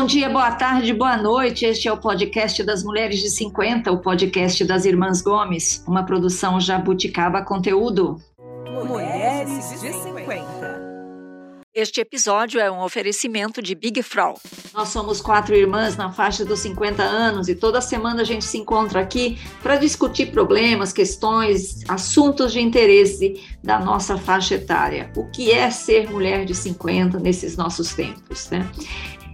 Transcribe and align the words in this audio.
bom 0.00 0.06
dia, 0.06 0.30
boa 0.30 0.50
tarde, 0.52 0.94
boa 0.94 1.18
noite. 1.18 1.66
Este 1.66 1.86
é 1.86 1.92
o 1.92 1.96
podcast 1.98 2.62
das 2.62 2.82
Mulheres 2.82 3.20
de 3.20 3.28
50, 3.28 3.92
o 3.92 3.98
podcast 3.98 4.64
das 4.64 4.86
Irmãs 4.86 5.20
Gomes, 5.20 5.84
uma 5.86 6.06
produção 6.06 6.58
Jabuticaba 6.58 7.42
Conteúdo. 7.42 8.18
Mulheres 8.66 9.78
de 9.78 9.92
50. 9.92 10.80
Este 11.74 12.00
episódio 12.00 12.58
é 12.58 12.70
um 12.70 12.82
oferecimento 12.82 13.60
de 13.60 13.74
Big 13.74 14.02
Frau. 14.02 14.40
Nós 14.72 14.88
somos 14.88 15.20
quatro 15.20 15.54
irmãs 15.54 15.98
na 15.98 16.10
faixa 16.10 16.46
dos 16.46 16.60
50 16.60 17.02
anos 17.02 17.48
e 17.48 17.54
toda 17.54 17.82
semana 17.82 18.22
a 18.22 18.24
gente 18.24 18.46
se 18.46 18.56
encontra 18.56 19.00
aqui 19.00 19.38
para 19.62 19.76
discutir 19.76 20.32
problemas, 20.32 20.94
questões, 20.94 21.84
assuntos 21.86 22.54
de 22.54 22.60
interesse 22.60 23.38
da 23.62 23.78
nossa 23.78 24.16
faixa 24.16 24.54
etária. 24.54 25.12
O 25.14 25.30
que 25.30 25.52
é 25.52 25.70
ser 25.70 26.10
mulher 26.10 26.46
de 26.46 26.54
50 26.54 27.20
nesses 27.20 27.54
nossos 27.54 27.92
tempos, 27.92 28.48
né? 28.48 28.66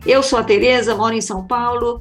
Eu 0.07 0.23
sou 0.23 0.39
a 0.39 0.45
Tereza, 0.45 0.95
moro 0.95 1.15
em 1.15 1.21
São 1.21 1.45
Paulo. 1.45 2.01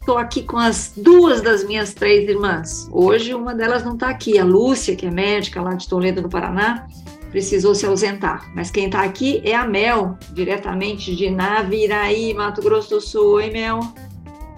Estou 0.00 0.16
aqui 0.16 0.42
com 0.42 0.56
as 0.56 0.94
duas 0.96 1.42
das 1.42 1.64
minhas 1.64 1.92
três 1.92 2.26
irmãs. 2.26 2.88
Hoje 2.90 3.34
uma 3.34 3.54
delas 3.54 3.84
não 3.84 3.92
está 3.92 4.08
aqui, 4.08 4.38
a 4.38 4.44
Lúcia, 4.44 4.96
que 4.96 5.04
é 5.04 5.10
médica 5.10 5.60
lá 5.60 5.74
de 5.74 5.86
Toledo, 5.86 6.22
no 6.22 6.30
Paraná, 6.30 6.86
precisou 7.30 7.74
se 7.74 7.84
ausentar. 7.84 8.50
Mas 8.54 8.70
quem 8.70 8.86
está 8.86 9.02
aqui 9.02 9.42
é 9.44 9.54
a 9.54 9.66
Mel, 9.66 10.16
diretamente 10.32 11.14
de 11.14 11.28
Naviraí, 11.28 12.32
Mato 12.32 12.62
Grosso 12.62 12.88
do 12.88 13.00
Sul. 13.02 13.34
Oi, 13.34 13.50
Mel. 13.50 13.80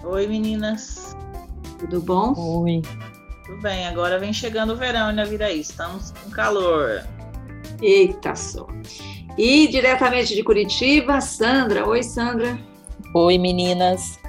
Oi, 0.05 0.25
meninas. 0.25 1.17
Tudo 1.79 1.99
bom? 1.99 2.33
Oi. 2.37 2.81
Tudo 3.45 3.61
bem, 3.61 3.87
agora 3.87 4.17
vem 4.19 4.31
chegando 4.31 4.71
o 4.71 4.77
verão 4.77 5.11
em 5.11 5.15
Naviraí, 5.15 5.59
estamos 5.59 6.11
com 6.11 6.29
calor. 6.29 7.03
Eita 7.81 8.35
só. 8.35 8.67
E 9.37 9.67
diretamente 9.67 10.33
de 10.33 10.43
Curitiba, 10.43 11.19
Sandra. 11.19 11.85
Oi, 11.85 12.03
Sandra. 12.03 12.68
Oi, 13.13 13.37
meninas. 13.37 14.19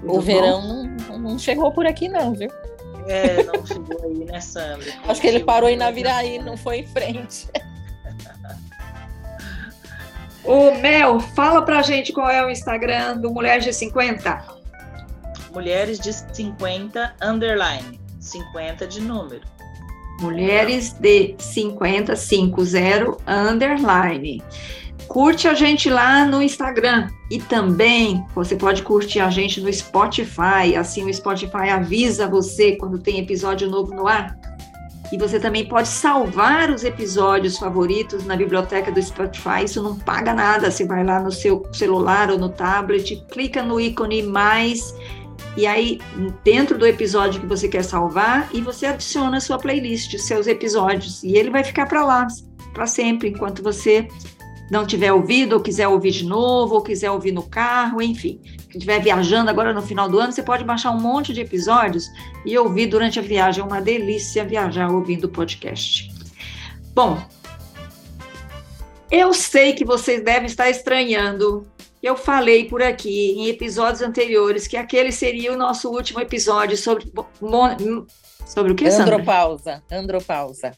Tudo 0.00 0.18
o 0.18 0.20
verão 0.20 0.84
não, 1.08 1.18
não, 1.18 1.38
chegou 1.38 1.72
por 1.72 1.86
aqui, 1.86 2.08
não, 2.08 2.34
viu? 2.34 2.50
É, 3.06 3.42
não 3.44 3.64
chegou 3.64 3.98
aí, 4.04 4.24
né, 4.24 4.40
Sandra? 4.40 4.92
Acho 5.08 5.20
que 5.20 5.26
ele 5.26 5.40
parou 5.40 5.68
em 5.68 5.76
Naviraí, 5.76 6.38
não 6.38 6.56
foi 6.56 6.80
em 6.80 6.86
frente. 6.86 7.48
Ô, 10.44 10.74
Mel, 10.74 11.20
fala 11.20 11.62
pra 11.62 11.80
gente 11.80 12.12
qual 12.12 12.28
é 12.28 12.44
o 12.44 12.50
Instagram 12.50 13.16
do 13.16 13.30
Mulheres 13.30 13.64
de 13.64 13.72
50. 13.72 14.44
Mulheres 15.54 15.98
de 15.98 16.12
50, 16.12 17.14
underline. 17.22 17.98
50 18.20 18.86
de 18.86 19.00
número. 19.00 19.40
Mulheres 20.20 20.92
de 20.92 21.34
5050 21.38 23.16
underline. 23.26 24.42
Curte 25.08 25.46
a 25.46 25.54
gente 25.54 25.88
lá 25.88 26.24
no 26.24 26.42
Instagram 26.42 27.08
e 27.30 27.38
também 27.38 28.24
você 28.34 28.56
pode 28.56 28.82
curtir 28.82 29.20
a 29.20 29.30
gente 29.30 29.60
no 29.60 29.72
Spotify. 29.72 30.76
Assim 30.78 31.04
o 31.08 31.12
Spotify 31.12 31.70
avisa 31.70 32.26
você 32.26 32.76
quando 32.76 32.98
tem 32.98 33.20
episódio 33.20 33.68
novo 33.68 33.94
no 33.94 34.06
ar. 34.08 34.36
E 35.12 35.18
você 35.18 35.38
também 35.38 35.68
pode 35.68 35.86
salvar 35.86 36.70
os 36.70 36.82
episódios 36.82 37.58
favoritos 37.58 38.24
na 38.24 38.34
biblioteca 38.34 38.90
do 38.90 39.00
Spotify. 39.00 39.64
Isso 39.64 39.82
não 39.82 39.96
paga 39.96 40.34
nada. 40.34 40.70
Você 40.70 40.84
vai 40.84 41.04
lá 41.04 41.20
no 41.20 41.30
seu 41.30 41.62
celular 41.72 42.30
ou 42.30 42.38
no 42.38 42.48
tablet, 42.48 43.22
clica 43.30 43.62
no 43.62 43.78
ícone 43.78 44.22
mais 44.22 44.94
e 45.56 45.66
aí, 45.66 46.00
dentro 46.42 46.76
do 46.76 46.86
episódio 46.86 47.40
que 47.40 47.46
você 47.46 47.68
quer 47.68 47.84
salvar, 47.84 48.48
e 48.52 48.60
você 48.60 48.86
adiciona 48.86 49.36
a 49.36 49.40
sua 49.40 49.58
playlist, 49.58 50.18
seus 50.18 50.46
episódios, 50.46 51.22
e 51.22 51.36
ele 51.36 51.50
vai 51.50 51.62
ficar 51.62 51.86
para 51.86 52.04
lá, 52.04 52.26
para 52.72 52.86
sempre, 52.86 53.28
enquanto 53.28 53.62
você 53.62 54.08
não 54.70 54.86
tiver 54.86 55.12
ouvido, 55.12 55.54
ou 55.54 55.60
quiser 55.60 55.88
ouvir 55.88 56.10
de 56.10 56.24
novo, 56.24 56.74
ou 56.74 56.82
quiser 56.82 57.10
ouvir 57.10 57.32
no 57.32 57.42
carro, 57.42 58.00
enfim. 58.00 58.40
Se 58.70 58.78
estiver 58.78 59.00
viajando 59.00 59.50
agora 59.50 59.72
no 59.72 59.82
final 59.82 60.08
do 60.08 60.18
ano, 60.18 60.32
você 60.32 60.42
pode 60.42 60.64
baixar 60.64 60.90
um 60.90 61.00
monte 61.00 61.32
de 61.32 61.40
episódios 61.40 62.08
e 62.44 62.56
ouvir 62.56 62.86
durante 62.86 63.18
a 63.18 63.22
viagem. 63.22 63.62
É 63.62 63.66
uma 63.66 63.80
delícia 63.80 64.44
viajar 64.44 64.90
ouvindo 64.90 65.24
o 65.24 65.28
podcast. 65.28 66.12
Bom, 66.94 67.22
eu 69.10 69.32
sei 69.32 69.74
que 69.74 69.84
vocês 69.84 70.22
devem 70.22 70.46
estar 70.46 70.68
estranhando 70.70 71.66
eu 72.04 72.18
falei 72.18 72.68
por 72.68 72.82
aqui 72.82 73.30
em 73.30 73.48
episódios 73.48 74.02
anteriores 74.02 74.66
que 74.66 74.76
aquele 74.76 75.10
seria 75.10 75.50
o 75.54 75.56
nosso 75.56 75.88
último 75.88 76.20
episódio 76.20 76.76
sobre 76.76 77.10
sobre 78.46 78.72
o 78.72 78.74
que 78.74 78.84
Andropausa, 78.86 79.82
andropausa. 79.90 80.76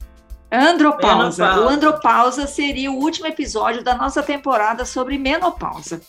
Andropausa. 0.57 1.45
Menopausa. 1.45 1.61
O 1.61 1.69
andropausa 1.69 2.47
seria 2.47 2.91
o 2.91 2.97
último 2.97 3.27
episódio 3.27 3.83
da 3.83 3.95
nossa 3.95 4.23
temporada 4.23 4.85
sobre 4.85 5.19
menopausa. 5.19 6.01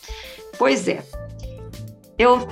Pois 0.58 0.88
é. 0.88 1.04
Eu 2.18 2.48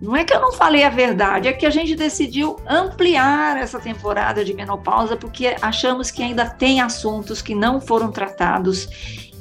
não 0.00 0.16
é 0.16 0.24
que 0.24 0.34
eu 0.34 0.40
não 0.40 0.52
falei 0.52 0.82
a 0.82 0.90
verdade, 0.90 1.46
é 1.46 1.52
que 1.52 1.64
a 1.64 1.70
gente 1.70 1.94
decidiu 1.94 2.56
ampliar 2.68 3.56
essa 3.56 3.78
temporada 3.78 4.44
de 4.44 4.52
menopausa 4.52 5.16
porque 5.16 5.54
achamos 5.62 6.10
que 6.10 6.22
ainda 6.22 6.50
tem 6.50 6.80
assuntos 6.80 7.40
que 7.40 7.54
não 7.54 7.80
foram 7.80 8.10
tratados 8.10 8.88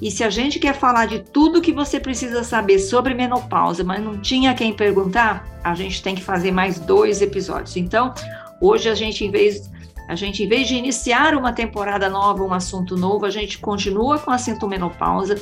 e 0.01 0.09
se 0.09 0.23
a 0.23 0.29
gente 0.31 0.57
quer 0.57 0.73
falar 0.73 1.05
de 1.05 1.19
tudo 1.19 1.61
que 1.61 1.71
você 1.71 1.99
precisa 1.99 2.43
saber 2.43 2.79
sobre 2.79 3.13
menopausa, 3.13 3.83
mas 3.83 4.03
não 4.03 4.19
tinha 4.19 4.55
quem 4.55 4.73
perguntar, 4.73 5.47
a 5.63 5.75
gente 5.75 6.01
tem 6.01 6.15
que 6.15 6.23
fazer 6.23 6.51
mais 6.51 6.79
dois 6.79 7.21
episódios. 7.21 7.77
Então, 7.77 8.11
hoje 8.59 8.89
a 8.89 8.95
gente, 8.95 9.23
em 9.23 9.29
vez, 9.29 9.69
a 10.11 10.16
gente, 10.16 10.44
em 10.44 10.47
vez 10.47 10.67
de 10.67 10.75
iniciar 10.75 11.35
uma 11.35 11.53
temporada 11.53 12.09
nova, 12.09 12.44
um 12.44 12.53
assunto 12.53 12.97
novo, 12.97 13.25
a 13.25 13.29
gente 13.29 13.57
continua 13.59 14.19
com 14.19 14.29
a 14.29 14.38
sintomenopausa 14.38 15.41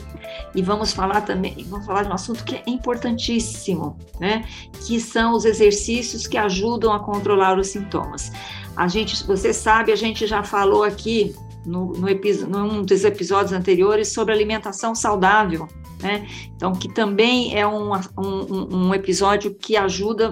e 0.53 0.62
vamos 0.62 0.94
falar 0.94 1.22
também, 1.22 1.66
vamos 1.68 1.88
falar 1.88 2.03
de 2.03 2.09
um 2.09 2.13
assunto 2.13 2.44
que 2.44 2.53
é 2.53 2.63
importantíssimo, 2.68 3.97
né? 4.19 4.46
Que 4.85 5.00
são 5.00 5.34
os 5.34 5.44
exercícios 5.44 6.28
que 6.28 6.38
ajudam 6.38 6.94
a 6.94 7.00
controlar 7.00 7.57
os 7.57 7.69
sintomas. 7.69 8.31
A 8.78 8.88
gente, 8.88 9.25
você 9.25 9.52
sabe, 9.52 9.91
a 9.91 9.96
gente 9.96 10.28
já 10.28 10.44
falou 10.44 10.84
aqui 10.84 11.34
no, 11.66 11.94
no 11.94 12.07
num 12.47 12.84
dos 12.84 13.03
episódios 13.03 13.53
anteriores 13.53 14.13
sobre 14.13 14.36
alimentação 14.36 14.94
saudável, 14.94 15.68
né? 16.02 16.28
Então, 16.56 16.74
que 16.74 16.92
também 16.94 17.58
é 17.58 17.68
um, 17.68 17.94
um, 18.18 18.76
um 18.76 18.94
episódio 18.94 19.54
que 19.54 19.76
ajuda, 19.76 20.32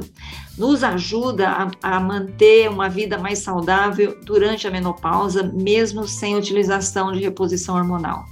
nos 0.57 0.83
ajuda 0.83 1.49
a, 1.49 1.95
a, 1.95 1.99
manter 1.99 2.69
uma 2.69 2.89
vida 2.89 3.17
mais 3.17 3.39
saudável 3.39 4.17
durante 4.23 4.67
a 4.67 4.71
menopausa, 4.71 5.43
mesmo 5.43 6.07
sem 6.07 6.35
utilização 6.35 7.11
de 7.11 7.19
reposição 7.19 7.75
hormonal. 7.75 8.23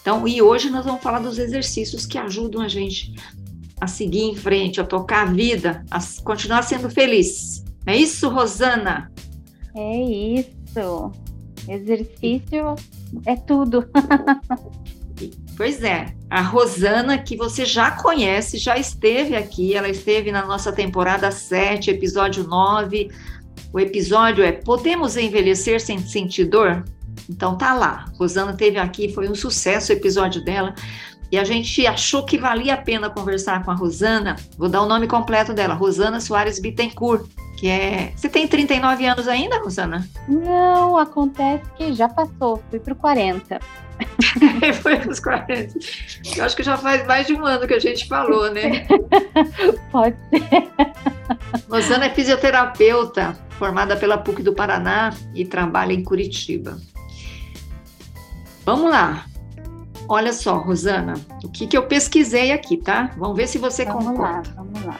Então, 0.00 0.26
e 0.26 0.42
hoje 0.42 0.68
nós 0.68 0.84
vamos 0.84 1.02
falar 1.02 1.20
dos 1.20 1.38
exercícios 1.38 2.04
que 2.04 2.18
ajudam 2.18 2.60
a 2.60 2.68
gente 2.68 3.14
a 3.80 3.86
seguir 3.86 4.22
em 4.22 4.36
frente, 4.36 4.80
a 4.80 4.84
tocar 4.84 5.26
a 5.26 5.30
vida, 5.30 5.84
a 5.90 5.98
continuar 6.22 6.62
sendo 6.62 6.90
feliz. 6.90 7.64
É 7.86 7.96
isso, 7.96 8.28
Rosana? 8.28 9.10
É 9.74 10.00
isso. 10.00 11.12
Exercício 11.68 12.74
é 13.24 13.36
tudo. 13.36 13.84
Pois 15.56 15.82
é, 15.82 16.14
a 16.30 16.40
Rosana, 16.40 17.18
que 17.18 17.36
você 17.36 17.64
já 17.64 17.90
conhece, 17.90 18.56
já 18.56 18.78
esteve 18.78 19.36
aqui, 19.36 19.74
ela 19.74 19.88
esteve 19.88 20.32
na 20.32 20.46
nossa 20.46 20.72
temporada 20.72 21.30
7, 21.30 21.90
episódio 21.90 22.44
9. 22.44 23.10
O 23.72 23.78
episódio 23.78 24.42
é 24.42 24.52
Podemos 24.52 25.16
envelhecer 25.16 25.80
sem 25.80 25.98
sentir 25.98 26.44
dor? 26.46 26.84
Então 27.28 27.56
tá 27.56 27.74
lá. 27.74 28.06
Rosana 28.18 28.52
esteve 28.52 28.78
aqui, 28.78 29.12
foi 29.12 29.28
um 29.28 29.34
sucesso 29.34 29.92
o 29.92 29.94
episódio 29.94 30.42
dela. 30.42 30.74
E 31.30 31.38
a 31.38 31.44
gente 31.44 31.86
achou 31.86 32.24
que 32.24 32.38
valia 32.38 32.74
a 32.74 32.78
pena 32.78 33.08
conversar 33.08 33.64
com 33.64 33.70
a 33.70 33.74
Rosana. 33.74 34.36
Vou 34.58 34.68
dar 34.68 34.82
o 34.82 34.86
nome 34.86 35.06
completo 35.06 35.52
dela, 35.52 35.74
Rosana 35.74 36.20
Soares 36.20 36.58
Bittencourt 36.58 37.26
que 37.62 37.68
é. 37.68 38.12
Você 38.16 38.28
tem 38.28 38.48
39 38.48 39.06
anos 39.06 39.28
ainda, 39.28 39.60
Rosana? 39.60 40.04
Não, 40.26 40.98
acontece 40.98 41.62
que 41.76 41.92
já 41.92 42.08
passou, 42.08 42.60
fui 42.68 42.80
para 42.80 42.92
40. 42.92 43.60
Foi 44.82 44.96
para 44.96 45.08
os 45.08 45.20
40. 45.20 45.78
Eu 46.36 46.44
acho 46.44 46.56
que 46.56 46.64
já 46.64 46.76
faz 46.76 47.06
mais 47.06 47.28
de 47.28 47.34
um 47.34 47.46
ano 47.46 47.64
que 47.64 47.74
a 47.74 47.78
gente 47.78 48.08
falou, 48.08 48.52
né? 48.52 48.84
Pode 49.92 50.16
ser. 50.28 50.72
Rosana 51.70 52.06
é 52.06 52.10
fisioterapeuta, 52.10 53.38
formada 53.50 53.96
pela 53.96 54.18
PUC 54.18 54.42
do 54.42 54.52
Paraná 54.52 55.14
e 55.32 55.44
trabalha 55.44 55.92
em 55.92 56.02
Curitiba. 56.02 56.80
Vamos 58.66 58.90
lá. 58.90 59.24
Olha 60.08 60.32
só, 60.32 60.56
Rosana, 60.56 61.14
o 61.44 61.48
que, 61.48 61.68
que 61.68 61.78
eu 61.78 61.86
pesquisei 61.86 62.50
aqui, 62.50 62.76
tá? 62.76 63.12
Vamos 63.16 63.36
ver 63.36 63.46
se 63.46 63.58
você 63.58 63.84
vamos 63.84 64.04
concorda. 64.04 64.48
Lá, 64.48 64.64
vamos 64.64 64.84
lá. 64.84 64.98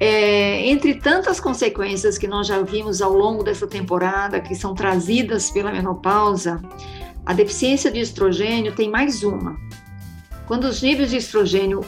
É, 0.00 0.66
entre 0.68 0.94
tantas 0.94 1.40
consequências 1.40 2.16
que 2.16 2.28
nós 2.28 2.46
já 2.46 2.62
vimos 2.62 3.02
ao 3.02 3.12
longo 3.12 3.42
dessa 3.42 3.66
temporada, 3.66 4.40
que 4.40 4.54
são 4.54 4.74
trazidas 4.74 5.50
pela 5.50 5.72
menopausa, 5.72 6.62
a 7.26 7.32
deficiência 7.32 7.90
de 7.90 8.00
estrogênio 8.00 8.74
tem 8.74 8.88
mais 8.88 9.22
uma. 9.22 9.56
Quando 10.46 10.64
os 10.64 10.80
níveis 10.80 11.10
de 11.10 11.16
estrogênio 11.16 11.84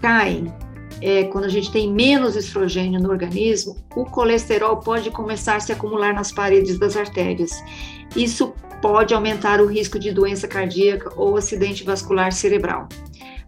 caem, 0.00 0.52
é, 1.00 1.24
quando 1.24 1.44
a 1.44 1.48
gente 1.48 1.70
tem 1.70 1.92
menos 1.92 2.36
estrogênio 2.36 3.00
no 3.00 3.10
organismo, 3.10 3.76
o 3.94 4.04
colesterol 4.04 4.78
pode 4.78 5.10
começar 5.10 5.56
a 5.56 5.60
se 5.60 5.72
acumular 5.72 6.14
nas 6.14 6.32
paredes 6.32 6.78
das 6.78 6.96
artérias. 6.96 7.52
Isso 8.16 8.52
pode 8.80 9.12
aumentar 9.12 9.60
o 9.60 9.66
risco 9.66 9.98
de 9.98 10.12
doença 10.12 10.48
cardíaca 10.48 11.12
ou 11.16 11.36
acidente 11.36 11.84
vascular 11.84 12.32
cerebral. 12.32 12.88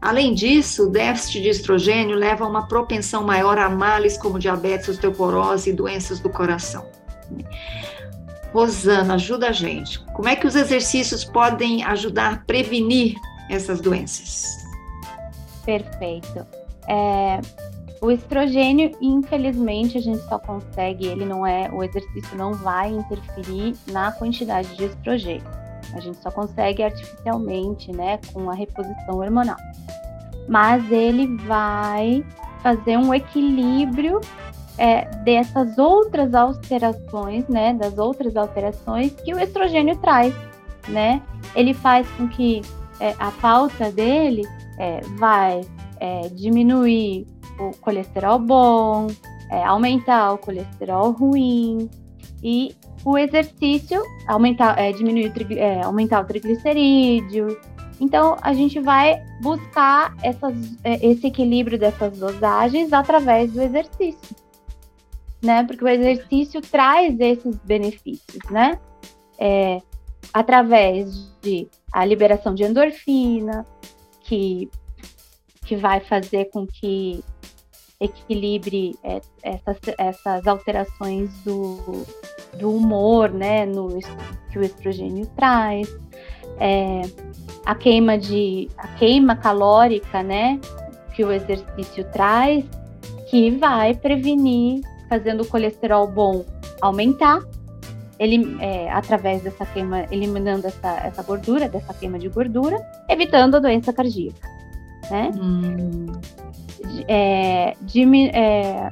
Além 0.00 0.32
disso, 0.32 0.86
o 0.86 0.90
déficit 0.90 1.42
de 1.42 1.48
estrogênio 1.50 2.16
leva 2.16 2.44
a 2.44 2.48
uma 2.48 2.66
propensão 2.66 3.22
maior 3.22 3.58
a 3.58 3.68
males 3.68 4.16
como 4.16 4.38
diabetes, 4.38 4.88
osteoporose 4.88 5.70
e 5.70 5.72
doenças 5.72 6.20
do 6.20 6.30
coração. 6.30 6.86
Rosana, 8.52 9.14
ajuda 9.14 9.48
a 9.48 9.52
gente. 9.52 10.00
Como 10.14 10.28
é 10.28 10.34
que 10.34 10.46
os 10.46 10.56
exercícios 10.56 11.24
podem 11.24 11.84
ajudar 11.84 12.32
a 12.32 12.36
prevenir 12.38 13.14
essas 13.50 13.80
doenças? 13.80 14.58
Perfeito. 15.64 16.46
É, 16.88 17.40
o 18.00 18.10
estrogênio, 18.10 18.96
infelizmente, 19.00 19.98
a 19.98 20.00
gente 20.00 20.22
só 20.26 20.38
consegue, 20.38 21.06
ele 21.06 21.26
não 21.26 21.46
é, 21.46 21.70
o 21.70 21.84
exercício 21.84 22.36
não 22.36 22.54
vai 22.54 22.90
interferir 22.90 23.76
na 23.86 24.10
quantidade 24.12 24.74
de 24.76 24.86
estrogênio. 24.86 25.59
A 25.94 26.00
gente 26.00 26.18
só 26.18 26.30
consegue 26.30 26.82
artificialmente, 26.82 27.92
né, 27.92 28.18
com 28.32 28.48
a 28.50 28.54
reposição 28.54 29.18
hormonal. 29.18 29.56
Mas 30.48 30.90
ele 30.90 31.36
vai 31.38 32.24
fazer 32.62 32.96
um 32.96 33.12
equilíbrio 33.12 34.20
é, 34.78 35.04
dessas 35.24 35.78
outras 35.78 36.34
alterações, 36.34 37.46
né, 37.48 37.74
das 37.74 37.98
outras 37.98 38.36
alterações 38.36 39.12
que 39.24 39.34
o 39.34 39.38
estrogênio 39.38 39.96
traz, 39.96 40.34
né? 40.88 41.22
Ele 41.54 41.74
faz 41.74 42.08
com 42.12 42.28
que 42.28 42.62
é, 42.98 43.14
a 43.18 43.30
falta 43.30 43.90
dele 43.90 44.42
é, 44.78 45.00
vai 45.18 45.60
é, 45.98 46.28
diminuir 46.28 47.26
o 47.58 47.76
colesterol 47.78 48.38
bom, 48.38 49.08
é, 49.50 49.62
aumentar 49.64 50.32
o 50.32 50.38
colesterol 50.38 51.10
ruim 51.12 51.90
e 52.42 52.74
o 53.04 53.16
exercício 53.16 54.02
aumentar, 54.26 54.78
é, 54.78 54.92
diminuir, 54.92 55.32
é, 55.52 55.82
aumentar 55.82 56.20
o 56.20 56.24
triglicerídeo. 56.24 57.58
Então 58.00 58.36
a 58.40 58.54
gente 58.54 58.80
vai 58.80 59.22
buscar 59.42 60.16
essas, 60.22 60.54
é, 60.84 61.06
esse 61.06 61.26
equilíbrio 61.26 61.78
dessas 61.78 62.18
dosagens 62.18 62.92
através 62.92 63.52
do 63.52 63.60
exercício, 63.62 64.36
né? 65.42 65.64
Porque 65.64 65.84
o 65.84 65.88
exercício 65.88 66.60
traz 66.60 67.18
esses 67.20 67.56
benefícios, 67.56 68.42
né? 68.50 68.78
É, 69.38 69.80
através 70.32 71.30
de 71.42 71.68
a 71.92 72.04
liberação 72.04 72.54
de 72.54 72.62
endorfina, 72.62 73.66
que, 74.20 74.70
que 75.64 75.76
vai 75.76 76.00
fazer 76.00 76.46
com 76.46 76.66
que 76.66 77.24
equilibre 78.00 78.98
é, 79.04 79.20
essas, 79.42 79.76
essas 79.98 80.46
alterações 80.46 81.30
do, 81.44 82.06
do 82.58 82.74
humor, 82.74 83.30
né, 83.30 83.66
no, 83.66 83.98
que 84.50 84.58
o 84.58 84.62
estrogênio 84.62 85.26
traz, 85.36 85.86
é, 86.58 87.02
a 87.64 87.74
queima 87.74 88.16
de 88.16 88.68
a 88.78 88.88
queima 88.88 89.36
calórica, 89.36 90.22
né, 90.22 90.58
que 91.14 91.22
o 91.22 91.30
exercício 91.30 92.04
traz, 92.10 92.64
que 93.28 93.50
vai 93.50 93.94
prevenir, 93.94 94.82
fazendo 95.08 95.42
o 95.42 95.46
colesterol 95.46 96.06
bom 96.06 96.44
aumentar, 96.80 97.42
ele, 98.18 98.56
é, 98.60 98.90
através 98.90 99.42
dessa 99.42 99.66
queima, 99.66 100.06
eliminando 100.10 100.66
essa, 100.66 100.96
essa 101.04 101.22
gordura, 101.22 101.68
dessa 101.68 101.92
queima 101.92 102.18
de 102.18 102.28
gordura, 102.28 102.80
evitando 103.08 103.56
a 103.56 103.60
doença 103.60 103.92
cardíaca, 103.92 104.48
né? 105.10 105.30
Hum 105.34 106.06
é, 107.08 107.74
é, 108.32 108.90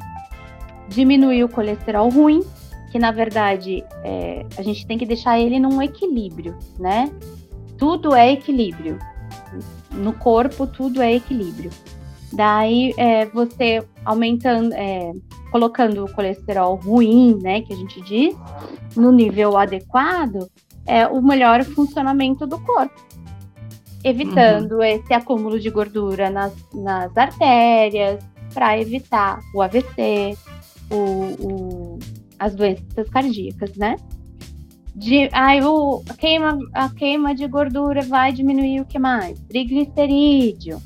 diminuir 0.88 1.44
o 1.44 1.48
colesterol 1.48 2.08
ruim, 2.08 2.42
que 2.90 2.98
na 2.98 3.10
verdade 3.10 3.84
é, 4.02 4.46
a 4.56 4.62
gente 4.62 4.86
tem 4.86 4.98
que 4.98 5.06
deixar 5.06 5.38
ele 5.38 5.58
num 5.58 5.80
equilíbrio, 5.82 6.56
né? 6.78 7.10
Tudo 7.76 8.14
é 8.14 8.32
equilíbrio. 8.32 8.98
No 9.92 10.12
corpo, 10.12 10.66
tudo 10.66 11.00
é 11.02 11.14
equilíbrio. 11.14 11.70
Daí 12.32 12.92
é, 12.96 13.26
você 13.26 13.82
aumentando, 14.04 14.72
é, 14.74 15.12
colocando 15.50 16.04
o 16.04 16.12
colesterol 16.12 16.76
ruim, 16.76 17.38
né, 17.42 17.62
que 17.62 17.72
a 17.72 17.76
gente 17.76 18.00
diz, 18.02 18.36
no 18.94 19.10
nível 19.10 19.56
adequado, 19.56 20.48
é 20.86 21.06
o 21.06 21.22
melhor 21.22 21.64
funcionamento 21.64 22.46
do 22.46 22.58
corpo 22.58 23.07
evitando 24.04 24.72
uhum. 24.72 24.82
esse 24.82 25.12
acúmulo 25.12 25.58
de 25.58 25.70
gordura 25.70 26.30
nas, 26.30 26.52
nas 26.72 27.16
artérias, 27.16 28.22
para 28.54 28.78
evitar 28.78 29.40
o 29.54 29.62
AVC, 29.62 30.36
o, 30.90 30.96
o, 31.46 31.98
as 32.38 32.54
doenças 32.54 33.08
cardíacas, 33.10 33.74
né? 33.76 33.96
De, 34.94 35.28
aí 35.32 35.62
o, 35.62 36.02
a, 36.08 36.14
queima, 36.14 36.58
a 36.74 36.88
queima 36.88 37.34
de 37.34 37.46
gordura 37.46 38.02
vai 38.02 38.32
diminuir 38.32 38.80
o 38.80 38.84
que 38.84 38.98
mais? 38.98 39.38
Triglicerídeo. 39.42 40.82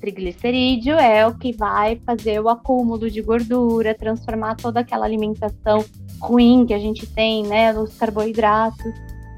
Triglicerídeo 0.00 0.96
é 0.96 1.26
o 1.26 1.36
que 1.36 1.52
vai 1.52 2.00
fazer 2.04 2.40
o 2.40 2.48
acúmulo 2.48 3.10
de 3.10 3.22
gordura, 3.22 3.94
transformar 3.94 4.56
toda 4.56 4.80
aquela 4.80 5.06
alimentação 5.06 5.84
ruim 6.20 6.66
que 6.66 6.74
a 6.74 6.78
gente 6.78 7.06
tem, 7.06 7.42
né? 7.42 7.72
Os 7.72 7.96
carboidratos 7.96 8.92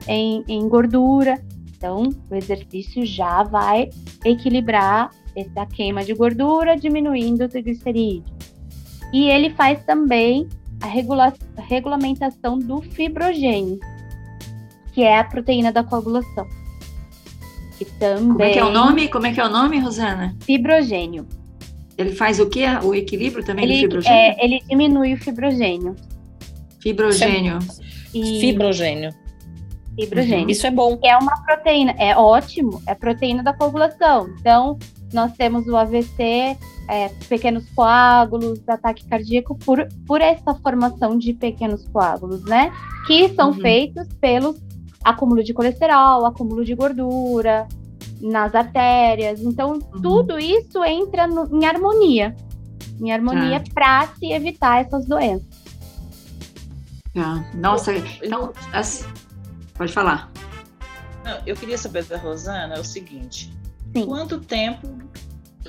em, 0.09 0.43
em 0.49 0.69
gordura. 0.69 1.41
Então, 1.79 2.13
o 2.29 2.35
exercício 2.35 3.07
já 3.07 3.45
vai 3.45 3.89
equilibrar 4.25 5.11
essa 5.37 5.65
queima 5.65 6.05
de 6.05 6.13
gordura, 6.13 6.77
diminuindo 6.77 7.45
o 7.45 7.49
triglicerídeo. 7.49 8.35
E 9.13 9.31
ele 9.31 9.51
faz 9.51 9.85
também 9.85 10.49
a, 10.83 10.87
regula 10.87 11.33
a 11.57 11.63
regulamentação 11.63 12.59
do 12.59 12.83
fibrogênio, 12.83 13.79
que 14.93 15.03
é 15.03 15.19
a 15.19 15.25
proteína 15.25 15.71
da 15.71 15.85
coagulação. 15.85 16.49
Que 17.79 17.85
também... 17.85 18.27
Como 18.27 18.43
é 18.43 18.51
que 18.51 18.59
é 18.59 18.65
o 18.65 18.73
nome? 18.73 19.09
Como 19.09 19.27
é 19.27 19.33
que 19.33 19.41
é 19.41 19.45
o 19.47 19.49
nome, 19.49 19.79
Rosana? 19.79 20.37
Fibrogênio. 20.41 21.29
Ele 21.97 22.13
faz 22.13 22.41
o 22.41 22.49
que? 22.49 22.65
O 22.83 22.93
equilíbrio 22.93 23.45
também 23.45 23.65
ele, 23.65 23.75
do 23.75 23.81
fibrogênio? 23.83 24.19
É, 24.19 24.45
ele 24.45 24.61
diminui 24.69 25.15
o 25.15 25.17
fibrogênio. 25.17 25.95
Fibrogênio. 26.81 27.61
E... 28.13 28.41
Fibrogênio 28.41 29.15
fibrogênio. 29.99 30.45
Uhum. 30.45 30.51
Isso 30.51 30.67
é 30.67 30.71
bom. 30.71 30.99
É 31.03 31.17
uma 31.17 31.43
proteína, 31.43 31.95
é 31.99 32.17
ótimo, 32.17 32.81
é 32.87 32.95
proteína 32.95 33.43
da 33.43 33.53
coagulação. 33.53 34.29
Então, 34.39 34.79
nós 35.13 35.33
temos 35.33 35.67
o 35.67 35.77
AVC, 35.77 36.57
é, 36.89 37.09
pequenos 37.29 37.69
coágulos, 37.71 38.61
ataque 38.69 39.07
cardíaco, 39.07 39.57
por, 39.57 39.87
por 40.07 40.21
essa 40.21 40.55
formação 40.55 41.19
de 41.19 41.33
pequenos 41.33 41.87
coágulos, 41.89 42.45
né? 42.45 42.73
Que 43.07 43.29
são 43.35 43.49
uhum. 43.49 43.61
feitos 43.61 44.07
pelo 44.21 44.55
acúmulo 45.05 45.43
de 45.43 45.53
colesterol, 45.53 46.27
acúmulo 46.27 46.65
de 46.65 46.75
gordura 46.75 47.67
nas 48.21 48.55
artérias. 48.55 49.41
Então, 49.41 49.75
uhum. 49.75 50.03
tudo 50.03 50.39
isso 50.39 50.85
entra 50.85 51.27
no, 51.27 51.57
em 51.57 51.67
harmonia. 51.67 52.37
Em 53.01 53.13
harmonia 53.13 53.59
ah. 53.59 53.73
para 53.73 54.07
se 54.19 54.33
evitar 54.33 54.81
essas 54.81 55.07
doenças. 55.07 55.47
Ah, 57.17 57.43
nossa, 57.55 57.93
então, 58.23 58.53
assim, 58.73 59.05
Pode 59.79 59.93
falar. 59.93 60.31
Eu 61.47 61.55
queria 61.55 61.79
saber 61.79 62.05
da 62.05 62.19
Rosana 62.19 62.79
o 62.81 62.85
seguinte: 62.85 63.51
Sim. 63.97 64.07
quanto 64.07 64.41
tempo 64.41 64.89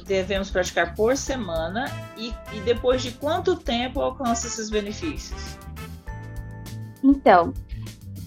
devemos 0.06 0.50
praticar 0.50 0.96
por 0.96 1.16
semana 1.16 1.86
e, 2.18 2.34
e 2.54 2.60
depois 2.62 3.04
de 3.04 3.12
quanto 3.12 3.56
tempo 3.56 4.02
alcança 4.02 4.48
esses 4.48 4.70
benefícios? 4.70 5.58
Então, 7.04 7.54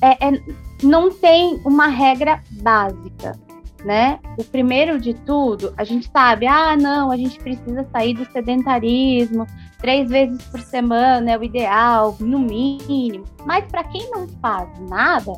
é, 0.01 0.29
é, 0.29 0.43
não 0.83 1.11
tem 1.11 1.61
uma 1.65 1.89
regra 1.89 2.43
básica, 2.63 3.39
né? 3.85 4.21
O 4.39 4.45
primeiro 4.45 5.01
de 5.01 5.15
tudo, 5.15 5.75
a 5.77 5.85
gente 5.85 6.11
sabe, 6.11 6.47
ah, 6.47 6.77
não, 6.77 7.11
a 7.11 7.17
gente 7.17 7.39
precisa 7.41 7.87
sair 7.91 8.15
do 8.15 8.25
sedentarismo, 8.31 9.47
três 9.79 10.09
vezes 10.09 10.43
por 10.45 10.61
semana 10.61 11.33
é 11.33 11.39
o 11.39 11.43
ideal, 11.43 12.17
no 12.21 12.39
mínimo. 12.39 13.25
Mas 13.45 13.65
para 13.67 13.85
quem 13.85 14.09
não 14.11 14.29
faz 14.41 14.69
nada, 14.89 15.33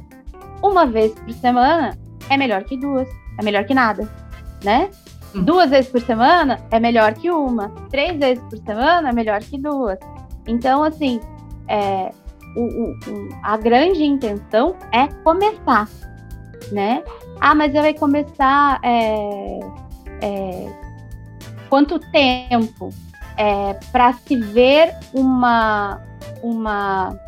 uma 0.65 0.87
vez 0.87 1.13
por 1.13 1.33
semana 1.35 1.97
é 2.31 2.37
melhor 2.37 2.65
que 2.65 2.77
duas, 2.77 3.07
é 3.39 3.45
melhor 3.45 3.65
que 3.65 3.75
nada, 3.75 4.09
né? 4.65 4.91
Duas 5.35 5.69
vezes 5.71 5.91
por 5.91 6.01
semana 6.01 6.59
é 6.71 6.81
melhor 6.81 7.13
que 7.13 7.31
uma, 7.31 7.69
três 7.91 8.19
vezes 8.19 8.43
por 8.45 8.59
semana 8.59 9.11
é 9.11 9.13
melhor 9.13 9.41
que 9.41 9.59
duas. 9.61 9.99
Então, 10.47 10.83
assim, 10.83 11.21
é, 11.69 12.11
o, 12.57 12.61
o, 12.61 13.29
a 13.43 13.57
grande 13.57 14.05
intenção 14.05 14.77
é 14.91 15.09
começar, 15.23 15.89
né? 16.73 17.03
Ah, 17.41 17.55
mas 17.55 17.73
vai 17.73 17.93
começar 17.93 18.81
é, 18.83 19.61
é, 20.23 20.73
quanto 21.69 21.99
tempo 21.99 22.91
é, 23.37 23.75
para 23.93 24.13
se 24.15 24.37
ver 24.37 24.95
uma 25.13 26.01
uma 26.43 27.19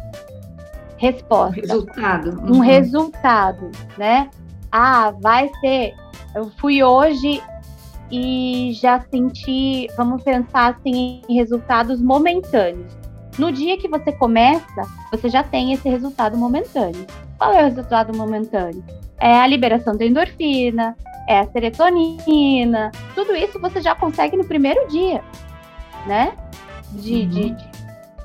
resposta. 0.99 1.61
Resultado. 1.61 2.41
Um 2.43 2.57
uhum. 2.57 2.61
resultado, 2.61 3.71
né? 3.97 4.31
Ah, 4.71 5.13
vai 5.21 5.51
ser. 5.61 5.95
Eu 6.35 6.51
fui 6.59 6.83
hoje 6.83 7.43
e 8.11 8.73
já 8.75 9.01
senti, 9.11 9.89
vamos 9.97 10.23
pensar 10.23 10.75
assim, 10.75 11.23
em 11.29 11.35
resultados 11.35 12.01
momentâneos. 12.01 12.97
No 13.39 13.53
dia 13.53 13.77
que 13.77 13.89
você 13.89 14.13
começa, 14.13 14.83
você 15.11 15.29
já 15.29 15.43
tem 15.43 15.73
esse 15.73 15.89
resultado 15.89 16.37
momentâneo. 16.37 17.07
Qual 17.39 17.53
é 17.53 17.63
o 17.63 17.65
resultado 17.65 18.17
momentâneo? 18.17 18.83
É 19.19 19.41
a 19.41 19.47
liberação 19.47 19.97
da 19.97 20.05
endorfina, 20.05 20.97
é 21.29 21.41
a 21.41 21.47
serotonina, 21.47 22.91
tudo 23.15 23.35
isso 23.35 23.59
você 23.61 23.81
já 23.81 23.95
consegue 23.95 24.37
no 24.37 24.45
primeiro 24.45 24.89
dia, 24.89 25.23
né? 26.07 26.33
De, 26.93 27.23
uhum. 27.23 27.29
de, 27.29 27.51
de, 27.51 27.76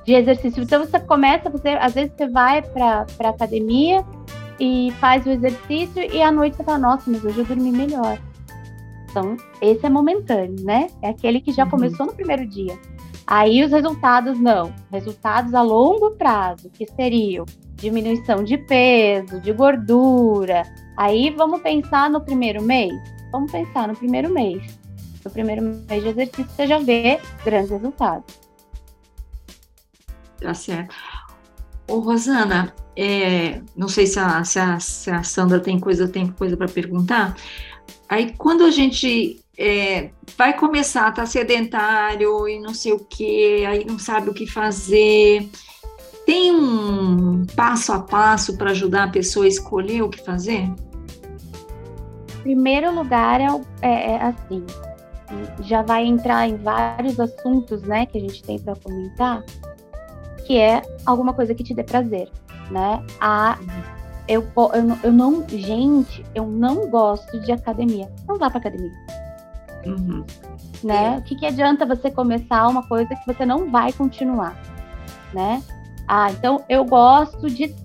exercício. 0.07 0.63
Então 0.63 0.83
você 0.83 0.99
começa, 0.99 1.49
você 1.49 1.69
às 1.69 1.93
vezes 1.93 2.11
você 2.15 2.27
vai 2.27 2.61
para 2.61 3.05
a 3.23 3.29
academia 3.29 4.03
e 4.59 4.91
faz 4.99 5.25
o 5.25 5.29
exercício 5.29 6.01
e 6.01 6.21
à 6.21 6.31
noite 6.31 6.55
você 6.55 6.63
fala, 6.63 6.77
nossa, 6.77 7.09
mas 7.09 7.23
hoje 7.23 7.39
eu 7.39 7.45
dormi 7.45 7.71
melhor. 7.71 8.17
Então, 9.09 9.35
esse 9.61 9.85
é 9.85 9.89
momentâneo, 9.89 10.63
né? 10.63 10.87
É 11.01 11.09
aquele 11.09 11.41
que 11.41 11.51
já 11.51 11.65
uhum. 11.65 11.71
começou 11.71 12.05
no 12.05 12.13
primeiro 12.13 12.47
dia. 12.47 12.77
Aí 13.27 13.63
os 13.63 13.71
resultados 13.71 14.39
não. 14.39 14.73
Resultados 14.91 15.53
a 15.53 15.61
longo 15.61 16.11
prazo, 16.11 16.69
que 16.69 16.85
seriam 16.85 17.45
diminuição 17.75 18.43
de 18.43 18.57
peso, 18.57 19.39
de 19.41 19.51
gordura. 19.51 20.63
Aí 20.97 21.29
vamos 21.31 21.61
pensar 21.61 22.09
no 22.09 22.21
primeiro 22.21 22.61
mês? 22.61 22.93
Vamos 23.31 23.51
pensar 23.51 23.87
no 23.87 23.95
primeiro 23.95 24.31
mês. 24.31 24.79
No 25.23 25.31
primeiro 25.31 25.61
mês 25.61 26.03
de 26.03 26.09
exercício 26.09 26.47
você 26.49 26.67
já 26.67 26.79
vê 26.79 27.19
grandes 27.43 27.71
resultados. 27.71 28.40
Tá 30.41 30.53
certo. 30.53 30.93
Ô, 31.87 31.99
Rosana, 31.99 32.73
é, 32.95 33.61
não 33.75 33.87
sei 33.87 34.07
se 34.07 34.19
a, 34.19 34.43
se, 34.43 34.59
a, 34.59 34.79
se 34.79 35.09
a 35.11 35.23
Sandra 35.23 35.59
tem 35.59 35.79
coisa, 35.79 36.07
tem 36.07 36.27
coisa 36.27 36.57
para 36.57 36.67
perguntar. 36.67 37.35
Aí, 38.09 38.33
quando 38.37 38.63
a 38.63 38.71
gente 38.71 39.39
é, 39.57 40.09
vai 40.37 40.57
começar 40.57 41.05
a 41.05 41.09
estar 41.09 41.21
tá 41.21 41.27
sedentário 41.27 42.47
e 42.47 42.59
não 42.59 42.73
sei 42.73 42.93
o 42.93 42.99
que, 42.99 43.65
aí 43.65 43.85
não 43.85 43.99
sabe 43.99 44.29
o 44.29 44.33
que 44.33 44.47
fazer, 44.47 45.49
tem 46.25 46.51
um 46.51 47.45
passo 47.55 47.93
a 47.93 47.99
passo 47.99 48.57
para 48.57 48.71
ajudar 48.71 49.03
a 49.03 49.09
pessoa 49.09 49.45
a 49.45 49.49
escolher 49.49 50.01
o 50.01 50.09
que 50.09 50.23
fazer? 50.23 50.69
Primeiro 52.41 52.93
lugar 52.93 53.39
é, 53.39 53.47
é, 53.81 54.11
é 54.11 54.21
assim, 54.23 54.65
já 55.61 55.81
vai 55.81 56.05
entrar 56.05 56.47
em 56.47 56.57
vários 56.57 57.19
assuntos, 57.19 57.83
né, 57.83 58.05
que 58.05 58.17
a 58.17 58.21
gente 58.21 58.43
tem 58.43 58.59
para 58.59 58.75
comentar, 58.75 59.43
que 60.45 60.57
é 60.57 60.81
alguma 61.05 61.33
coisa 61.33 61.53
que 61.53 61.63
te 61.63 61.73
dê 61.73 61.83
prazer, 61.83 62.29
né? 62.69 63.03
A 63.19 63.57
eu, 64.27 64.47
eu, 64.55 64.97
eu 65.03 65.11
não, 65.11 65.45
gente, 65.49 66.25
eu 66.33 66.47
não 66.47 66.89
gosto 66.89 67.39
de 67.41 67.51
academia. 67.51 68.09
Não 68.27 68.37
vá 68.37 68.49
para 68.49 68.59
academia. 68.59 68.91
Uhum. 69.85 70.23
Né? 70.83 71.15
É. 71.15 71.17
O 71.17 71.21
que, 71.23 71.35
que 71.35 71.45
adianta 71.45 71.85
você 71.85 72.09
começar 72.09 72.67
uma 72.67 72.87
coisa 72.87 73.13
que 73.13 73.25
você 73.25 73.45
não 73.45 73.69
vai 73.69 73.91
continuar, 73.91 74.55
né? 75.33 75.61
Ah, 76.07 76.31
então 76.31 76.63
eu 76.69 76.85
gosto 76.85 77.47
de, 77.47 77.75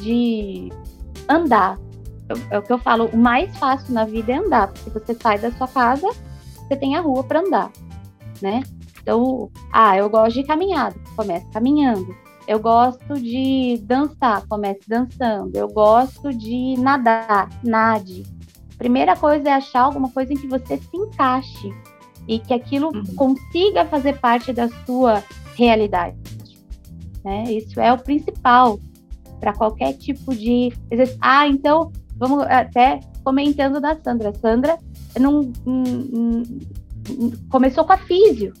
de 0.00 0.72
andar. 1.28 1.78
É 2.50 2.58
o 2.58 2.62
que 2.62 2.72
eu 2.72 2.78
falo, 2.78 3.06
o 3.06 3.16
mais 3.16 3.56
fácil 3.56 3.94
na 3.94 4.04
vida 4.04 4.32
é 4.32 4.36
andar, 4.36 4.68
porque 4.68 4.90
você 4.90 5.14
sai 5.14 5.38
da 5.38 5.50
sua 5.52 5.66
casa, 5.66 6.08
você 6.54 6.76
tem 6.76 6.94
a 6.94 7.00
rua 7.00 7.24
para 7.24 7.40
andar, 7.40 7.70
né? 8.42 8.62
Então, 9.08 9.50
ah, 9.72 9.96
eu 9.96 10.10
gosto 10.10 10.34
de 10.34 10.44
caminhada, 10.44 10.94
comece 11.16 11.46
caminhando. 11.50 12.14
Eu 12.46 12.60
gosto 12.60 13.14
de 13.14 13.80
dançar, 13.82 14.46
comece 14.46 14.82
dançando. 14.86 15.56
Eu 15.56 15.66
gosto 15.66 16.30
de 16.30 16.78
nadar, 16.78 17.48
nade. 17.64 18.26
Primeira 18.76 19.16
coisa 19.16 19.48
é 19.48 19.52
achar 19.52 19.80
alguma 19.80 20.10
coisa 20.10 20.34
em 20.34 20.36
que 20.36 20.46
você 20.46 20.76
se 20.76 20.94
encaixe 20.94 21.72
e 22.28 22.38
que 22.38 22.52
aquilo 22.52 22.88
uhum. 22.94 23.02
consiga 23.16 23.86
fazer 23.86 24.18
parte 24.18 24.52
da 24.52 24.68
sua 24.84 25.24
realidade. 25.56 26.18
Né? 27.24 27.44
Isso 27.44 27.80
é 27.80 27.90
o 27.90 27.98
principal 27.98 28.78
para 29.40 29.54
qualquer 29.54 29.94
tipo 29.94 30.34
de. 30.34 30.70
Ah, 31.18 31.48
então, 31.48 31.90
vamos 32.14 32.42
até 32.42 33.00
comentando 33.24 33.80
da 33.80 33.96
Sandra. 33.96 34.34
Sandra 34.34 34.78
não, 35.18 35.50
não, 35.64 35.82
não 36.12 36.42
começou 37.48 37.86
com 37.86 37.94
a 37.94 37.98
físio. 37.98 38.52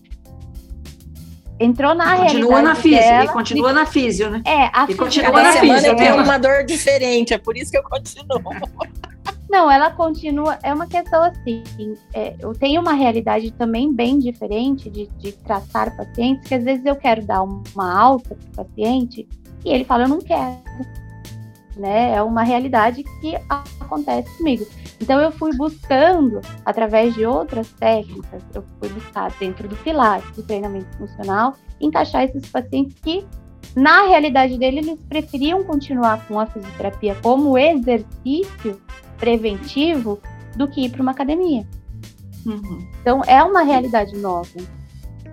Entrou 1.60 1.94
na 1.94 2.16
e 2.16 2.20
continua 2.20 2.62
na 2.62 2.74
físio, 2.74 3.00
dela, 3.00 3.24
e 3.24 3.28
continua 3.28 3.70
e, 3.70 3.74
na 3.74 3.86
físio, 3.86 4.30
né? 4.30 4.42
É, 4.44 4.70
a 4.72 4.86
e 4.88 4.94
continua 4.94 5.42
na 5.42 5.52
físio. 5.52 5.96
Tem 5.96 6.12
uma 6.12 6.38
dor 6.38 6.64
diferente, 6.64 7.34
é 7.34 7.38
por 7.38 7.56
isso 7.56 7.70
que 7.70 7.78
eu 7.78 7.82
continuo. 7.82 8.42
Não, 9.50 9.70
ela 9.70 9.90
continua. 9.90 10.58
É 10.62 10.72
uma 10.74 10.86
questão 10.86 11.22
assim. 11.24 11.64
É, 12.12 12.34
eu 12.38 12.52
tenho 12.52 12.80
uma 12.80 12.92
realidade 12.92 13.50
também 13.52 13.92
bem 13.92 14.18
diferente 14.18 14.90
de, 14.90 15.06
de 15.18 15.32
tratar 15.32 15.96
pacientes, 15.96 16.46
que 16.46 16.54
às 16.54 16.62
vezes 16.62 16.84
eu 16.84 16.94
quero 16.94 17.24
dar 17.24 17.42
uma 17.42 17.98
alta 17.98 18.34
para 18.34 18.62
o 18.62 18.66
paciente 18.66 19.26
e 19.64 19.70
ele 19.70 19.84
fala, 19.84 20.04
eu 20.04 20.08
não 20.08 20.20
quero. 20.20 20.58
Né? 21.76 22.14
É 22.14 22.22
uma 22.22 22.42
realidade 22.42 23.02
que 23.20 23.36
acontece 23.80 24.36
comigo. 24.36 24.66
Então 25.00 25.20
eu 25.20 25.30
fui 25.30 25.54
buscando, 25.56 26.40
através 26.64 27.14
de 27.14 27.24
outras 27.24 27.70
técnicas, 27.72 28.42
eu 28.54 28.64
fui 28.78 28.88
buscar 28.88 29.32
dentro 29.38 29.68
do 29.68 29.76
Pilates, 29.76 30.30
do 30.32 30.42
treinamento 30.42 30.88
funcional, 30.98 31.54
encaixar 31.80 32.24
esses 32.24 32.48
pacientes 32.50 32.96
que, 33.00 33.24
na 33.76 34.06
realidade 34.06 34.58
dele, 34.58 34.78
eles 34.78 35.00
preferiam 35.08 35.62
continuar 35.62 36.26
com 36.26 36.40
a 36.40 36.46
fisioterapia 36.46 37.16
como 37.22 37.56
exercício 37.56 38.80
preventivo 39.16 40.20
do 40.56 40.66
que 40.66 40.86
ir 40.86 40.90
para 40.90 41.02
uma 41.02 41.12
academia. 41.12 41.64
Uhum. 42.44 42.88
Então, 43.00 43.22
é 43.26 43.42
uma 43.42 43.62
realidade 43.62 44.16
nova. 44.16 44.48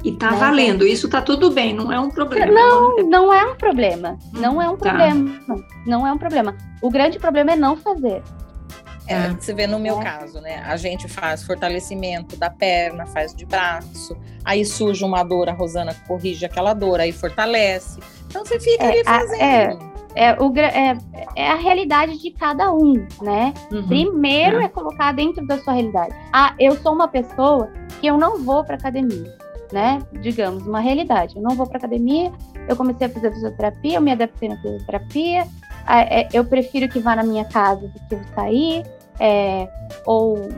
E 0.03 0.12
tá 0.12 0.29
né? 0.29 0.38
valendo, 0.38 0.86
isso 0.86 1.10
tá 1.10 1.19
tudo 1.19 1.50
bem, 1.50 1.74
não 1.74 1.91
é 1.91 2.00
um 2.00 2.12
problema. 2.12 2.51
Não, 2.51 2.98
não 3.10 3.34
é 3.34 3.43
um 3.43 3.55
problema. 3.55 4.19
Não 4.34 4.62
é 4.62 4.69
um 4.69 4.77
tá. 4.77 4.89
problema. 4.89 5.65
Não 5.88 6.05
é 6.05 6.13
um 6.13 6.17
problema. 6.17 6.55
O 6.79 6.91
grande 6.91 7.17
problema 7.17 7.53
é 7.53 7.55
não 7.55 7.75
fazer. 7.75 8.22
É, 9.07 9.29
você 9.29 9.53
vê 9.53 9.67
no 9.67 9.79
meu 9.79 10.01
é. 10.01 10.03
caso, 10.03 10.41
né? 10.41 10.63
A 10.65 10.75
gente 10.77 11.07
faz 11.07 11.43
fortalecimento 11.43 12.35
da 12.38 12.50
perna, 12.50 13.05
faz 13.05 13.35
de 13.35 13.45
braço, 13.45 14.17
aí 14.43 14.65
surge 14.65 15.03
uma 15.03 15.24
dor, 15.24 15.50
a 15.50 15.53
Rosana 15.53 15.95
corrige 16.07 16.45
aquela 16.45 16.74
dor, 16.74 17.00
aí 17.00 17.12
fortalece. 17.12 18.00
Então 18.27 18.43
você 18.43 18.59
fica 18.59 18.83
é, 18.83 18.88
ali 18.89 19.03
fazendo. 19.03 19.41
É, 19.41 19.95
é, 20.15 20.41
o, 20.41 20.51
é, 20.57 20.97
é, 21.35 21.51
a 21.51 21.55
realidade 21.55 22.17
de 22.17 22.31
cada 22.31 22.74
um, 22.74 22.93
né? 23.21 23.53
Uhum, 23.71 23.88
Primeiro 23.88 24.62
é. 24.62 24.65
é 24.65 24.69
colocar 24.69 25.12
dentro 25.12 25.45
da 25.45 25.57
sua 25.59 25.74
realidade. 25.74 26.15
Ah, 26.31 26.55
eu 26.57 26.75
sou 26.77 26.93
uma 26.93 27.07
pessoa 27.07 27.69
que 28.00 28.07
eu 28.07 28.17
não 28.17 28.41
vou 28.41 28.63
para 28.63 28.75
academia, 28.75 29.35
né? 29.71 30.01
Digamos, 30.21 30.65
uma 30.65 30.79
realidade. 30.79 31.35
Eu 31.35 31.41
não 31.41 31.55
vou 31.55 31.67
para 31.67 31.77
academia, 31.77 32.31
eu 32.67 32.75
comecei 32.77 33.07
a 33.07 33.09
fazer 33.09 33.31
fisioterapia, 33.31 33.97
eu 33.97 34.01
me 34.01 34.12
adaptei 34.13 34.47
na 34.47 34.55
fisioterapia, 34.55 35.45
é, 35.88 36.27
eu 36.33 36.45
prefiro 36.45 36.88
que 36.88 37.00
vá 37.00 37.15
na 37.15 37.24
minha 37.24 37.45
casa 37.45 37.88
do 37.88 38.00
que 38.07 38.15
eu 38.15 38.21
sair, 38.33 38.83
é, 39.19 39.67
ou 40.05 40.50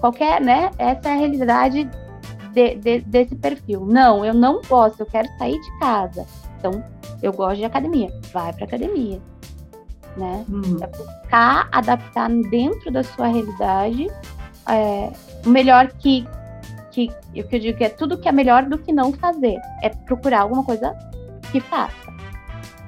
qualquer, 0.00 0.40
né? 0.40 0.70
Essa 0.78 1.08
é 1.08 1.12
a 1.12 1.16
realidade 1.16 1.88
de, 2.52 2.74
de, 2.76 3.00
desse 3.00 3.34
perfil. 3.36 3.86
Não, 3.86 4.24
eu 4.24 4.34
não 4.34 4.60
gosto, 4.62 5.00
eu 5.00 5.06
quero 5.06 5.28
sair 5.38 5.60
de 5.60 5.78
casa. 5.78 6.26
Então, 6.58 6.82
eu 7.22 7.32
gosto 7.32 7.58
de 7.58 7.64
academia. 7.64 8.12
Vai 8.32 8.52
para 8.52 8.64
academia. 8.64 9.20
Né? 10.16 10.44
Uhum. 10.48 10.78
É 10.82 10.86
buscar 10.86 11.68
adaptar 11.70 12.28
dentro 12.50 12.90
da 12.90 13.04
sua 13.04 13.28
realidade 13.28 14.08
é, 14.68 15.12
o 15.46 15.48
melhor 15.48 15.88
que, 15.92 16.26
que, 16.90 17.08
que 17.32 17.56
eu 17.56 17.60
digo 17.60 17.78
que 17.78 17.84
é 17.84 17.88
tudo 17.88 18.18
que 18.18 18.28
é 18.28 18.32
melhor 18.32 18.64
do 18.64 18.78
que 18.78 18.92
não 18.92 19.12
fazer. 19.12 19.56
É 19.82 19.88
procurar 19.88 20.40
alguma 20.40 20.64
coisa 20.64 20.96
que 21.52 21.60
faça. 21.60 22.07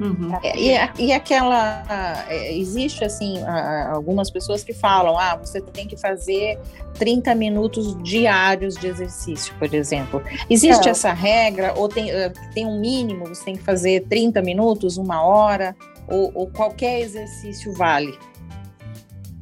Uhum. 0.00 0.35
É, 0.42 0.59
e, 0.59 1.07
e 1.07 1.12
aquela. 1.12 1.85
É, 2.26 2.57
existe, 2.57 3.04
assim, 3.04 3.45
algumas 3.90 4.30
pessoas 4.30 4.64
que 4.64 4.73
falam: 4.73 5.19
ah, 5.19 5.37
você 5.37 5.61
tem 5.61 5.87
que 5.87 5.97
fazer 5.97 6.59
30 6.99 7.35
minutos 7.35 8.02
diários 8.02 8.76
de 8.76 8.87
exercício, 8.87 9.54
por 9.59 9.73
exemplo. 9.75 10.23
Existe 10.49 10.88
é. 10.88 10.92
essa 10.92 11.12
regra? 11.12 11.75
Ou 11.76 11.87
tem, 11.87 12.11
eh, 12.11 12.33
tem 12.54 12.66
um 12.66 12.80
mínimo? 12.80 13.26
Você 13.26 13.45
tem 13.45 13.57
que 13.57 13.62
fazer 13.62 14.07
30 14.09 14.40
minutos, 14.40 14.97
uma 14.97 15.23
hora? 15.23 15.76
Ou, 16.09 16.33
ou 16.35 16.47
qualquer 16.47 17.00
exercício 17.00 17.73
vale? 17.75 18.19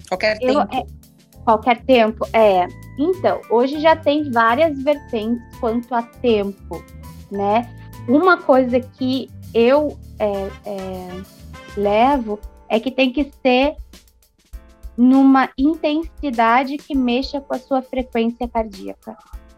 Qualquer 0.09 0.39
Eu, 0.41 0.67
tempo? 0.67 0.77
É, 0.77 0.87
qualquer 1.45 1.85
tempo, 1.85 2.27
é. 2.33 2.67
Então, 2.99 3.41
hoje 3.49 3.79
já 3.79 3.95
tem 3.95 4.29
várias 4.33 4.77
vertentes 4.83 5.41
quanto 5.61 5.95
a 5.95 6.03
tempo, 6.03 6.85
né? 7.31 7.71
Uma 8.09 8.39
coisa 8.39 8.81
que 8.81 9.31
eu 9.55 9.97
é, 10.19 10.51
é, 10.65 11.23
levo 11.77 12.39
é 12.69 12.79
que 12.79 12.91
tem 12.91 13.13
que 13.13 13.31
ser 13.43 13.77
numa 14.97 15.49
intensidade 15.57 16.77
que 16.77 16.95
mexa 16.95 17.41
com 17.41 17.55
a 17.55 17.59
sua 17.59 17.81
frequência 17.81 18.49
cardíaca. 18.49 19.17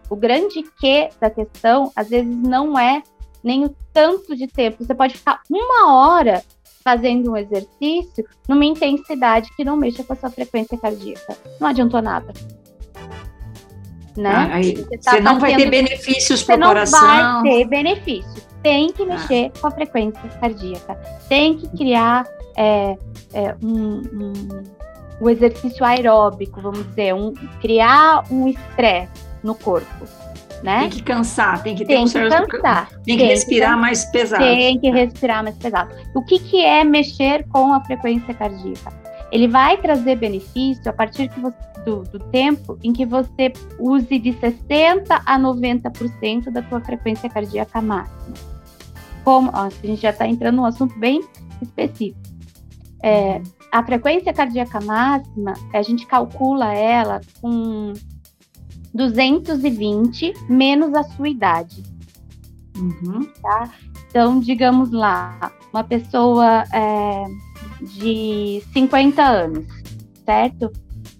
O 0.08 0.16
grande 0.16 0.62
que 0.78 1.08
da 1.20 1.30
questão, 1.30 1.90
às 1.96 2.10
vezes, 2.10 2.36
não 2.36 2.78
é 2.78 3.02
nem 3.42 3.64
o 3.64 3.74
tanto 3.92 4.36
de 4.36 4.46
tempo. 4.46 4.84
Você 4.84 4.94
pode 4.94 5.16
ficar 5.16 5.40
uma 5.48 5.94
hora 5.94 6.44
fazendo 6.84 7.30
um 7.30 7.36
exercício 7.36 8.26
numa 8.48 8.64
intensidade 8.64 9.50
que 9.56 9.64
não 9.64 9.76
mexa 9.76 10.04
com 10.04 10.12
a 10.12 10.16
sua 10.16 10.30
frequência 10.30 10.76
cardíaca. 10.76 11.36
Não 11.58 11.68
adiantou 11.68 12.02
nada. 12.02 12.32
Né? 14.16 14.30
Ah, 14.30 14.54
aí, 14.56 14.74
você, 14.74 14.98
tá 14.98 15.10
você 15.12 15.20
não 15.20 15.38
vai 15.38 15.56
ter 15.56 15.70
benefícios 15.70 16.42
para 16.42 16.56
o 16.56 16.68
coração. 16.68 17.00
Não 17.00 17.42
vai 17.42 17.50
ter 17.50 17.64
benefícios 17.66 18.50
tem 18.62 18.92
que 18.92 19.04
mexer 19.04 19.50
com 19.60 19.66
a 19.66 19.70
frequência 19.70 20.20
cardíaca, 20.40 20.94
tem 21.28 21.56
que 21.56 21.68
criar 21.76 22.26
é, 22.56 22.96
é, 23.32 23.54
um, 23.62 24.02
um, 24.12 24.62
o 25.20 25.30
exercício 25.30 25.84
aeróbico, 25.84 26.60
vamos 26.60 26.86
dizer, 26.88 27.14
um, 27.14 27.32
criar 27.60 28.24
um 28.30 28.48
estresse 28.48 29.10
no 29.42 29.54
corpo. 29.54 30.04
Né? 30.62 30.80
Tem 30.80 30.90
que 30.90 31.02
cansar, 31.02 31.62
tem 31.62 31.74
que 31.74 31.86
ter 31.86 31.94
tem 31.94 32.02
um 32.02 32.04
que 32.04 32.10
certo. 32.10 32.48
cansar, 32.48 32.90
Tem 33.02 33.16
que 33.16 33.24
respirar 33.24 33.78
mais 33.78 34.04
pesado. 34.04 34.44
Tem 34.44 34.78
que 34.78 34.90
respirar 34.90 35.42
mais 35.42 35.56
pesado. 35.56 35.94
O 36.14 36.22
que, 36.22 36.38
que 36.38 36.62
é 36.62 36.84
mexer 36.84 37.48
com 37.48 37.72
a 37.72 37.82
frequência 37.82 38.34
cardíaca? 38.34 38.92
Ele 39.30 39.46
vai 39.46 39.76
trazer 39.76 40.16
benefício 40.16 40.88
a 40.88 40.92
partir 40.92 41.30
você, 41.40 41.54
do, 41.84 42.02
do, 42.02 42.18
tempo 42.18 42.78
em 42.82 42.92
que 42.92 43.06
você 43.06 43.52
use 43.78 44.18
de 44.18 44.32
60% 44.32 45.06
a 45.08 45.38
90% 45.38 46.50
da 46.50 46.62
sua 46.68 46.80
frequência 46.80 47.28
cardíaca 47.30 47.80
máxima. 47.80 48.34
Como, 49.24 49.50
ó, 49.54 49.66
a 49.66 49.70
gente 49.70 50.02
já 50.02 50.10
está 50.10 50.26
entrando 50.26 50.56
num 50.56 50.64
assunto 50.64 50.98
bem 50.98 51.22
específico. 51.62 52.18
É, 53.02 53.40
a 53.70 53.84
frequência 53.84 54.32
cardíaca 54.32 54.80
máxima, 54.80 55.54
a 55.72 55.82
gente 55.82 56.06
calcula 56.06 56.74
ela 56.74 57.20
com 57.40 57.92
220 58.92 60.34
menos 60.48 60.92
a 60.94 61.02
sua 61.04 61.28
idade. 61.28 61.82
Uhum. 62.76 63.26
Tá? 63.40 63.70
Então, 64.08 64.40
digamos 64.40 64.90
lá, 64.90 65.52
uma 65.72 65.84
pessoa 65.84 66.64
é, 66.72 67.24
de 67.82 68.62
50 68.72 69.22
anos, 69.22 69.66
certo? 70.24 70.70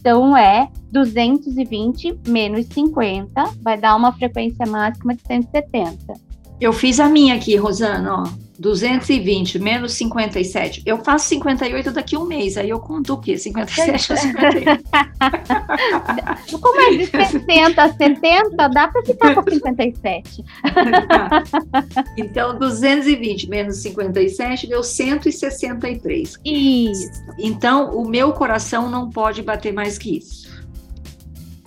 Então 0.00 0.36
é 0.36 0.68
220 0.90 2.20
menos 2.26 2.66
50, 2.66 3.44
vai 3.62 3.78
dar 3.78 3.96
uma 3.96 4.12
frequência 4.12 4.66
máxima 4.66 5.14
de 5.14 5.22
170. 5.22 6.29
Eu 6.60 6.72
fiz 6.72 7.00
a 7.00 7.08
minha 7.08 7.34
aqui, 7.34 7.56
Rosana, 7.56 8.22
ó. 8.22 8.50
220 8.60 9.58
menos 9.58 9.94
57. 9.94 10.82
Eu 10.84 10.98
faço 10.98 11.30
58 11.30 11.92
daqui 11.92 12.14
a 12.14 12.18
um 12.18 12.26
mês, 12.26 12.58
aí 12.58 12.68
eu 12.68 12.78
conto 12.78 13.14
o 13.14 13.18
quê? 13.18 13.38
57 13.38 14.12
ou 14.12 14.18
58? 14.18 14.84
Como 16.60 16.80
é 16.82 16.90
de 16.98 17.06
60 17.06 17.82
a 17.82 17.90
70, 17.90 18.68
dá 18.68 18.88
para 18.88 19.02
ficar 19.02 19.34
com 19.34 19.50
57. 19.50 20.44
então, 22.18 22.58
220 22.58 23.48
menos 23.48 23.78
57 23.78 24.66
deu 24.66 24.82
163. 24.82 26.36
Isso. 26.44 27.10
Então, 27.38 27.96
o 27.96 28.06
meu 28.06 28.34
coração 28.34 28.90
não 28.90 29.08
pode 29.08 29.40
bater 29.42 29.72
mais 29.72 29.96
que 29.96 30.18
isso. 30.18 30.49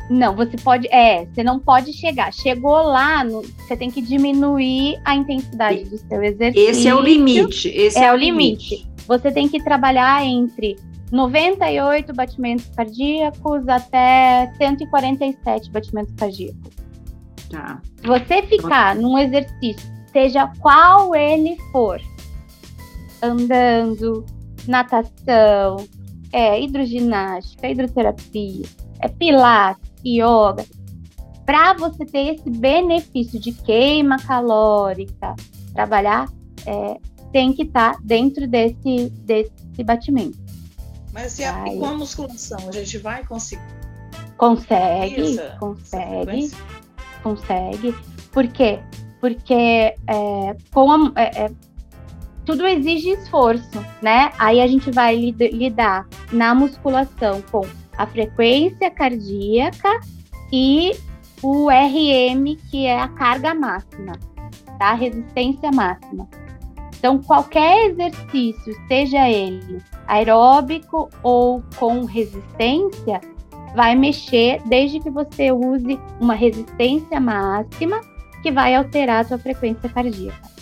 Não, 0.10 0.36
você 0.36 0.58
pode. 0.58 0.88
É, 0.88 1.26
você 1.26 1.44
não 1.44 1.60
pode 1.60 1.94
chegar. 1.94 2.34
Chegou 2.34 2.82
lá, 2.84 3.24
no, 3.24 3.42
você 3.42 3.76
tem 3.76 3.90
que 3.90 4.02
diminuir 4.02 5.00
a 5.06 5.16
intensidade 5.16 5.86
do 5.86 5.98
seu 5.98 6.22
exercício. 6.22 6.70
Esse 6.70 6.88
é 6.88 6.96
o 6.96 7.02
limite. 7.02 7.70
Esse 7.70 8.00
é, 8.00 8.06
é 8.06 8.14
o 8.14 8.16
limite. 8.16 8.76
limite. 8.76 8.94
Você 9.08 9.32
tem 9.32 9.48
que 9.48 9.64
trabalhar 9.64 10.26
entre 10.26 10.78
98 11.12 12.14
batimentos 12.14 12.66
cardíacos 12.76 13.68
até 13.68 14.52
147 14.58 15.72
batimentos 15.72 16.14
cardíacos. 16.16 16.74
Tá. 17.50 17.82
Se 18.02 18.08
você 18.08 18.42
ficar 18.44 18.96
num 18.96 19.18
exercício, 19.18 19.92
seja 20.12 20.52
qual 20.60 21.14
ele 21.14 21.56
for, 21.72 22.02
andando, 23.22 24.26
natação, 24.68 25.78
é, 26.32 26.60
hidroginástica, 26.60 27.70
hidroterapia, 27.70 28.66
é 29.00 29.08
pilates, 29.08 29.93
yoga, 30.06 30.66
para 31.46 31.74
você 31.74 32.06
ter 32.06 32.36
esse 32.36 32.50
benefício 32.50 33.40
de 33.40 33.52
queima 33.52 34.18
calórica, 34.18 35.36
trabalhar, 35.74 36.30
é, 36.66 36.98
tem 37.32 37.52
que 37.52 37.64
estar 37.64 37.94
tá 37.94 38.00
dentro 38.04 38.48
desse, 38.48 39.10
desse 39.10 39.84
batimento. 39.84 40.38
Mas 41.12 41.38
e, 41.40 41.44
a, 41.44 41.68
e 41.68 41.80
com 41.80 41.86
a 41.86 41.94
musculação, 41.94 42.70
a 42.70 42.72
gente 42.72 42.98
vai 42.98 43.26
conseguir? 43.26 43.62
Consegue, 44.38 45.22
Isso, 45.22 45.42
consegue, 45.60 46.52
consegue. 47.22 47.96
Por 48.32 48.48
quê? 48.48 48.80
Porque 49.20 49.54
é, 49.54 49.96
com 50.74 50.92
a, 50.92 51.12
é, 51.16 51.46
é, 51.46 51.52
tudo 52.46 52.66
exige 52.66 53.12
esforço, 53.12 53.86
né? 54.02 54.32
Aí 54.38 54.60
a 54.60 54.68
gente 54.68 54.92
vai 54.92 55.16
lidar 55.16 56.08
na 56.32 56.54
musculação 56.56 57.42
com 57.52 57.66
a 57.98 58.06
frequência 58.06 58.90
cardíaca 58.90 60.00
e 60.52 60.92
o 61.42 61.68
RM, 61.70 62.56
que 62.70 62.86
é 62.86 63.00
a 63.00 63.08
carga 63.08 63.54
máxima, 63.54 64.14
tá? 64.80 64.92
A 64.92 64.94
resistência 64.94 65.72
máxima. 65.72 66.28
Então, 66.98 67.22
qualquer 67.22 67.90
exercício, 67.90 68.74
seja 68.88 69.30
ele 69.30 69.82
aeróbico 70.08 71.10
ou 71.22 71.64
com 71.78 72.06
resistência, 72.06 73.20
vai 73.76 73.96
mexer 73.96 74.62
desde 74.66 75.00
que 75.00 75.10
você 75.10 75.52
use 75.52 76.00
uma 76.20 76.34
resistência 76.34 77.20
máxima 77.20 78.00
que 78.42 78.52
vai 78.52 78.76
alterar 78.76 79.22
a 79.22 79.24
sua 79.28 79.38
frequência 79.38 79.90
cardíaca. 79.90 80.54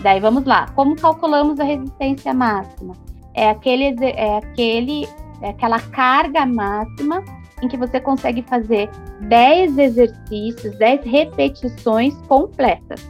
Daí 0.00 0.20
vamos 0.20 0.44
lá. 0.44 0.66
Como 0.74 0.96
calculamos 0.96 1.58
a 1.60 1.64
resistência 1.64 2.32
máxima? 2.32 2.94
É 3.34 3.50
aquele, 3.50 3.94
é 4.04 4.38
aquele, 4.38 5.08
é 5.42 5.50
aquela 5.50 5.80
carga 5.80 6.44
máxima 6.44 7.24
em 7.62 7.68
que 7.68 7.76
você 7.76 8.00
consegue 8.00 8.42
fazer 8.42 8.88
10 9.20 9.78
exercícios, 9.78 10.76
10 10.78 11.04
repetições 11.04 12.14
completas. 12.28 13.08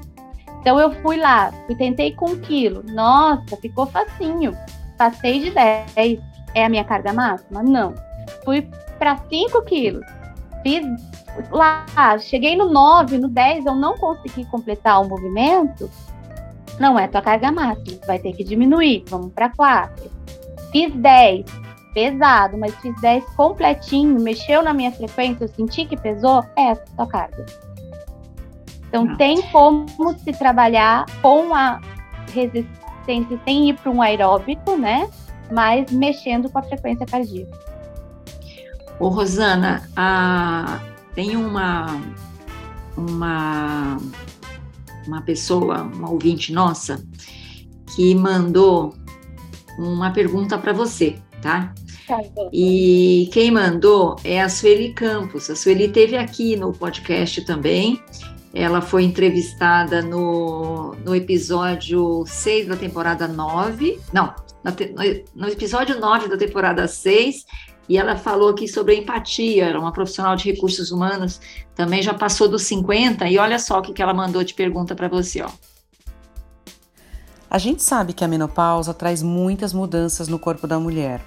Então 0.60 0.78
eu 0.78 0.92
fui 1.02 1.16
lá, 1.16 1.52
fui, 1.66 1.76
tentei 1.76 2.12
com 2.14 2.30
um 2.30 2.40
quilo. 2.40 2.82
Nossa, 2.92 3.56
ficou 3.56 3.86
facinho. 3.86 4.56
Passei 4.96 5.40
de 5.40 5.50
10. 5.50 6.20
É 6.54 6.64
a 6.64 6.68
minha 6.68 6.84
carga 6.84 7.12
máxima? 7.12 7.62
Não. 7.62 7.94
Fui 8.44 8.68
para 8.98 9.16
5 9.16 9.62
quilos. 9.62 10.04
Fiz 10.62 10.84
lá, 11.50 11.86
cheguei 12.18 12.56
no 12.56 12.68
9, 12.68 13.18
no 13.18 13.28
10, 13.28 13.66
eu 13.66 13.74
não 13.74 13.96
consegui 13.96 14.44
completar 14.46 15.00
o 15.00 15.08
movimento. 15.08 15.88
Não 16.80 16.98
é 16.98 17.06
tua 17.06 17.22
carga 17.22 17.52
máxima, 17.52 17.98
vai 18.06 18.18
ter 18.18 18.32
que 18.32 18.42
diminuir. 18.42 19.04
Vamos 19.08 19.32
para 19.32 19.50
4. 19.50 20.10
Fiz 20.72 20.92
10, 20.94 21.44
pesado, 21.92 22.56
mas 22.56 22.74
fiz 22.76 22.94
10 23.00 23.24
completinho, 23.36 24.20
mexeu 24.20 24.62
na 24.62 24.72
minha 24.72 24.92
frequência, 24.92 25.44
eu 25.44 25.48
senti 25.48 25.84
que 25.84 25.96
pesou, 25.96 26.44
é 26.56 26.68
essa 26.68 26.82
a 26.82 26.96
tua 26.96 27.06
carga. 27.06 27.46
Então 28.88 29.04
Não. 29.04 29.16
tem 29.16 29.42
como 29.50 29.88
se 30.18 30.32
trabalhar 30.32 31.06
com 31.20 31.54
a 31.54 31.80
resistência 32.32 33.38
sem 33.44 33.70
ir 33.70 33.74
para 33.74 33.90
um 33.90 34.00
aeróbico, 34.00 34.76
né? 34.76 35.08
Mas 35.50 35.90
mexendo 35.90 36.48
com 36.50 36.58
a 36.58 36.62
frequência 36.62 37.06
cardíaca. 37.06 37.58
Ô, 38.98 39.08
Rosana, 39.08 39.88
a... 39.96 40.80
tem 41.14 41.36
uma, 41.36 42.00
uma, 42.96 43.98
uma 45.06 45.22
pessoa, 45.22 45.82
uma 45.82 46.10
ouvinte 46.10 46.52
nossa, 46.52 47.02
que 47.94 48.14
mandou 48.14 48.94
uma 49.78 50.10
pergunta 50.10 50.58
para 50.58 50.72
você, 50.72 51.18
tá? 51.42 51.74
tá 52.06 52.18
e 52.52 53.28
quem 53.32 53.50
mandou 53.50 54.16
é 54.24 54.40
a 54.40 54.48
Sueli 54.48 54.92
Campos. 54.92 55.48
A 55.50 55.56
Sueli 55.56 55.88
teve 55.88 56.16
aqui 56.16 56.56
no 56.56 56.72
podcast 56.72 57.42
também. 57.42 58.02
Ela 58.54 58.80
foi 58.80 59.04
entrevistada 59.04 60.02
no, 60.02 60.94
no 61.04 61.14
episódio 61.14 62.24
6 62.26 62.68
da 62.68 62.76
temporada 62.76 63.28
9. 63.28 64.00
Não, 64.12 64.34
no, 64.64 64.72
no 65.34 65.48
episódio 65.48 66.00
9 66.00 66.28
da 66.28 66.36
temporada 66.36 66.88
6. 66.88 67.44
E 67.88 67.96
ela 67.96 68.16
falou 68.16 68.50
aqui 68.50 68.68
sobre 68.68 68.96
empatia, 68.96 69.64
era 69.64 69.80
uma 69.80 69.92
profissional 69.92 70.36
de 70.36 70.50
recursos 70.50 70.90
humanos, 70.90 71.40
também 71.74 72.02
já 72.02 72.12
passou 72.12 72.46
dos 72.46 72.62
50, 72.64 73.26
e 73.28 73.38
olha 73.38 73.58
só 73.58 73.78
o 73.78 73.82
que, 73.82 73.94
que 73.94 74.02
ela 74.02 74.12
mandou 74.12 74.44
de 74.44 74.52
pergunta 74.52 74.94
para 74.94 75.08
você, 75.08 75.40
ó. 75.40 75.48
A 77.50 77.56
gente 77.56 77.82
sabe 77.82 78.12
que 78.12 78.22
a 78.22 78.28
menopausa 78.28 78.92
traz 78.92 79.22
muitas 79.22 79.72
mudanças 79.72 80.28
no 80.28 80.38
corpo 80.38 80.66
da 80.66 80.78
mulher 80.78 81.22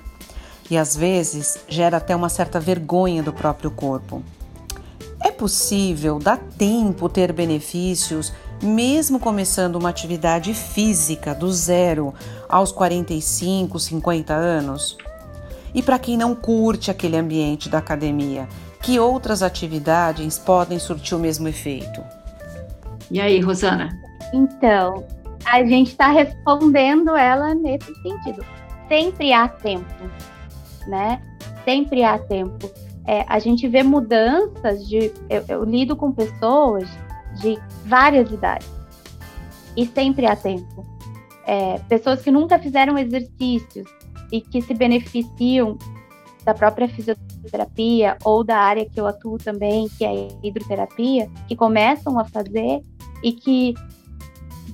e 0.70 0.78
às 0.78 0.96
vezes 0.96 1.60
gera 1.68 1.98
até 1.98 2.16
uma 2.16 2.30
certa 2.30 2.60
vergonha 2.60 3.24
do 3.24 3.34
próprio 3.34 3.72
corpo. 3.72 4.22
É 5.20 5.32
possível, 5.32 6.20
dá 6.20 6.38
tempo 6.38 7.10
ter 7.10 7.34
benefícios 7.34 8.32
mesmo 8.62 9.20
começando 9.20 9.76
uma 9.78 9.90
atividade 9.90 10.54
física 10.54 11.34
do 11.34 11.52
zero 11.52 12.14
aos 12.48 12.72
45, 12.72 13.80
50 13.80 14.34
anos? 14.34 14.98
E 15.74 15.82
para 15.82 15.98
quem 15.98 16.18
não 16.18 16.36
curte 16.36 16.92
aquele 16.92 17.18
ambiente 17.18 17.68
da 17.68 17.80
academia, 17.80 18.48
que 18.80 19.00
outras 19.00 19.42
atividades 19.42 20.38
podem 20.38 20.78
surtir 20.78 21.16
o 21.16 21.20
mesmo 21.20 21.48
efeito? 21.48 22.04
E 23.10 23.20
aí, 23.20 23.40
Rosana? 23.40 23.90
Então, 24.32 25.04
a 25.46 25.64
gente 25.66 25.92
está 25.92 26.12
respondendo 26.12 27.16
ela 27.16 27.54
nesse 27.54 27.94
sentido. 28.02 28.44
Sempre 28.88 29.34
há 29.34 29.48
tempo, 29.48 29.94
né? 30.88 31.22
Sempre 31.64 32.04
há 32.04 32.18
tempo. 32.18 32.72
É, 33.06 33.26
a 33.28 33.40
gente 33.40 33.68
vê 33.68 33.84
mudanças 33.84 34.88
de. 34.88 35.12
Eu, 35.30 35.44
eu 35.48 35.64
lido 35.64 35.96
com 35.96 36.12
pessoas 36.12 36.88
de 37.40 37.58
várias 37.86 38.32
idades 38.32 38.70
e 39.76 39.86
sempre 39.86 40.26
há 40.26 40.36
tempo. 40.36 40.86
É, 41.46 41.80
pessoas 41.90 42.22
que 42.22 42.32
nunca 42.32 42.60
fizeram 42.60 42.98
exercícios 42.98 43.88
e 44.32 44.42
que 44.42 44.62
se 44.62 44.74
beneficiam 44.74 45.78
da 46.44 46.54
própria 46.54 46.88
fisioterapia 46.88 48.18
ou 48.24 48.44
da 48.44 48.58
área 48.58 48.88
que 48.88 49.00
eu 49.00 49.08
atuo 49.08 49.38
também, 49.38 49.88
que 49.98 50.04
é 50.04 50.10
a 50.10 50.28
hidroterapia, 50.44 51.30
que 51.48 51.56
começam 51.56 52.20
a 52.20 52.26
fazer 52.26 52.82
e 53.24 53.32
que 53.32 53.74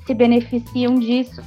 se 0.08 0.13
beneficiam 0.13 0.96
disso 0.96 1.41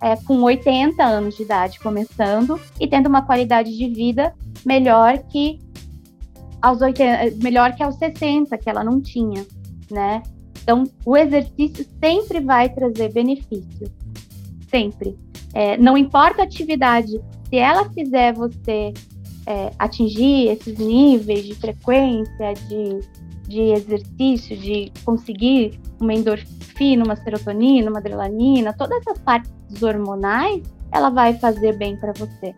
é, 0.00 0.14
com 0.16 0.40
80 0.42 1.04
anos 1.04 1.36
de 1.36 1.42
idade 1.42 1.80
começando 1.80 2.58
e 2.80 2.86
tendo 2.86 3.08
uma 3.08 3.22
qualidade 3.22 3.76
de 3.76 3.88
vida 3.88 4.32
melhor 4.64 5.18
que 5.24 5.58
aos 6.62 6.80
80, 6.80 7.36
melhor 7.42 7.74
que 7.74 7.82
aos 7.82 7.96
60 7.96 8.56
que 8.56 8.70
ela 8.70 8.84
não 8.84 9.00
tinha, 9.00 9.44
né? 9.90 10.22
Então, 10.62 10.84
o 11.04 11.16
exercício 11.16 11.86
sempre 12.02 12.40
vai 12.40 12.68
trazer 12.68 13.12
benefício, 13.12 13.88
sempre. 14.68 15.16
É, 15.52 15.76
não 15.76 15.96
importa 15.96 16.42
a 16.42 16.44
atividade, 16.44 17.20
se 17.48 17.56
ela 17.56 17.88
fizer 17.90 18.32
você 18.32 18.92
é, 19.46 19.70
atingir 19.78 20.48
esses 20.48 20.78
níveis 20.78 21.44
de 21.44 21.54
frequência, 21.54 22.54
de, 22.68 23.00
de 23.48 23.60
exercício, 23.60 24.56
de 24.56 24.92
conseguir 25.04 25.78
uma 26.00 26.14
endorfina, 26.14 27.04
uma 27.04 27.16
serotonina, 27.16 27.90
uma 27.90 27.98
adrenalina, 27.98 28.72
todas 28.72 28.98
essas 29.00 29.18
partes 29.18 29.50
hormonais, 29.82 30.62
ela 30.92 31.10
vai 31.10 31.34
fazer 31.34 31.76
bem 31.76 31.96
para 31.96 32.12
você. 32.12 32.54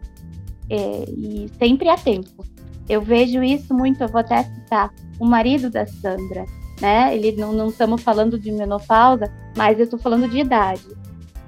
É, 0.71 1.05
e 1.09 1.51
sempre 1.59 1.89
há 1.89 1.97
tempo. 1.97 2.45
Eu 2.89 3.03
vejo 3.03 3.43
isso 3.43 3.75
muito, 3.75 4.03
eu 4.03 4.09
vou 4.09 4.21
até 4.21 4.43
citar 4.43 4.93
o 5.19 5.27
marido 5.27 5.71
da 5.71 5.87
Sandra, 5.87 6.45
né? 6.81 7.15
Ele 7.15 7.33
não 7.33 7.69
estamos 7.69 8.03
falando 8.03 8.39
de 8.39 8.51
menopausa, 8.51 9.33
mas 9.57 9.79
eu 9.79 9.85
estou 9.85 9.99
falando 9.99 10.29
de 10.29 10.39
idade. 10.39 10.87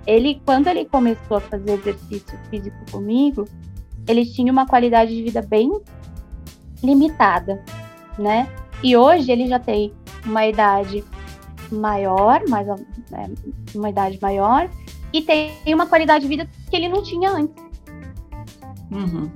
Ele, 0.07 0.41
quando 0.45 0.69
ele 0.69 0.85
começou 0.85 1.37
a 1.37 1.41
fazer 1.41 1.73
exercício 1.73 2.39
físico 2.51 2.77
comigo, 2.91 3.45
ele 4.09 4.25
tinha 4.27 4.51
uma 4.51 4.67
qualidade 4.67 5.15
de 5.15 5.23
vida 5.23 5.43
bem 5.43 5.71
limitada, 6.83 7.63
né? 8.19 8.49
E 8.83 8.97
hoje 8.97 9.31
ele 9.31 9.47
já 9.47 9.59
tem 9.59 9.93
uma 10.25 10.47
idade 10.47 11.05
maior, 11.71 12.43
mais 12.49 12.69
é, 12.69 13.31
uma 13.75 13.91
idade 13.91 14.19
maior, 14.21 14.69
e 15.13 15.23
tem 15.23 15.53
uma 15.69 15.87
qualidade 15.87 16.23
de 16.23 16.29
vida 16.29 16.49
que 16.69 16.77
ele 16.77 16.89
não 16.89 17.03
tinha 17.03 17.31
antes. 17.31 17.63
Uhum. 18.91 19.31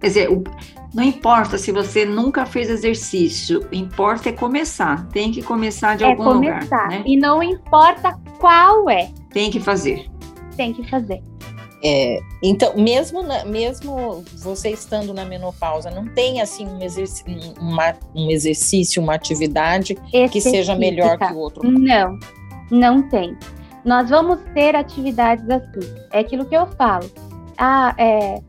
Quer 0.00 0.06
dizer, 0.06 0.30
o, 0.30 0.44
não 0.94 1.02
importa 1.02 1.58
se 1.58 1.72
você 1.72 2.04
nunca 2.04 2.46
fez 2.46 2.70
exercício, 2.70 3.66
importa 3.72 4.28
é 4.28 4.32
começar. 4.32 5.06
Tem 5.08 5.32
que 5.32 5.42
começar 5.42 5.96
de 5.96 6.04
é 6.04 6.06
algum 6.06 6.24
começar. 6.24 6.62
lugar. 6.62 6.88
Né? 6.88 7.02
E 7.04 7.16
não 7.16 7.42
importa 7.42 8.18
qual 8.38 8.88
é. 8.88 9.10
Tem 9.30 9.50
que 9.50 9.58
fazer. 9.58 10.08
Tem 10.56 10.72
que 10.72 10.88
fazer. 10.88 11.20
É, 11.86 12.18
então, 12.42 12.74
mesmo, 12.76 13.22
na, 13.22 13.44
mesmo 13.44 14.24
você 14.36 14.70
estando 14.70 15.12
na 15.12 15.24
menopausa, 15.26 15.90
não 15.90 16.06
tem 16.08 16.40
assim 16.40 16.66
um, 16.66 16.80
exerc 16.80 17.22
uma, 17.60 17.94
um 18.14 18.30
exercício, 18.30 19.02
uma 19.02 19.14
atividade 19.14 19.94
que 20.32 20.40
seja 20.40 20.74
melhor 20.74 21.18
que 21.18 21.30
o 21.30 21.36
outro? 21.36 21.70
Não, 21.70 22.18
não 22.70 23.02
tem. 23.02 23.36
Nós 23.84 24.08
vamos 24.08 24.38
ter 24.54 24.74
atividades 24.74 25.44
assim. 25.50 25.94
É 26.10 26.20
aquilo 26.20 26.46
que 26.46 26.56
eu 26.56 26.66
falo. 26.68 27.10
Ah, 27.58 27.94
é, 27.98 28.40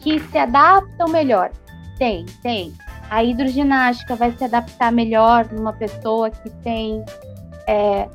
que 0.00 0.20
se 0.20 0.38
adaptam 0.38 1.08
melhor. 1.08 1.50
Tem, 1.98 2.24
tem. 2.44 2.72
A 3.10 3.24
hidroginástica 3.24 4.14
vai 4.14 4.30
se 4.36 4.44
adaptar 4.44 4.92
melhor 4.92 5.48
numa 5.50 5.72
pessoa 5.72 6.30
que 6.30 6.48
tem 6.62 7.04
é, 7.66 8.08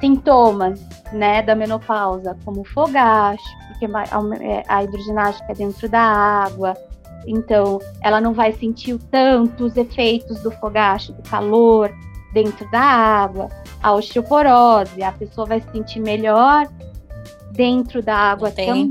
sintomas 0.00 0.80
né, 1.12 1.42
da 1.42 1.54
menopausa, 1.54 2.36
como 2.44 2.64
fogacho, 2.64 3.44
porque 3.68 3.86
é, 3.86 4.62
a 4.68 4.84
hidroginástica 4.84 5.52
é 5.52 5.54
dentro 5.54 5.88
da 5.88 6.00
água, 6.00 6.76
então 7.26 7.78
ela 8.02 8.20
não 8.20 8.32
vai 8.32 8.52
sentir 8.52 8.98
tanto 9.10 9.64
os 9.66 9.76
efeitos 9.76 10.40
do 10.40 10.50
fogacho, 10.50 11.12
do 11.12 11.22
calor 11.22 11.92
dentro 12.32 12.68
da 12.70 12.80
água. 12.80 13.48
A 13.82 13.92
osteoporose, 13.94 15.02
a 15.02 15.12
pessoa 15.12 15.46
vai 15.46 15.60
se 15.60 15.70
sentir 15.70 16.00
melhor 16.00 16.68
dentro 17.52 18.02
da 18.02 18.16
água 18.16 18.50
também, 18.50 18.82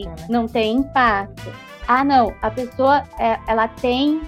impacto, 0.00 0.20
né? 0.20 0.26
não 0.28 0.46
tem 0.46 0.76
impacto. 0.76 1.52
Ah, 1.86 2.04
não, 2.04 2.32
a 2.40 2.50
pessoa 2.50 3.02
é, 3.18 3.38
ela 3.46 3.66
tem, 3.66 4.20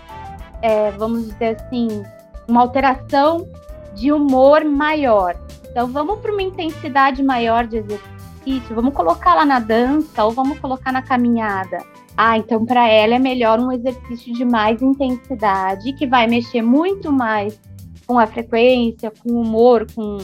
é, 0.61 0.91
vamos 0.93 1.29
dizer 1.29 1.57
assim, 1.61 2.03
uma 2.49 2.63
alteração 2.63 3.49
de 3.95 4.13
humor 4.13 4.65
maior. 4.65 5.37
Então, 5.73 5.89
vamos 5.89 6.21
para 6.21 6.31
uma 6.31 6.43
intensidade 6.43 7.23
maior 7.23 7.67
de 7.67 7.79
exercício, 7.79 8.75
vamos 8.75 8.93
colocar 8.93 9.35
lá 9.35 9.47
na 9.47 9.59
dança 9.59 10.23
ou 10.23 10.31
vamos 10.31 10.59
colocar 10.59 10.93
na 10.93 11.01
caminhada. 11.01 11.79
Ah, 12.15 12.37
então 12.37 12.67
para 12.67 12.87
ela 12.87 13.15
é 13.15 13.19
melhor 13.19 13.59
um 13.59 13.73
exercício 13.73 14.35
de 14.35 14.45
mais 14.45 14.83
intensidade, 14.83 15.95
que 15.95 16.07
vai 16.07 16.27
mexer 16.27 16.61
muito 16.61 17.11
mais 17.11 17.59
com 18.07 18.19
a 18.19 18.27
frequência, 18.27 19.11
com 19.11 19.31
o 19.31 19.41
humor, 19.41 19.87
com, 19.95 20.19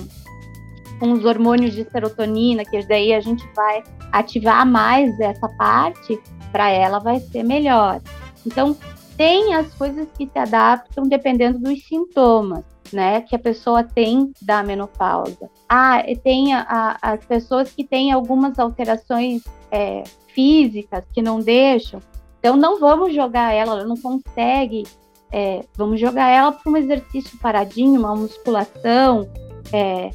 com 1.01 1.13
os 1.13 1.25
hormônios 1.25 1.73
de 1.73 1.91
serotonina, 1.91 2.63
que 2.63 2.87
daí 2.87 3.15
a 3.15 3.21
gente 3.21 3.49
vai 3.57 3.83
ativar 4.13 4.67
mais 4.67 5.19
essa 5.19 5.49
parte, 5.57 6.21
para 6.53 6.69
ela 6.69 6.99
vai 6.99 7.21
ser 7.21 7.43
melhor. 7.43 8.03
Então, 8.47 8.77
tem 9.19 9.53
as 9.53 9.75
coisas 9.75 10.07
que 10.17 10.31
se 10.33 10.39
adaptam 10.39 11.03
dependendo 11.03 11.59
dos 11.59 11.85
sintomas 11.85 12.65
né, 12.93 13.21
que 13.21 13.35
a 13.35 13.39
pessoa 13.39 13.83
tem 13.83 14.33
da 14.41 14.63
menopausa. 14.63 15.51
Ah, 15.69 16.03
tem 16.23 16.55
a, 16.55 16.97
a, 17.03 17.13
as 17.13 17.25
pessoas 17.25 17.71
que 17.71 17.85
têm 17.85 18.13
algumas 18.13 18.59
alterações 18.59 19.43
é, 19.71 20.05
físicas 20.29 21.05
que 21.13 21.21
não 21.21 21.41
deixam. 21.41 22.01
Então, 22.39 22.57
não 22.57 22.79
vamos 22.79 23.13
jogar 23.13 23.53
ela, 23.53 23.73
ela 23.73 23.85
não 23.85 23.97
consegue. 23.97 24.85
É, 25.31 25.61
vamos 25.77 26.01
jogar 26.01 26.31
ela 26.31 26.53
para 26.53 26.73
um 26.73 26.77
exercício 26.77 27.37
paradinho, 27.39 28.01
uma 28.01 28.15
musculação. 28.15 29.29
É, 29.73 30.11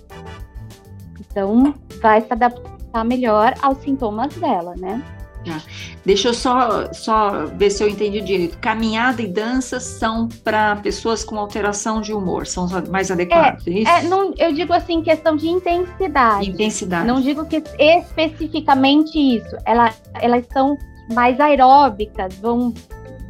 então, 1.20 1.76
vai 2.02 2.22
se 2.22 2.32
adaptar 2.32 3.04
melhor 3.04 3.54
aos 3.62 3.78
sintomas 3.80 4.34
dela, 4.36 4.74
né? 4.78 5.04
Tá. 5.46 5.62
Deixa 6.06 6.30
eu 6.30 6.34
só, 6.34 6.92
só 6.94 7.46
ver 7.48 7.70
se 7.70 7.84
eu 7.84 7.90
entendi 7.90 8.22
direito. 8.22 8.58
Caminhada 8.60 9.22
e 9.22 9.28
dança 9.28 9.80
são 9.80 10.30
para 10.44 10.78
pessoas 10.78 11.24
com 11.24 11.38
alteração 11.38 12.02
de 12.02 12.14
humor, 12.14 12.48
são 12.48 12.68
mais 12.90 13.12
adequados, 13.12 13.68
é, 13.68 13.70
é 13.70 13.74
isso? 13.74 13.92
É, 13.92 14.04
não, 14.04 14.34
eu 14.38 14.54
digo 14.54 14.74
assim, 14.74 15.02
questão 15.02 15.36
de 15.36 15.50
intensidade. 15.50 16.50
Intensidade. 16.50 17.08
Não 17.08 17.22
digo 17.22 17.46
que 17.46 17.62
especificamente 17.78 19.18
isso. 19.18 19.56
Ela, 19.66 19.94
elas 20.16 20.46
são 20.52 20.78
mais 21.14 21.40
aeróbicas, 21.40 22.36
vão, 22.38 22.74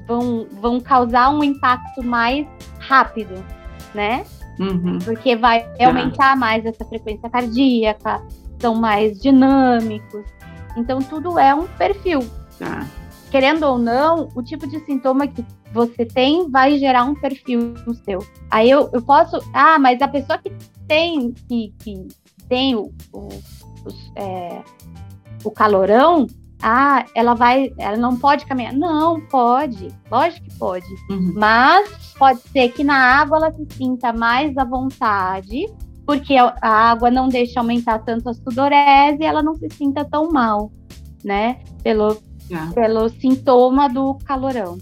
vão, 0.08 0.48
vão 0.62 0.80
causar 0.80 1.30
um 1.30 1.44
impacto 1.44 2.04
mais 2.04 2.46
rápido, 2.80 3.44
né? 3.94 4.24
Uhum. 4.60 5.00
Porque 5.04 5.36
vai 5.36 5.64
tá. 5.64 5.88
aumentar 5.88 6.38
mais 6.38 6.66
essa 6.66 6.86
frequência 6.86 7.28
cardíaca, 7.30 8.22
são 8.60 8.76
mais 8.76 9.20
dinâmicos. 9.20 10.24
Então, 10.76 11.00
tudo 11.00 11.38
é 11.38 11.54
um 11.54 11.68
perfil. 11.68 12.20
Tá. 12.58 12.88
Querendo 13.32 13.64
ou 13.64 13.78
não, 13.80 14.30
o 14.36 14.44
tipo 14.44 14.68
de 14.68 14.80
sintoma 14.86 15.28
que 15.28 15.44
você 15.74 16.06
tem 16.06 16.50
vai 16.52 16.78
gerar 16.78 17.04
um 17.04 17.16
perfil 17.16 17.74
no 17.86 17.96
seu. 17.96 18.20
Aí 18.52 18.70
eu, 18.70 18.90
eu 18.94 19.02
posso. 19.02 19.40
Ah, 19.54 19.80
mas 19.80 20.02
a 20.02 20.08
pessoa 20.08 20.38
que 20.38 20.52
tem, 20.88 21.34
que, 21.48 21.74
que 21.80 22.08
tem 22.48 22.76
o, 22.76 22.94
o, 23.12 23.30
é, 24.16 24.62
o 25.44 25.50
calorão, 25.50 26.28
ah, 26.62 27.06
ela 27.16 27.34
vai, 27.34 27.74
ela 27.78 27.98
não 27.98 28.16
pode 28.16 28.46
caminhar. 28.46 28.74
Não, 28.74 29.20
pode, 29.20 29.90
lógico 30.10 30.48
que 30.48 30.58
pode. 30.58 30.88
Uhum. 31.10 31.34
Mas 31.36 32.14
pode 32.18 32.40
ser 32.40 32.70
que 32.70 32.84
na 32.84 32.96
água 32.96 33.38
ela 33.38 33.52
se 33.52 33.66
sinta 33.76 34.14
mais 34.14 34.56
à 34.58 34.64
vontade 34.64 35.66
porque 36.06 36.36
a 36.36 36.58
água 36.62 37.10
não 37.10 37.28
deixa 37.28 37.60
aumentar 37.60 38.00
tanto 38.00 38.30
a 38.30 38.34
sudorese 38.34 39.22
e 39.22 39.26
ela 39.26 39.42
não 39.42 39.56
se 39.56 39.68
sinta 39.70 40.04
tão 40.04 40.32
mal, 40.32 40.72
né? 41.24 41.60
Pelo, 41.82 42.18
é. 42.52 42.74
pelo 42.74 43.10
sintoma 43.10 43.88
do 43.88 44.16
calorão. 44.26 44.78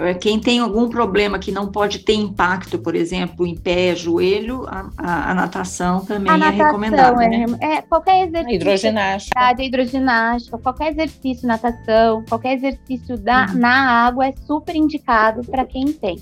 É, 0.00 0.14
quem 0.14 0.40
tem 0.40 0.58
algum 0.58 0.88
problema 0.88 1.38
que 1.38 1.52
não 1.52 1.70
pode 1.70 2.00
ter 2.00 2.14
impacto, 2.14 2.76
por 2.76 2.96
exemplo, 2.96 3.46
em 3.46 3.54
pé, 3.54 3.94
joelho, 3.94 4.66
a, 4.66 4.90
a, 4.98 5.30
a 5.30 5.34
natação 5.34 6.04
também 6.04 6.32
a 6.32 6.34
é 6.34 6.38
natação 6.38 6.66
recomendada. 6.66 7.24
É, 7.24 7.28
né? 7.28 7.46
é, 7.60 7.82
qualquer 7.82 8.26
exercício. 8.26 8.56
Hidroginástica. 8.56 9.62
hidroginástica, 9.62 10.58
qualquer 10.58 10.90
exercício, 10.90 11.46
natação, 11.46 12.24
qualquer 12.28 12.54
exercício 12.56 13.16
da, 13.16 13.46
uhum. 13.46 13.58
na 13.58 14.06
água 14.06 14.26
é 14.26 14.34
super 14.44 14.74
indicado 14.74 15.42
para 15.44 15.64
quem 15.64 15.92
tem. 15.92 16.18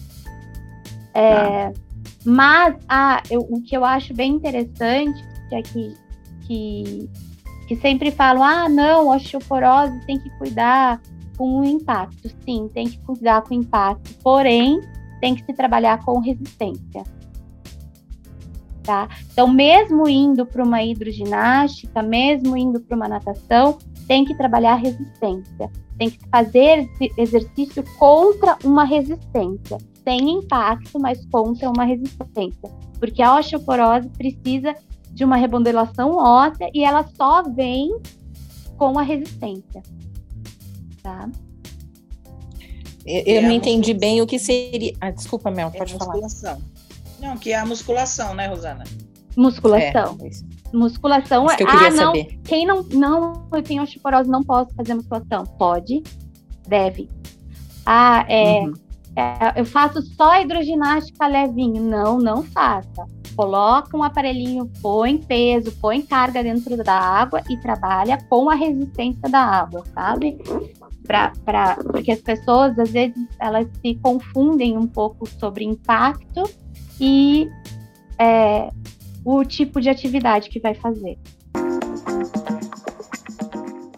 É, 1.14 1.70
tá. 1.70 1.88
Mas 2.24 2.76
ah, 2.88 3.22
eu, 3.31 3.40
o 3.40 3.62
que 3.62 3.76
eu 3.76 3.85
acho 3.85 4.12
bem 4.14 4.33
interessante 4.33 5.22
é 5.52 5.62
que, 5.62 5.94
que, 6.46 7.11
que 7.66 7.76
sempre 7.76 8.11
falam: 8.11 8.42
ah, 8.42 8.68
não, 8.68 9.09
osteoporose 9.09 9.98
tem 10.07 10.18
que 10.18 10.31
cuidar 10.38 11.00
com 11.37 11.61
o 11.61 11.64
impacto. 11.64 12.28
Sim, 12.44 12.68
tem 12.74 12.88
que 12.88 12.98
cuidar 12.98 13.42
com 13.42 13.54
o 13.54 13.59
impacto, 13.59 14.12
porém, 14.22 14.81
tem 15.20 15.35
que 15.35 15.44
se 15.44 15.52
trabalhar 15.52 16.04
com 16.04 16.18
resistência. 16.18 17.04
Tá? 18.83 19.09
Então, 19.31 19.46
mesmo 19.46 20.09
indo 20.09 20.46
para 20.46 20.64
uma 20.64 20.83
hidroginástica, 20.83 22.02
mesmo 22.02 22.57
indo 22.57 22.81
para 22.81 22.96
uma 22.96 23.07
natação, 23.07 23.78
tem 24.09 24.25
que 24.25 24.35
trabalhar 24.35 24.75
resistência, 24.77 25.71
tem 25.99 26.11
que 26.11 26.18
fazer 26.31 26.88
exercício 27.16 27.85
contra 27.99 28.57
uma 28.64 28.85
resistência, 28.85 29.79
sem 30.03 30.31
impacto, 30.31 30.99
mas 30.99 31.25
contra 31.27 31.68
uma 31.68 31.85
resistência, 31.85 32.71
porque 32.99 33.23
a 33.23 33.37
osteoporose 33.37 34.09
precisa 34.09 34.75
de 35.12 35.25
uma 35.25 35.37
remodelação 35.37 36.16
óssea 36.16 36.71
e 36.73 36.83
ela 36.83 37.07
só 37.16 37.42
vem 37.42 37.97
com 38.77 38.99
a 38.99 39.03
resistência. 39.03 39.83
Tá? 41.03 41.29
Eu, 43.05 43.23
eu 43.25 43.42
não 43.42 43.53
entendi 43.53 43.92
bem 43.94 44.21
o 44.23 44.27
que 44.27 44.38
seria. 44.38 44.94
Ah, 45.01 45.11
desculpa, 45.11 45.51
Mel, 45.51 45.71
pode 45.71 45.94
é 45.94 45.99
falar. 45.99 46.12
Musculação. 46.12 46.62
Não, 47.18 47.37
que 47.37 47.53
é 47.53 47.57
a 47.57 47.66
musculação, 47.66 48.35
né, 48.35 48.47
Rosana? 48.47 48.85
Musculação. 49.37 50.18
É, 50.23 50.31
musculação 50.72 51.50
é. 51.50 51.57
Que 51.57 51.62
eu 51.62 51.66
queria 51.66 51.88
ah, 51.88 51.90
não. 51.90 52.14
Saber. 52.14 52.38
Quem 52.44 52.66
não, 52.66 52.83
não, 52.92 53.48
eu 53.52 53.62
tenho 53.62 53.83
osteoporose, 53.83 54.28
não 54.28 54.42
posso 54.42 54.74
fazer 54.74 54.94
musculação. 54.94 55.44
Pode, 55.59 56.02
deve. 56.66 57.09
Ah, 57.85 58.24
é, 58.28 58.61
uhum. 58.61 58.74
é, 59.16 59.61
eu 59.61 59.64
faço 59.64 60.02
só 60.14 60.40
hidroginástica 60.40 61.26
levinho. 61.26 61.83
Não, 61.83 62.18
não 62.18 62.42
faça. 62.42 63.07
Coloca 63.35 63.96
um 63.96 64.02
aparelhinho, 64.02 64.70
põe 64.83 65.16
peso, 65.16 65.72
põe 65.81 66.02
carga 66.02 66.42
dentro 66.42 66.76
da 66.76 66.98
água 66.98 67.40
e 67.48 67.57
trabalha 67.57 68.18
com 68.28 68.50
a 68.50 68.54
resistência 68.54 69.28
da 69.28 69.38
água, 69.38 69.85
sabe? 69.94 70.38
Pra, 71.07 71.33
pra, 71.44 71.76
porque 71.76 72.11
as 72.11 72.20
pessoas, 72.20 72.78
às 72.78 72.90
vezes, 72.90 73.16
elas 73.38 73.68
se 73.81 73.94
confundem 74.02 74.76
um 74.76 74.87
pouco 74.87 75.26
sobre 75.26 75.64
impacto 75.64 76.42
e 77.00 77.48
é, 78.18 78.70
o 79.31 79.45
tipo 79.45 79.79
de 79.79 79.91
atividade 79.91 80.49
que 80.49 80.59
vai 80.59 80.75
fazer. 80.75 81.19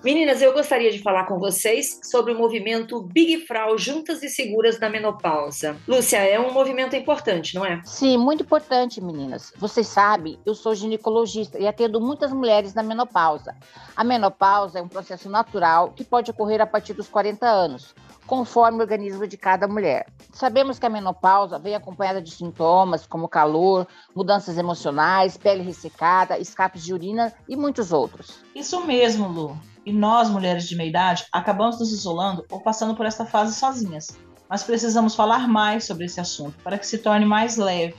Meninas, 0.03 0.43
eu 0.43 0.53
gostaria 0.53 0.91
de 0.91 0.99
falar 0.99 1.27
com 1.27 1.39
vocês 1.39 2.01
sobre 2.03 2.33
o 2.33 2.39
movimento 2.39 3.01
Big 3.03 3.47
Frau 3.47 3.79
Juntas 3.79 4.23
e 4.25 4.29
Seguras 4.29 4.81
na 4.81 4.89
Menopausa. 4.89 5.77
Lúcia, 5.87 6.17
é 6.17 6.41
um 6.41 6.53
movimento 6.53 6.97
importante, 6.97 7.55
não 7.55 7.65
é? 7.65 7.81
Sim, 7.85 8.17
muito 8.17 8.43
importante, 8.43 9.01
meninas. 9.01 9.53
Vocês 9.57 9.87
sabem, 9.87 10.39
eu 10.45 10.55
sou 10.55 10.75
ginecologista 10.75 11.59
e 11.61 11.69
atendo 11.69 12.01
muitas 12.01 12.33
mulheres 12.33 12.75
na 12.75 12.83
menopausa. 12.83 13.55
A 13.95 14.03
menopausa 14.03 14.81
é 14.81 14.83
um 14.83 14.89
processo 14.89 15.29
natural 15.29 15.93
que 15.93 16.03
pode 16.03 16.31
ocorrer 16.31 16.61
a 16.61 16.67
partir 16.67 16.95
dos 16.95 17.07
40 17.07 17.47
anos 17.47 17.95
conforme 18.31 18.79
o 18.79 18.83
organismo 18.83 19.27
de 19.27 19.37
cada 19.37 19.67
mulher. 19.67 20.07
Sabemos 20.33 20.79
que 20.79 20.87
a 20.87 20.89
menopausa 20.89 21.59
vem 21.59 21.75
acompanhada 21.75 22.23
de 22.23 22.31
sintomas 22.31 23.05
como 23.05 23.29
calor, 23.29 23.89
mudanças 24.15 24.57
emocionais, 24.57 25.37
pele 25.37 25.65
ressecada, 25.65 26.39
escapes 26.39 26.85
de 26.85 26.95
urina 26.95 27.33
e 27.49 27.57
muitos 27.57 27.93
outros. 27.93 28.39
Isso 28.55 28.87
mesmo, 28.87 29.27
Lu. 29.27 29.59
E 29.85 29.93
nós, 29.93 30.31
mulheres 30.31 30.69
de 30.69 30.77
meia 30.77 30.91
idade, 30.91 31.27
acabamos 31.33 31.81
nos 31.81 31.93
isolando 31.93 32.47
ou 32.53 32.61
passando 32.61 32.95
por 32.95 33.05
esta 33.05 33.27
fase 33.27 33.53
sozinhas. 33.53 34.17
Mas 34.49 34.63
precisamos 34.63 35.17
falar 35.17 35.49
mais 35.49 35.85
sobre 35.85 36.05
esse 36.05 36.21
assunto 36.21 36.55
para 36.63 36.79
que 36.79 36.87
se 36.87 36.99
torne 36.99 37.27
mais 37.27 37.57
leve. 37.57 37.97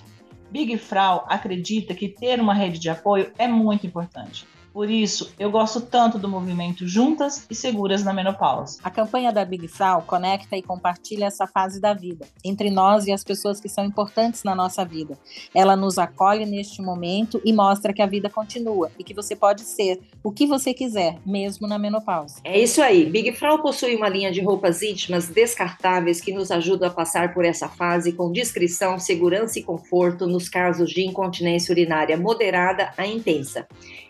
Big 0.50 0.78
Frau 0.78 1.26
acredita 1.28 1.94
que 1.94 2.08
ter 2.08 2.40
uma 2.40 2.54
rede 2.54 2.80
de 2.80 2.90
apoio 2.90 3.34
é 3.38 3.50
muito 3.50 3.86
importante. 3.86 4.48
Por 4.74 4.90
isso, 4.90 5.34
eu 5.38 5.52
gosto 5.52 5.82
tanto 5.82 6.18
do 6.18 6.30
movimento 6.30 6.88
Juntas 6.88 7.46
e 7.50 7.56
Seguras 7.56 8.04
na 8.04 8.14
Menopausa. 8.14 8.80
A 8.82 8.90
campanha 8.90 9.32
da 9.32 9.44
Big 9.44 9.68
Frau 9.68 10.02
conecta 10.04 10.56
e 10.56 10.62
compartilha 10.62 11.26
essa 11.26 11.46
fase 11.46 11.80
da 11.82 11.94
vida, 11.94 12.26
entre 12.44 12.70
nós 12.70 13.06
e 13.06 13.12
as 13.12 13.24
pessoas 13.24 13.60
que 13.60 13.68
são 13.68 13.84
importantes 13.84 14.44
na 14.44 14.56
nossa 14.56 14.86
vida. 14.86 15.18
Ela 15.54 15.76
nos 15.76 15.98
acolhe 15.98 16.46
neste 16.46 16.82
momento 16.82 17.42
e 17.44 17.52
mostra 17.52 17.92
que 17.92 18.02
a 18.02 18.06
vida 18.06 18.30
continua 18.30 18.90
e 18.98 19.04
que 19.04 19.14
você 19.14 19.36
pode 19.36 19.62
ser 19.62 20.00
o 20.24 20.32
que 20.32 20.48
você 20.48 20.74
quiser, 20.74 21.18
mesmo 21.26 21.68
na 21.68 21.78
menopausa. 21.78 22.40
É 22.44 22.58
isso 22.58 22.82
aí. 22.82 23.06
Big 23.06 23.34
Frau 23.34 23.62
possui 23.62 23.96
uma 23.96 24.08
linha 24.08 24.32
de 24.32 24.42
roupas 24.42 24.82
íntimas 24.82 25.28
descartáveis 25.28 26.22
que 26.22 26.32
nos 26.32 26.50
ajudam 26.50 26.88
a 26.88 26.94
passar 26.94 27.34
por 27.34 27.44
essa 27.44 27.68
fase 27.68 28.14
com 28.14 28.32
discrição, 28.32 28.98
segurança 28.98 29.60
e 29.60 29.64
conforto 29.64 30.26
nos 30.28 30.48
casos 30.48 30.92
de 30.92 31.02
incontinência 31.02 31.74
urinária 31.74 32.16
moderada 32.16 32.94
a 32.98 33.06
intensa 33.06 33.68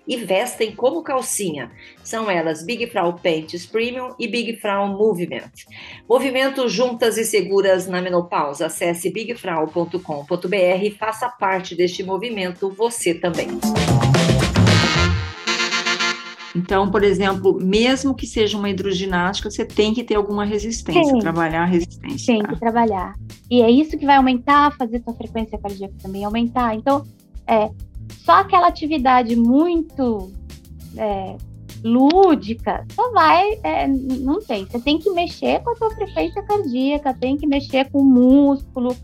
e 0.08 0.18
vestem 0.52 0.76
como 0.76 1.02
calcinha. 1.02 1.72
São 2.04 2.30
elas 2.30 2.64
Big 2.64 2.88
Frau 2.88 3.14
Pants 3.14 3.66
Premium 3.66 4.14
e 4.20 4.28
Big 4.28 4.58
Frau 4.58 4.88
Movement. 4.88 5.52
Movimento 6.08 6.68
juntas 6.68 7.18
e 7.18 7.24
seguras 7.24 7.88
na 7.88 8.02
menopausa. 8.02 8.66
Acesse 8.66 9.10
bigfrau.com.br 9.10 10.84
e 10.84 10.92
faça 10.92 11.30
parte 11.30 11.76
deste 11.76 12.04
movimento 12.04 12.70
você 12.70 13.14
também. 13.14 13.48
Então, 16.54 16.92
por 16.92 17.02
exemplo, 17.02 17.58
mesmo 17.62 18.14
que 18.14 18.28
seja 18.28 18.58
uma 18.58 18.70
hidroginástica, 18.70 19.50
você 19.50 19.64
tem 19.64 19.94
que 19.94 20.04
ter 20.04 20.16
alguma 20.16 20.44
resistência, 20.44 21.14
Sim. 21.14 21.20
trabalhar 21.20 21.62
a 21.62 21.66
resistência. 21.66 22.34
Tem 22.34 22.44
tá? 22.44 22.50
que 22.50 22.60
trabalhar. 22.60 23.16
E 23.50 23.62
é 23.62 23.72
isso 23.72 23.98
que 23.98 24.06
vai 24.06 24.18
aumentar, 24.18 24.76
fazer 24.76 25.02
sua 25.02 25.14
frequência 25.14 25.58
cardíaca 25.58 25.94
também 26.02 26.26
aumentar. 26.26 26.76
Então, 26.76 27.06
é, 27.48 27.70
só 28.24 28.34
aquela 28.42 28.68
atividade 28.68 29.36
muito 29.36 30.32
é, 30.98 31.36
lúdica, 31.84 32.86
só 32.94 33.12
vai, 33.12 33.60
é, 33.64 33.88
não 33.88 34.40
tem. 34.42 34.66
Você 34.66 34.80
tem 34.80 35.00
que 35.00 35.10
mexer 35.12 35.62
com 35.62 35.72
a 35.72 35.76
sua 35.76 35.92
frequência 35.92 36.42
cardíaca, 36.44 37.14
tem 37.14 37.38
que 37.38 37.48
mexer 37.48 37.90
com 37.90 38.00
o 38.00 38.06
músculo, 38.06 38.96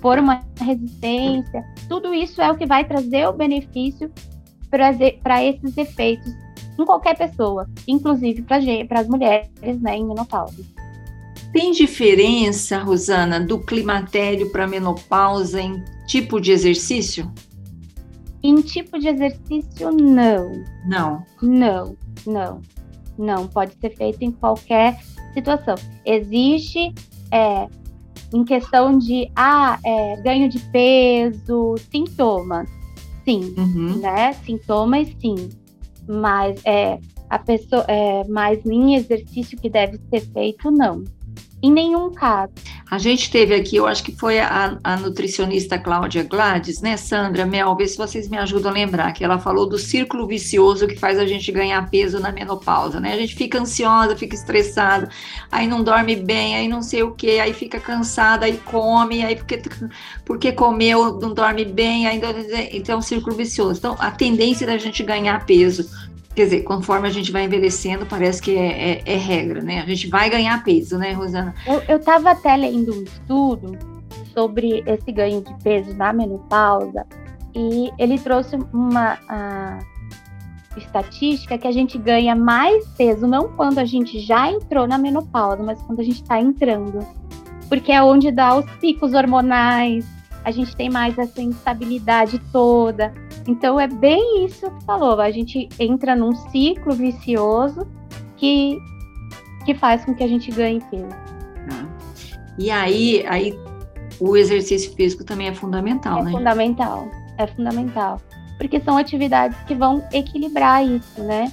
pôr 0.00 0.18
uma 0.18 0.42
resistência. 0.60 1.64
Tudo 1.88 2.12
isso 2.12 2.40
é 2.40 2.50
o 2.50 2.56
que 2.56 2.66
vai 2.66 2.84
trazer 2.84 3.26
o 3.26 3.32
benefício 3.32 4.10
para 4.70 5.44
esses 5.44 5.76
efeitos 5.76 6.32
em 6.78 6.84
qualquer 6.84 7.16
pessoa, 7.16 7.68
inclusive 7.86 8.42
para 8.42 9.00
as 9.00 9.08
mulheres 9.08 9.48
né, 9.80 9.96
em 9.96 10.04
menopausa. 10.04 10.62
Tem 11.52 11.72
diferença, 11.72 12.78
Rosana, 12.78 13.40
do 13.40 13.58
climatério 13.58 14.50
para 14.50 14.66
menopausa 14.66 15.60
em 15.60 15.82
tipo 16.06 16.40
de 16.40 16.52
exercício? 16.52 17.30
Em 18.42 18.60
tipo 18.60 18.98
de 18.98 19.08
exercício, 19.08 19.90
não. 19.90 20.52
Não. 20.86 21.24
Não, 21.42 21.96
não. 22.26 22.60
Não, 23.18 23.48
pode 23.48 23.74
ser 23.80 23.90
feito 23.96 24.22
em 24.22 24.30
qualquer 24.30 25.00
situação. 25.34 25.74
Existe 26.04 26.94
é, 27.32 27.66
em 28.32 28.44
questão 28.44 28.96
de 28.96 29.30
ah, 29.34 29.78
é, 29.84 30.16
ganho 30.22 30.48
de 30.48 30.60
peso, 30.70 31.74
sintomas. 31.90 32.68
Sim, 33.24 33.54
uhum. 33.58 33.96
né? 33.98 34.32
Sintomas, 34.44 35.08
sim. 35.20 35.48
Mas 36.06 36.60
é, 36.64 36.98
a 37.28 37.38
pessoa, 37.38 37.84
é, 37.88 38.24
mas 38.28 38.64
em 38.64 38.94
exercício 38.94 39.58
que 39.58 39.68
deve 39.68 39.98
ser 40.08 40.20
feito, 40.32 40.70
não. 40.70 41.04
Em 41.60 41.72
nenhum 41.72 42.12
caso. 42.12 42.52
A 42.88 42.98
gente 42.98 43.30
teve 43.30 43.54
aqui, 43.54 43.76
eu 43.76 43.86
acho 43.86 44.02
que 44.02 44.12
foi 44.12 44.38
a, 44.38 44.78
a 44.82 44.96
nutricionista 44.96 45.78
Cláudia 45.78 46.22
Gladys, 46.22 46.80
né, 46.80 46.96
Sandra 46.96 47.44
Mel, 47.44 47.74
vê 47.76 47.86
se 47.86 47.98
vocês 47.98 48.28
me 48.28 48.38
ajudam 48.38 48.70
a 48.70 48.74
lembrar, 48.74 49.12
que 49.12 49.22
ela 49.22 49.38
falou 49.38 49.68
do 49.68 49.76
círculo 49.76 50.26
vicioso 50.26 50.86
que 50.86 50.96
faz 50.96 51.18
a 51.18 51.26
gente 51.26 51.50
ganhar 51.52 51.90
peso 51.90 52.18
na 52.18 52.32
menopausa, 52.32 52.98
né? 52.98 53.12
A 53.12 53.16
gente 53.16 53.34
fica 53.34 53.60
ansiosa, 53.60 54.16
fica 54.16 54.34
estressada, 54.34 55.10
aí 55.50 55.66
não 55.66 55.82
dorme 55.82 56.16
bem, 56.16 56.56
aí 56.56 56.68
não 56.68 56.80
sei 56.80 57.02
o 57.02 57.10
que, 57.10 57.38
aí 57.40 57.52
fica 57.52 57.78
cansada, 57.78 58.46
aí 58.46 58.56
come, 58.56 59.24
aí 59.24 59.36
porque, 59.36 59.60
porque 60.24 60.52
comeu, 60.52 61.18
não 61.18 61.34
dorme 61.34 61.64
bem, 61.64 62.06
ainda 62.06 62.28
então 62.72 62.94
é 62.94 62.98
um 62.98 63.02
círculo 63.02 63.36
vicioso. 63.36 63.78
Então, 63.78 63.96
a 63.98 64.10
tendência 64.10 64.66
da 64.66 64.78
gente 64.78 65.02
ganhar 65.02 65.44
peso 65.44 65.90
Quer 66.38 66.44
dizer, 66.44 66.62
conforme 66.62 67.08
a 67.08 67.10
gente 67.10 67.32
vai 67.32 67.46
envelhecendo, 67.46 68.06
parece 68.06 68.40
que 68.40 68.56
é, 68.56 68.92
é, 68.92 69.02
é 69.04 69.16
regra, 69.16 69.60
né? 69.60 69.80
A 69.80 69.86
gente 69.86 70.06
vai 70.06 70.30
ganhar 70.30 70.62
peso, 70.62 70.96
né, 70.96 71.10
Rosana? 71.10 71.52
Eu 71.88 71.96
estava 71.96 72.30
até 72.30 72.54
lendo 72.54 72.94
um 72.94 73.02
estudo 73.02 73.76
sobre 74.32 74.84
esse 74.86 75.10
ganho 75.10 75.42
de 75.42 75.52
peso 75.64 75.92
na 75.94 76.12
menopausa 76.12 77.04
e 77.56 77.90
ele 77.98 78.20
trouxe 78.20 78.54
uma 78.72 79.18
estatística 80.76 81.58
que 81.58 81.66
a 81.66 81.72
gente 81.72 81.98
ganha 81.98 82.36
mais 82.36 82.86
peso 82.90 83.26
não 83.26 83.48
quando 83.48 83.80
a 83.80 83.84
gente 83.84 84.20
já 84.20 84.48
entrou 84.48 84.86
na 84.86 84.96
menopausa, 84.96 85.60
mas 85.60 85.82
quando 85.82 85.98
a 85.98 86.04
gente 86.04 86.22
está 86.22 86.40
entrando. 86.40 87.04
Porque 87.68 87.90
é 87.90 88.00
onde 88.00 88.30
dá 88.30 88.54
os 88.54 88.70
picos 88.76 89.12
hormonais, 89.12 90.06
a 90.44 90.50
gente 90.50 90.74
tem 90.76 90.90
mais 90.90 91.18
essa 91.18 91.40
instabilidade 91.40 92.38
toda. 92.52 93.12
Então 93.46 93.78
é 93.78 93.86
bem 93.86 94.44
isso 94.44 94.70
que 94.70 94.84
falou, 94.84 95.20
a 95.20 95.30
gente 95.30 95.68
entra 95.78 96.14
num 96.14 96.34
ciclo 96.34 96.94
vicioso 96.94 97.86
que, 98.36 98.78
que 99.64 99.74
faz 99.74 100.04
com 100.04 100.14
que 100.14 100.22
a 100.22 100.28
gente 100.28 100.50
ganhe 100.50 100.80
peso. 100.90 101.08
Ah. 101.72 101.86
E 102.58 102.70
aí, 102.70 103.24
aí 103.26 103.58
o 104.20 104.36
exercício 104.36 104.94
físico 104.94 105.24
também 105.24 105.48
é 105.48 105.54
fundamental, 105.54 106.20
é 106.20 106.24
né? 106.24 106.30
É 106.30 106.32
fundamental, 106.32 107.08
é 107.38 107.46
fundamental. 107.46 108.20
Porque 108.58 108.80
são 108.80 108.98
atividades 108.98 109.56
que 109.66 109.74
vão 109.74 110.02
equilibrar 110.12 110.84
isso, 110.84 111.22
né? 111.22 111.52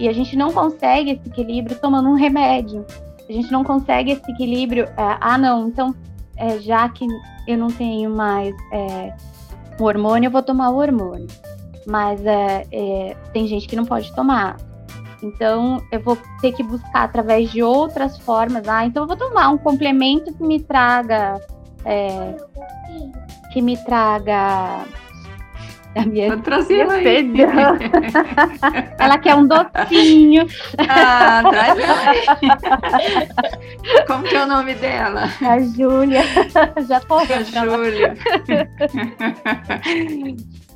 E 0.00 0.08
a 0.08 0.12
gente 0.12 0.36
não 0.36 0.52
consegue 0.52 1.12
esse 1.12 1.28
equilíbrio 1.28 1.78
tomando 1.78 2.08
um 2.08 2.14
remédio. 2.14 2.84
A 3.28 3.32
gente 3.32 3.50
não 3.50 3.64
consegue 3.64 4.12
esse 4.12 4.30
equilíbrio. 4.30 4.84
É, 4.84 5.18
ah, 5.20 5.36
não, 5.36 5.68
então, 5.68 5.94
é, 6.36 6.58
já 6.58 6.88
que 6.88 7.06
eu 7.46 7.56
não 7.56 7.68
tenho 7.68 8.10
mais 8.10 8.54
é, 8.72 9.14
o 9.78 9.84
hormônio, 9.84 10.28
eu 10.28 10.30
vou 10.30 10.42
tomar 10.42 10.70
o 10.70 10.76
hormônio. 10.76 11.28
Mas 11.86 12.24
é, 12.24 12.66
é, 12.72 13.16
tem 13.32 13.46
gente 13.46 13.68
que 13.68 13.76
não 13.76 13.84
pode 13.84 14.14
tomar. 14.14 14.56
Então, 15.22 15.82
eu 15.90 16.00
vou 16.00 16.18
ter 16.40 16.52
que 16.52 16.62
buscar 16.62 17.04
através 17.04 17.50
de 17.50 17.62
outras 17.62 18.18
formas. 18.18 18.68
Ah, 18.68 18.84
então 18.84 19.04
eu 19.04 19.06
vou 19.06 19.16
tomar 19.16 19.48
um 19.50 19.58
complemento 19.58 20.32
que 20.34 20.42
me 20.42 20.60
traga. 20.60 21.40
É, 21.84 22.36
que 23.52 23.62
me 23.62 23.76
traga. 23.76 24.84
A 25.96 26.04
minha, 26.04 26.28
Vou 26.28 26.42
trazer 26.42 26.80
ela 26.80 26.94
aí. 26.94 27.32
ela 28.98 29.18
quer 29.18 29.34
um 29.34 29.46
docinho. 29.46 30.46
Ah, 30.88 31.42
traz 31.50 31.78
Como 34.06 34.24
que 34.24 34.36
é 34.36 34.44
o 34.44 34.46
nome 34.46 34.74
dela? 34.74 35.30
A 35.40 35.58
Júlia. 35.58 36.22
Já 36.86 37.00
tô 37.00 37.18
A 37.18 37.24
Júlia. 37.42 38.14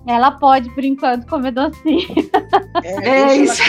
Ela 0.06 0.30
pode, 0.32 0.70
por 0.74 0.84
enquanto, 0.84 1.26
comer 1.26 1.52
docinho. 1.52 2.08
É, 2.82 3.08
é 3.08 3.36
isso. 3.36 3.62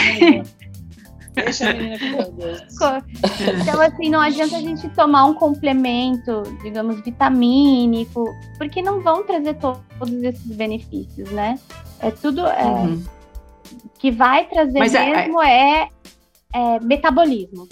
Deixa 1.34 1.70
a 1.70 1.72
menina 1.72 1.96
Então, 3.62 3.80
assim, 3.80 4.10
não 4.10 4.20
adianta 4.20 4.56
a 4.56 4.60
gente 4.60 4.88
tomar 4.90 5.24
um 5.24 5.34
complemento, 5.34 6.42
digamos, 6.62 7.00
vitamínico, 7.00 8.24
porque 8.58 8.82
não 8.82 9.00
vão 9.00 9.24
trazer 9.24 9.54
todos 9.54 10.22
esses 10.22 10.56
benefícios, 10.56 11.30
né? 11.30 11.58
É 12.00 12.10
tudo. 12.10 12.46
É, 12.46 12.64
uhum. 12.64 13.02
que 13.98 14.10
vai 14.10 14.46
trazer 14.46 14.78
Mas 14.78 14.94
é, 14.94 15.06
mesmo 15.06 15.42
é, 15.42 15.88
é, 16.54 16.80
metabolismo. 16.80 17.66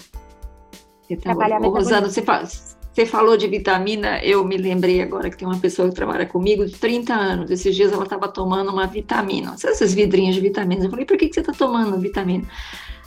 Trabalhar 1.20 1.56
Ô, 1.56 1.60
metabolismo. 1.60 1.70
Rosana, 1.70 2.08
você, 2.08 2.22
faz, 2.22 2.78
você 2.92 3.04
falou 3.04 3.36
de 3.36 3.48
vitamina, 3.48 4.22
eu 4.24 4.44
me 4.44 4.56
lembrei 4.56 5.02
agora 5.02 5.28
que 5.28 5.36
tem 5.36 5.46
uma 5.46 5.58
pessoa 5.58 5.88
que 5.88 5.94
trabalha 5.94 6.24
comigo 6.24 6.64
de 6.64 6.72
30 6.72 7.12
anos. 7.12 7.50
Esses 7.50 7.74
dias 7.74 7.92
ela 7.92 8.04
estava 8.04 8.28
tomando 8.28 8.70
uma 8.70 8.86
vitamina, 8.86 9.54
essas 9.54 9.92
vidrinhas 9.92 10.34
de 10.34 10.40
vitaminas. 10.40 10.84
Eu 10.84 10.90
falei, 10.90 11.04
por 11.04 11.18
que, 11.18 11.28
que 11.28 11.34
você 11.34 11.40
está 11.40 11.52
tomando 11.52 11.98
vitamina? 11.98 12.46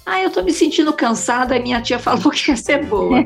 Ah, 0.06 0.22
eu 0.22 0.30
tô 0.30 0.44
me 0.44 0.52
sentindo 0.52 0.92
cansada, 0.94 1.56
e 1.56 1.62
minha 1.62 1.82
tia 1.82 1.98
falou 1.98 2.30
que 2.30 2.52
ia 2.52 2.58
ser 2.58 2.86
boa. 2.86 3.24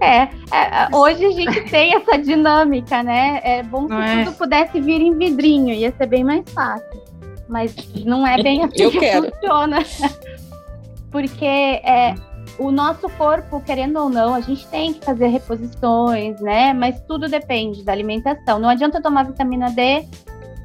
É, 0.00 0.22
é, 0.52 0.88
hoje 0.92 1.24
a 1.24 1.30
gente 1.30 1.62
tem 1.70 1.94
essa 1.94 2.18
dinâmica, 2.18 3.02
né? 3.02 3.40
É 3.42 3.62
bom 3.62 3.88
se 3.88 3.94
é? 3.94 4.24
tudo 4.24 4.36
pudesse 4.36 4.78
vir 4.80 5.00
em 5.00 5.16
vidrinho, 5.16 5.72
ia 5.72 5.94
ser 5.96 6.06
bem 6.06 6.22
mais 6.22 6.44
fácil. 6.50 7.02
Mas 7.48 7.74
não 8.04 8.26
é 8.26 8.42
bem 8.42 8.64
assim 8.64 8.82
eu 8.82 8.90
que 8.90 8.98
quero. 8.98 9.30
funciona. 9.30 9.78
Porque 11.10 11.44
é, 11.44 12.14
o 12.58 12.70
nosso 12.70 13.08
corpo, 13.10 13.60
querendo 13.60 13.98
ou 13.98 14.08
não, 14.10 14.34
a 14.34 14.40
gente 14.40 14.66
tem 14.68 14.92
que 14.92 15.04
fazer 15.04 15.28
reposições, 15.28 16.40
né? 16.40 16.72
Mas 16.72 17.00
tudo 17.02 17.28
depende 17.28 17.84
da 17.84 17.92
alimentação. 17.92 18.58
Não 18.58 18.68
adianta 18.68 19.00
tomar 19.00 19.24
vitamina 19.24 19.70
D 19.70 20.06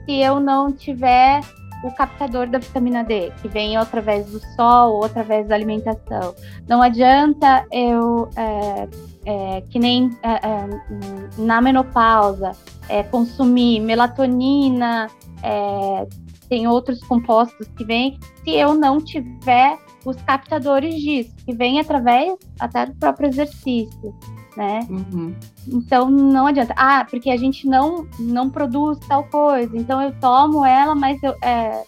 se 0.06 0.20
eu 0.20 0.40
não 0.40 0.72
tiver 0.72 1.42
o 1.84 1.92
captador 1.92 2.48
da 2.48 2.60
vitamina 2.60 3.04
D, 3.04 3.32
que 3.42 3.48
vem 3.48 3.78
através 3.78 4.26
do 4.28 4.40
sol 4.56 4.98
ou 4.98 5.06
através 5.06 5.48
da 5.48 5.56
alimentação. 5.56 6.36
Não 6.68 6.82
adianta 6.82 7.66
eu, 7.72 8.30
é, 8.36 8.88
é, 9.26 9.62
que 9.70 9.80
nem 9.80 10.10
é, 10.24 10.32
é 10.32 11.42
na 11.42 11.62
menopausa, 11.62 12.52
é, 12.90 13.04
consumir 13.04 13.80
melatonina, 13.80 15.08
é, 15.44 16.08
tem 16.50 16.68
outros 16.68 17.00
compostos 17.02 17.68
que 17.78 17.86
vêm, 17.86 18.20
se 18.44 18.56
eu 18.56 18.74
não 18.74 19.00
tiver 19.00 19.78
os 20.06 20.16
captadores 20.24 20.96
disso, 20.96 21.32
que 21.46 21.54
vem 21.54 21.80
através 21.80 22.36
até 22.60 22.88
do 22.88 22.96
próprio 22.96 23.30
exercício 23.30 24.16
né? 24.56 24.80
Uhum. 24.90 25.36
Então 25.68 26.10
não 26.10 26.48
adianta. 26.48 26.74
Ah, 26.78 27.06
porque 27.10 27.30
a 27.30 27.38
gente 27.38 27.68
não 27.68 28.08
não 28.20 28.50
produz 28.50 29.00
tal 29.08 29.24
coisa. 29.26 29.76
Então 29.78 30.02
eu 30.02 30.14
tomo 30.20 30.66
ela, 30.66 30.96
mas 30.96 31.22
eu, 31.24 31.36
é, 31.42 31.84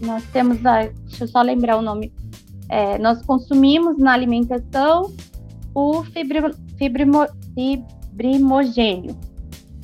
nós 0.00 0.24
temos 0.32 0.64
a, 0.64 0.82
deixa 1.06 1.24
eu 1.24 1.28
só 1.28 1.42
lembrar 1.42 1.76
o 1.76 1.82
nome. 1.82 2.12
É, 2.68 2.98
nós 2.98 3.20
consumimos 3.22 3.98
na 3.98 4.12
alimentação 4.12 5.12
o 5.74 6.04
fibrimo, 6.04 6.50
fibrimo, 6.76 7.26
fibrimogênio, 7.54 9.16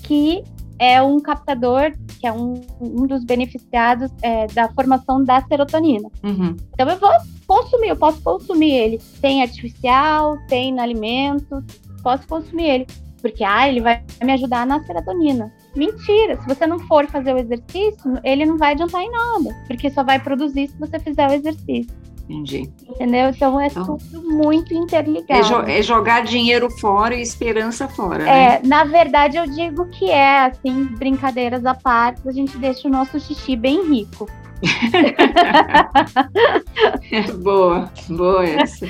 que 0.03 0.45
é 0.79 1.03
um 1.03 1.21
captador, 1.21 1.93
que 2.21 2.27
é 2.27 2.33
um, 2.33 2.61
um 2.81 3.07
dos 3.07 3.25
beneficiados 3.25 4.11
é, 4.23 4.47
da 4.49 4.69
formação 4.69 5.23
da 5.23 5.43
serotonina. 5.43 6.09
Uhum. 6.23 6.57
Então 6.73 6.89
eu 6.89 6.99
vou 6.99 7.11
consumir, 7.47 7.89
eu 7.89 7.97
posso 7.97 8.21
consumir 8.23 8.73
ele. 8.73 9.01
Tem 9.21 9.43
artificial, 9.43 10.37
tem 10.49 10.73
no 10.73 10.81
alimento, 10.81 11.65
posso 12.07 12.29
consumir 12.29 12.67
ele, 12.67 12.87
porque 13.21 13.43
ah, 13.43 13.69
ele 13.69 13.81
vai 13.81 14.01
me 14.23 14.33
ajudar 14.35 14.65
na 14.65 14.81
serotonina. 14.85 15.53
Mentira, 15.75 16.41
se 16.41 16.47
você 16.47 16.65
não 16.65 16.79
for 16.79 17.05
fazer 17.09 17.35
o 17.35 17.39
exercício, 17.39 18.21
ele 18.23 18.47
não 18.47 18.57
vai 18.57 18.75
adiantar 18.75 19.03
em 19.03 19.11
nada, 19.11 19.51
porque 19.67 19.91
só 19.91 20.05
vai 20.05 20.21
produzir 20.21 20.69
se 20.69 20.79
você 20.79 21.01
fizer 21.01 21.29
o 21.29 21.33
exercício. 21.33 21.93
Entendi. 22.29 22.71
Entendeu? 22.89 23.31
Então 23.31 23.61
é 23.61 23.67
então, 23.67 23.97
tudo 23.99 24.23
muito 24.23 24.73
interligado. 24.73 25.41
É, 25.41 25.43
jo 25.43 25.61
é, 25.63 25.83
jogar 25.83 26.23
dinheiro 26.25 26.71
fora 26.79 27.15
e 27.17 27.23
esperança 27.23 27.89
fora. 27.89 28.23
É, 28.23 28.61
né? 28.61 28.61
na 28.65 28.85
verdade 28.85 29.37
eu 29.37 29.47
digo 29.47 29.87
que 29.91 30.09
é 30.09 30.47
assim, 30.47 30.85
brincadeiras 30.97 31.65
à 31.67 31.75
parte, 31.75 32.29
a 32.29 32.33
gente 32.33 32.57
deixa 32.59 32.87
o 32.87 32.91
nosso 32.91 33.19
xixi 33.19 33.57
bem 33.57 33.89
rico. 33.89 34.29
boa, 37.43 37.91
boa 38.09 38.45
essa. 38.45 38.87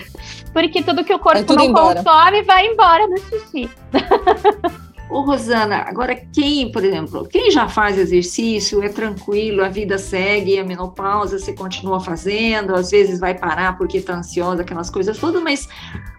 Porque 0.52 0.83
tudo 0.83 1.05
que 1.05 1.14
o 1.14 1.18
corpo 1.18 1.55
não 1.55 1.64
embora. 1.64 2.02
consome 2.02 2.42
vai 2.42 2.66
embora 2.66 3.07
no 3.07 3.18
xixi. 3.18 3.70
Ô, 5.09 5.20
Rosana, 5.20 5.85
agora 5.87 6.16
quem, 6.16 6.72
por 6.72 6.85
exemplo, 6.85 7.29
quem 7.29 7.48
já 7.50 7.68
faz 7.68 7.96
exercício, 7.96 8.83
é 8.83 8.88
tranquilo, 8.88 9.64
a 9.64 9.68
vida 9.68 9.98
segue, 9.98 10.59
a 10.59 10.64
menopausa 10.64 11.38
você 11.38 11.52
continua 11.52 12.00
fazendo, 12.00 12.74
às 12.74 12.90
vezes 12.90 13.20
vai 13.20 13.33
parar 13.33 13.79
porque 13.79 13.98
está 13.98 14.16
ansiosa, 14.16 14.62
aquelas 14.62 14.90
coisas 14.90 15.16
todas, 15.16 15.40
mas 15.40 15.68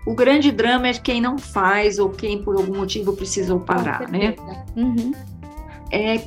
o 0.05 0.15
grande 0.15 0.53
drama 0.53 0.87
é 0.87 0.93
quem 0.93 1.19
não 1.19 1.37
faz 1.37 1.99
ou 1.99 2.09
quem 2.09 2.41
por 2.41 2.55
algum 2.55 2.77
motivo 2.77 3.11
precisou 3.11 3.59
parar, 3.59 4.07
né? 4.07 4.35
Uhum. 4.77 5.11
É, 5.91 6.21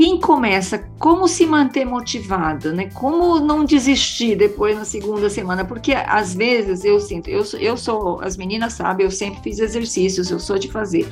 quem 0.00 0.18
começa, 0.18 0.78
como 0.98 1.28
se 1.28 1.44
manter 1.44 1.84
motivada, 1.84 2.72
né? 2.72 2.88
Como 2.94 3.38
não 3.38 3.66
desistir 3.66 4.34
depois 4.34 4.74
na 4.74 4.86
segunda 4.86 5.28
semana? 5.28 5.62
Porque 5.62 5.92
às 5.92 6.34
vezes 6.34 6.86
eu 6.86 6.98
sinto, 6.98 7.28
eu, 7.28 7.44
eu 7.58 7.76
sou, 7.76 8.18
as 8.22 8.34
meninas 8.34 8.72
sabem, 8.72 9.04
eu 9.04 9.10
sempre 9.10 9.42
fiz 9.42 9.58
exercícios, 9.58 10.30
eu 10.30 10.40
sou 10.40 10.58
de 10.58 10.70
fazer. 10.72 11.06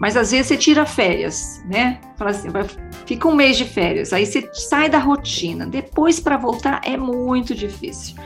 Mas 0.00 0.16
às 0.16 0.30
vezes 0.30 0.46
você 0.46 0.56
tira 0.56 0.86
férias, 0.86 1.62
né? 1.66 2.00
Assim, 2.18 2.48
fica 3.04 3.28
um 3.28 3.34
mês 3.34 3.58
de 3.58 3.66
férias, 3.66 4.14
aí 4.14 4.24
você 4.24 4.48
sai 4.54 4.88
da 4.88 4.98
rotina. 4.98 5.66
Depois 5.66 6.18
para 6.18 6.38
voltar 6.38 6.80
é 6.86 6.96
muito 6.96 7.54
difícil, 7.54 8.16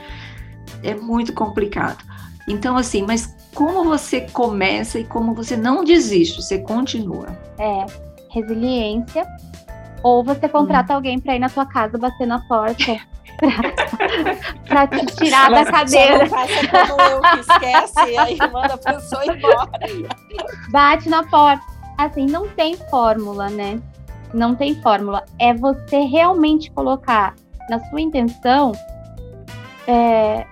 é 0.83 0.95
muito 0.95 1.33
complicado. 1.33 2.01
Então 2.47 2.77
assim, 2.77 3.03
mas 3.05 3.35
como 3.53 3.83
você 3.83 4.21
começa 4.21 4.99
e 4.99 5.03
como 5.03 5.33
você 5.33 5.57
não 5.57 5.83
desiste, 5.83 6.41
você 6.41 6.59
continua? 6.59 7.37
É 7.59 7.85
resiliência 8.29 9.27
ou 10.03 10.23
você 10.23 10.47
contrata 10.47 10.93
hum. 10.93 10.95
alguém 10.97 11.19
para 11.19 11.35
ir 11.35 11.39
na 11.39 11.49
sua 11.49 11.65
casa 11.65 11.97
bater 11.97 12.27
na 12.27 12.39
porta. 12.47 12.97
Pra, 14.67 14.87
te 14.87 15.05
tirar 15.15 15.51
Mas 15.51 15.65
da 15.65 15.71
cadeira. 15.71 16.27
Só 16.27 16.35
não 16.35 16.47
faça 16.47 16.87
como 16.87 17.01
eu, 17.01 17.21
que 17.21 17.39
esquece 17.39 18.17
aí 18.17 18.37
manda 18.51 18.73
a 18.73 18.77
pessoa 18.77 19.25
embora. 19.25 19.69
Bate 20.69 21.09
na 21.09 21.23
porta. 21.23 21.63
Assim, 21.97 22.25
não 22.25 22.47
tem 22.49 22.75
fórmula, 22.89 23.49
né? 23.49 23.79
Não 24.33 24.55
tem 24.55 24.79
fórmula. 24.81 25.23
É 25.39 25.53
você 25.53 26.01
realmente 26.01 26.71
colocar 26.71 27.35
na 27.69 27.79
sua 27.89 28.01
intenção 28.01 28.71
é, 29.87 30.45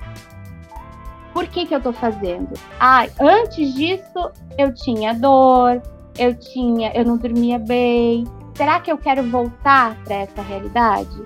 por 1.34 1.46
que, 1.48 1.66
que 1.66 1.76
eu 1.76 1.82
tô 1.82 1.92
fazendo? 1.92 2.54
Ah, 2.80 3.06
antes 3.20 3.74
disso 3.74 4.32
eu 4.58 4.74
tinha 4.74 5.14
dor, 5.14 5.82
eu 6.18 6.34
tinha, 6.34 6.94
eu 6.96 7.04
não 7.04 7.18
dormia 7.18 7.60
bem, 7.60 8.24
será 8.56 8.80
que 8.80 8.92
eu 8.92 8.98
quero 8.98 9.30
voltar 9.30 9.96
para 10.04 10.16
essa 10.16 10.42
realidade? 10.42 11.24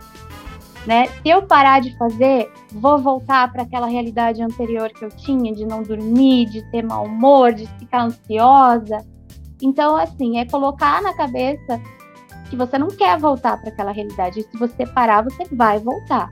Né? 0.85 1.07
Se 1.07 1.29
eu 1.29 1.43
parar 1.43 1.81
de 1.81 1.95
fazer, 1.97 2.51
vou 2.71 2.97
voltar 2.97 3.51
para 3.51 3.63
aquela 3.63 3.87
realidade 3.87 4.41
anterior 4.41 4.89
que 4.89 5.05
eu 5.05 5.09
tinha, 5.09 5.53
de 5.53 5.65
não 5.65 5.83
dormir, 5.83 6.45
de 6.47 6.63
ter 6.71 6.83
mau 6.83 7.05
humor, 7.05 7.53
de 7.53 7.67
ficar 7.77 8.03
ansiosa. 8.03 9.05
Então, 9.61 9.97
assim, 9.97 10.39
é 10.39 10.45
colocar 10.45 11.01
na 11.01 11.13
cabeça 11.13 11.79
que 12.49 12.55
você 12.55 12.77
não 12.77 12.87
quer 12.87 13.19
voltar 13.19 13.59
para 13.59 13.69
aquela 13.69 13.91
realidade. 13.91 14.39
E 14.39 14.43
se 14.43 14.57
você 14.57 14.85
parar, 14.85 15.21
você 15.23 15.43
vai 15.51 15.79
voltar. 15.79 16.29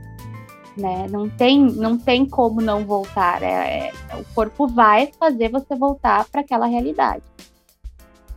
Né? 0.76 1.06
Não 1.10 1.28
tem, 1.28 1.60
não 1.60 1.98
tem 1.98 2.26
como 2.26 2.60
não 2.60 2.84
voltar. 2.84 3.42
É, 3.42 3.88
é, 3.88 4.16
o 4.16 4.24
corpo 4.34 4.66
vai 4.66 5.10
fazer 5.18 5.50
você 5.50 5.76
voltar 5.76 6.24
para 6.30 6.40
aquela 6.40 6.66
realidade. 6.66 7.22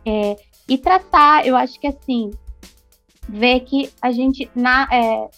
É, 0.04 0.36
e 0.68 0.78
traçar, 0.78 1.46
eu 1.46 1.56
acho 1.56 1.78
que 1.80 1.86
assim, 1.86 2.30
ver 3.28 3.60
que 3.60 3.90
a 4.00 4.10
gente 4.10 4.50
na 4.54 4.88
é, 4.90 5.28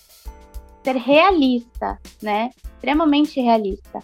ser 0.84 0.96
realista, 0.96 1.98
né? 2.22 2.50
Extremamente 2.74 3.40
realista. 3.40 4.00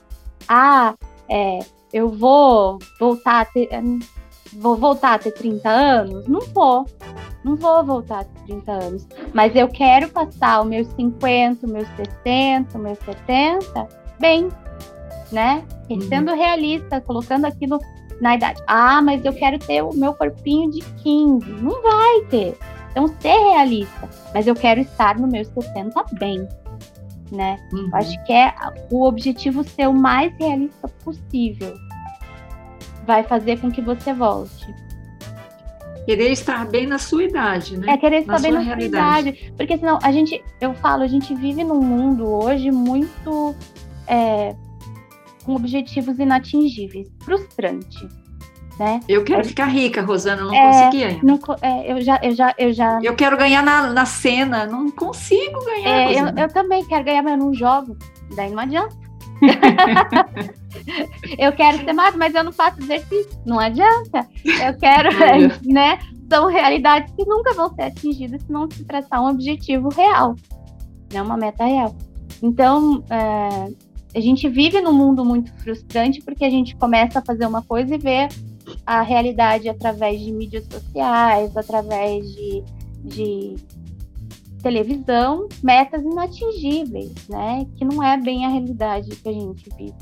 Ah, 0.48 0.94
é, 1.28 1.60
eu 1.92 2.08
vou 2.08 2.78
voltar 2.98 3.42
a 3.42 3.44
ter. 3.44 3.68
vou 4.54 4.76
voltar 4.76 5.14
a 5.14 5.18
ter 5.18 5.32
30 5.32 5.68
anos? 5.68 6.26
Não 6.26 6.40
vou. 6.40 6.86
Não 7.44 7.56
vou 7.56 7.84
voltar 7.84 8.20
a 8.20 8.24
ter 8.24 8.40
30 8.46 8.72
anos. 8.72 9.08
Mas 9.32 9.54
eu 9.54 9.68
quero 9.68 10.08
passar 10.08 10.62
os 10.62 10.66
meus 10.66 10.88
50, 10.88 11.66
os 11.66 11.72
meus 11.72 11.88
60, 12.24 12.76
os 12.76 12.82
meus 12.82 12.98
70 12.98 13.88
bem, 14.18 14.48
né? 15.32 15.64
E 15.88 16.00
sendo 16.02 16.34
realista, 16.34 17.00
colocando 17.00 17.46
aquilo 17.46 17.78
na 18.20 18.36
idade. 18.36 18.62
Ah, 18.66 19.00
mas 19.02 19.24
eu 19.24 19.32
quero 19.32 19.58
ter 19.58 19.82
o 19.82 19.94
meu 19.94 20.14
corpinho 20.14 20.70
de 20.70 20.80
15. 21.02 21.46
Não 21.62 21.82
vai 21.82 22.20
ter. 22.28 22.58
Então, 22.90 23.06
ser 23.20 23.36
realista. 23.36 24.08
Mas 24.34 24.46
eu 24.46 24.54
quero 24.54 24.80
estar 24.80 25.18
no 25.18 25.26
meu 25.26 25.44
60 25.44 26.04
bem. 26.18 26.46
Né? 27.30 27.58
Uhum. 27.72 27.88
Eu 27.92 27.96
acho 27.96 28.24
que 28.24 28.32
é 28.32 28.52
o 28.90 29.04
objetivo 29.04 29.62
ser 29.62 29.88
o 29.88 29.92
mais 29.92 30.32
realista 30.38 30.88
possível. 31.04 31.74
Vai 33.06 33.22
fazer 33.22 33.60
com 33.60 33.70
que 33.70 33.80
você 33.80 34.12
volte. 34.12 34.74
Querer 36.06 36.32
estar 36.32 36.66
bem 36.66 36.86
na 36.86 36.98
sua 36.98 37.24
idade, 37.24 37.76
né? 37.76 37.92
É 37.92 37.96
querer 37.96 38.20
estar 38.20 38.32
Na 38.32 38.38
bem 38.40 38.50
sua 38.50 38.58
na 38.58 38.64
sua 38.64 38.74
realidade. 38.74 39.28
idade. 39.28 39.52
Porque 39.56 39.78
senão, 39.78 39.98
a 40.02 40.10
gente, 40.10 40.42
eu 40.60 40.74
falo, 40.74 41.02
a 41.02 41.06
gente 41.06 41.34
vive 41.34 41.62
num 41.62 41.80
mundo 41.80 42.26
hoje 42.26 42.70
muito 42.72 43.54
é, 44.08 44.56
com 45.44 45.54
objetivos 45.54 46.18
inatingíveis, 46.18 47.08
frustrante, 47.20 48.08
né? 48.78 49.00
Eu 49.08 49.24
quero 49.24 49.44
ficar 49.44 49.66
rica, 49.66 50.02
Rosana, 50.02 50.42
não 50.42 50.54
É, 50.54 50.66
consegui 50.66 51.04
ainda. 51.04 51.20
Não 51.22 51.38
é, 51.62 51.92
eu 51.92 52.00
já, 52.00 52.20
eu 52.22 52.32
já, 52.32 52.54
eu 52.58 52.72
já 52.72 53.00
Eu 53.02 53.14
quero 53.14 53.36
ganhar 53.36 53.62
na, 53.62 53.92
na 53.92 54.06
cena, 54.06 54.66
não 54.66 54.90
consigo 54.90 55.58
ganhar. 55.64 55.88
É, 55.88 56.20
eu, 56.20 56.26
eu 56.36 56.48
também 56.48 56.84
quero 56.84 57.04
ganhar, 57.04 57.22
mas 57.22 57.32
eu 57.32 57.38
não 57.38 57.54
jogo. 57.54 57.96
Daí 58.34 58.50
não 58.50 58.60
adianta. 58.60 58.96
eu 61.38 61.52
quero 61.52 61.78
ser 61.84 61.92
magra, 61.92 62.18
mas 62.18 62.34
eu 62.34 62.44
não 62.44 62.52
faço 62.52 62.80
exercício. 62.80 63.30
Não 63.44 63.58
adianta. 63.58 64.26
Eu 64.44 64.76
quero, 64.78 65.08
É. 65.22 65.48
né? 65.64 65.98
São 66.32 66.46
realidades 66.46 67.12
que 67.16 67.24
nunca 67.24 67.52
vão 67.54 67.74
ser 67.74 67.82
atingidas 67.82 68.42
se 68.42 68.52
não 68.52 68.70
se 68.70 68.84
traçar 68.84 69.20
um 69.20 69.28
objetivo 69.28 69.88
real, 69.88 70.36
né? 71.12 71.20
Uma 71.20 71.36
meta 71.36 71.64
real. 71.64 71.96
Então, 72.40 73.02
é, 73.10 73.72
a 74.14 74.20
gente 74.20 74.48
vive 74.48 74.80
num 74.80 74.92
mundo 74.92 75.24
muito 75.24 75.52
frustrante 75.60 76.22
porque 76.22 76.44
a 76.44 76.50
gente 76.50 76.76
começa 76.76 77.18
a 77.18 77.22
fazer 77.22 77.46
uma 77.46 77.62
coisa 77.62 77.94
e 77.94 77.98
vê 77.98 78.28
a 78.86 79.02
realidade 79.02 79.68
através 79.68 80.20
de 80.20 80.32
mídias 80.32 80.64
sociais, 80.70 81.56
através 81.56 82.26
de, 82.32 82.62
de 83.04 83.54
televisão, 84.62 85.48
metas 85.62 86.02
inatingíveis, 86.02 87.28
né? 87.28 87.66
Que 87.76 87.84
não 87.84 88.02
é 88.02 88.16
bem 88.20 88.44
a 88.44 88.48
realidade 88.48 89.10
que 89.16 89.28
a 89.28 89.32
gente 89.32 89.68
vive. 89.76 89.94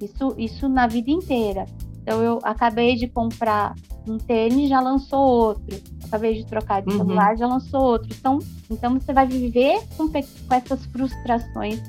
Isso, 0.00 0.34
isso 0.38 0.68
na 0.68 0.86
vida 0.86 1.10
inteira. 1.10 1.66
Então 2.02 2.22
eu 2.22 2.38
acabei 2.42 2.96
de 2.96 3.06
comprar 3.06 3.74
um 4.08 4.16
tênis, 4.16 4.68
já 4.70 4.80
lançou 4.80 5.20
outro. 5.20 5.76
Acabei 6.04 6.34
de 6.34 6.46
trocar 6.46 6.82
de 6.82 6.90
Uhum. 6.90 6.96
celular, 6.98 7.36
já 7.36 7.46
lançou 7.46 7.82
outro. 7.82 8.08
Então, 8.18 8.38
então 8.70 8.94
você 8.98 9.12
vai 9.12 9.26
viver 9.26 9.80
com, 9.96 10.08
com 10.08 10.54
essas 10.54 10.84
frustrações. 10.86 11.80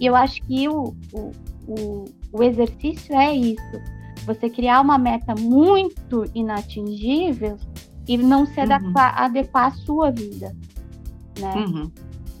E 0.00 0.06
eu 0.06 0.14
acho 0.14 0.40
que 0.42 0.68
o, 0.68 0.94
o, 1.12 1.30
o, 1.66 2.04
o 2.32 2.42
exercício 2.42 3.14
é 3.16 3.34
isso. 3.34 3.80
Você 4.26 4.50
criar 4.50 4.80
uma 4.80 4.98
meta 4.98 5.34
muito 5.38 6.24
inatingível 6.34 7.56
e 8.08 8.16
não 8.16 8.44
se 8.46 8.58
Uhum. 8.60 8.64
adequar, 8.72 9.22
adequar 9.22 9.66
à 9.66 9.70
sua 9.70 10.10
vida. 10.10 10.54
Né? 11.38 11.54
Uhum. 11.54 11.90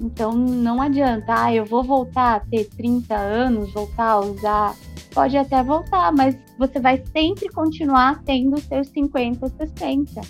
Então 0.00 0.32
não 0.32 0.82
adianta, 0.82 1.44
ah, 1.44 1.54
eu 1.54 1.64
vou 1.64 1.82
voltar 1.82 2.36
a 2.36 2.40
ter 2.40 2.64
30 2.64 3.14
anos, 3.16 3.72
voltar 3.72 4.10
a 4.10 4.20
usar. 4.20 4.74
Pode 5.14 5.36
até 5.36 5.62
voltar, 5.62 6.12
mas 6.12 6.36
você 6.58 6.78
vai 6.78 7.02
sempre 7.10 7.48
continuar 7.48 8.22
tendo 8.24 8.60
seus 8.60 8.88
50, 8.88 9.48
60. 9.48 10.20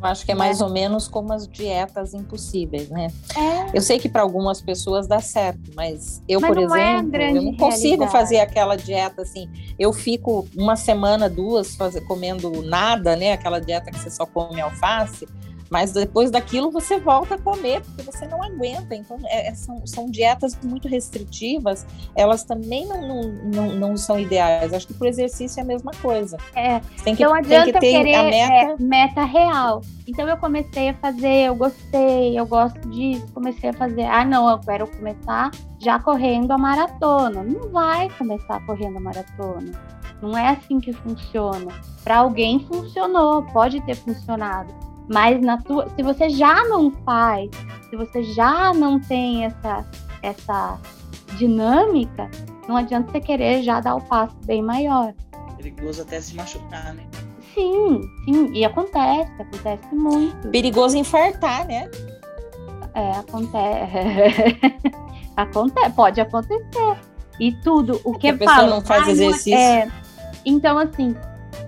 Eu 0.00 0.06
acho 0.06 0.24
que 0.24 0.30
é 0.30 0.34
mais 0.34 0.60
ou 0.60 0.68
menos 0.70 1.08
como 1.08 1.32
as 1.32 1.48
dietas 1.48 2.14
impossíveis, 2.14 2.88
né? 2.88 3.08
É, 3.36 3.76
Eu 3.76 3.82
sei 3.82 3.98
que 3.98 4.08
para 4.08 4.22
algumas 4.22 4.60
pessoas 4.60 5.08
dá 5.08 5.18
certo, 5.20 5.72
mas 5.74 6.22
eu, 6.28 6.40
Mas 6.40 6.50
por 6.50 6.58
é 6.58 6.62
exemplo, 6.64 7.10
grande 7.10 7.36
eu 7.38 7.42
não 7.42 7.56
consigo 7.56 8.04
realidade. 8.04 8.12
fazer 8.12 8.38
aquela 8.38 8.76
dieta 8.76 9.22
assim. 9.22 9.48
Eu 9.78 9.92
fico 9.92 10.46
uma 10.56 10.76
semana, 10.76 11.28
duas 11.28 11.74
fazer, 11.74 12.00
comendo 12.02 12.62
nada, 12.62 13.16
né? 13.16 13.32
Aquela 13.32 13.58
dieta 13.58 13.90
que 13.90 13.98
você 13.98 14.10
só 14.10 14.24
come 14.24 14.60
alface. 14.60 15.26
Mas 15.70 15.92
depois 15.92 16.30
daquilo 16.30 16.70
você 16.70 16.98
volta 16.98 17.34
a 17.34 17.38
comer, 17.38 17.82
porque 17.82 18.02
você 18.02 18.26
não 18.26 18.42
aguenta. 18.42 18.94
Então, 18.94 19.18
é- 19.26 19.48
é- 19.48 19.54
são, 19.54 19.86
são 19.86 20.10
dietas 20.10 20.58
muito 20.62 20.88
restritivas, 20.88 21.86
elas 22.14 22.44
também 22.44 22.86
não, 22.86 23.00
não, 23.02 23.22
não, 23.44 23.74
não 23.76 23.96
são 23.96 24.18
ideais. 24.18 24.72
Acho 24.72 24.86
que 24.86 24.94
para 24.94 25.04
o 25.04 25.08
exercício 25.08 25.60
é 25.60 25.62
a 25.62 25.66
mesma 25.66 25.92
coisa. 26.00 26.36
é. 26.54 26.80
Que, 26.80 26.92
tem 27.04 27.14
adianta 27.32 27.78
querer 27.78 28.14
a 28.14 28.22
meta. 28.24 28.52
é, 28.54 28.76
meta 28.78 29.24
real. 29.24 29.82
Então 30.06 30.26
eu 30.28 30.36
comecei 30.36 30.88
a 30.90 30.94
fazer, 30.94 31.46
eu 31.48 31.54
gostei, 31.54 32.38
eu 32.38 32.46
gosto 32.46 32.80
disso, 32.88 33.26
comecei 33.32 33.70
a 33.70 33.72
fazer. 33.72 34.04
Ah, 34.04 34.24
não, 34.24 34.48
eu 34.48 34.58
quero 34.58 34.86
começar 34.86 35.50
já 35.78 35.98
correndo 35.98 36.50
a 36.52 36.58
maratona. 36.58 37.42
Não 37.42 37.68
vai 37.70 38.08
começar 38.10 38.64
correndo 38.66 38.96
a 38.96 39.00
maratona. 39.00 39.72
Não 40.22 40.36
é 40.36 40.48
assim 40.48 40.80
que 40.80 40.92
funciona. 40.92 41.72
Para 42.02 42.18
alguém 42.18 42.60
funcionou, 42.66 43.42
pode 43.44 43.80
ter 43.82 43.94
funcionado. 43.94 44.72
Mas 45.08 45.40
na 45.40 45.58
tua, 45.58 45.88
se 45.96 46.02
você 46.02 46.28
já 46.28 46.64
não 46.64 46.90
faz, 47.04 47.50
se 47.88 47.96
você 47.96 48.22
já 48.22 48.72
não 48.74 49.00
tem 49.00 49.44
essa 49.44 49.84
essa 50.22 50.78
dinâmica, 51.36 52.28
não 52.68 52.76
adianta 52.76 53.10
você 53.12 53.20
querer 53.20 53.62
já 53.62 53.80
dar 53.80 53.94
o 53.94 54.00
passo 54.00 54.36
bem 54.44 54.62
maior. 54.62 55.14
Perigoso 55.56 56.02
até 56.02 56.20
se 56.20 56.34
machucar, 56.34 56.92
né? 56.94 57.04
Sim, 57.54 58.00
sim, 58.24 58.52
e 58.52 58.64
acontece, 58.64 59.30
acontece 59.40 59.94
muito. 59.94 60.48
Perigoso 60.48 60.96
infartar, 60.96 61.66
né? 61.66 61.88
É, 62.94 63.12
acontece. 63.12 64.58
acontece, 65.36 65.90
pode 65.90 66.20
acontecer. 66.20 66.96
E 67.40 67.52
tudo, 67.62 68.00
o 68.04 68.12
que 68.14 68.28
a 68.28 68.36
pessoa 68.36 68.56
falo. 68.56 68.70
não 68.70 68.80
faz 68.80 69.04
"Ai, 69.04 69.10
exercício." 69.12 69.54
é, 69.54 69.88
então, 70.44 70.78
assim, 70.78 71.14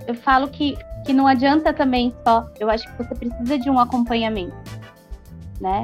eu 0.07 0.15
falo 0.15 0.47
que, 0.49 0.77
que 1.05 1.13
não 1.13 1.27
adianta 1.27 1.73
também 1.73 2.13
só. 2.23 2.47
Eu 2.59 2.69
acho 2.69 2.85
que 2.87 3.03
você 3.03 3.15
precisa 3.15 3.57
de 3.57 3.69
um 3.69 3.79
acompanhamento, 3.79 4.55
né? 5.59 5.83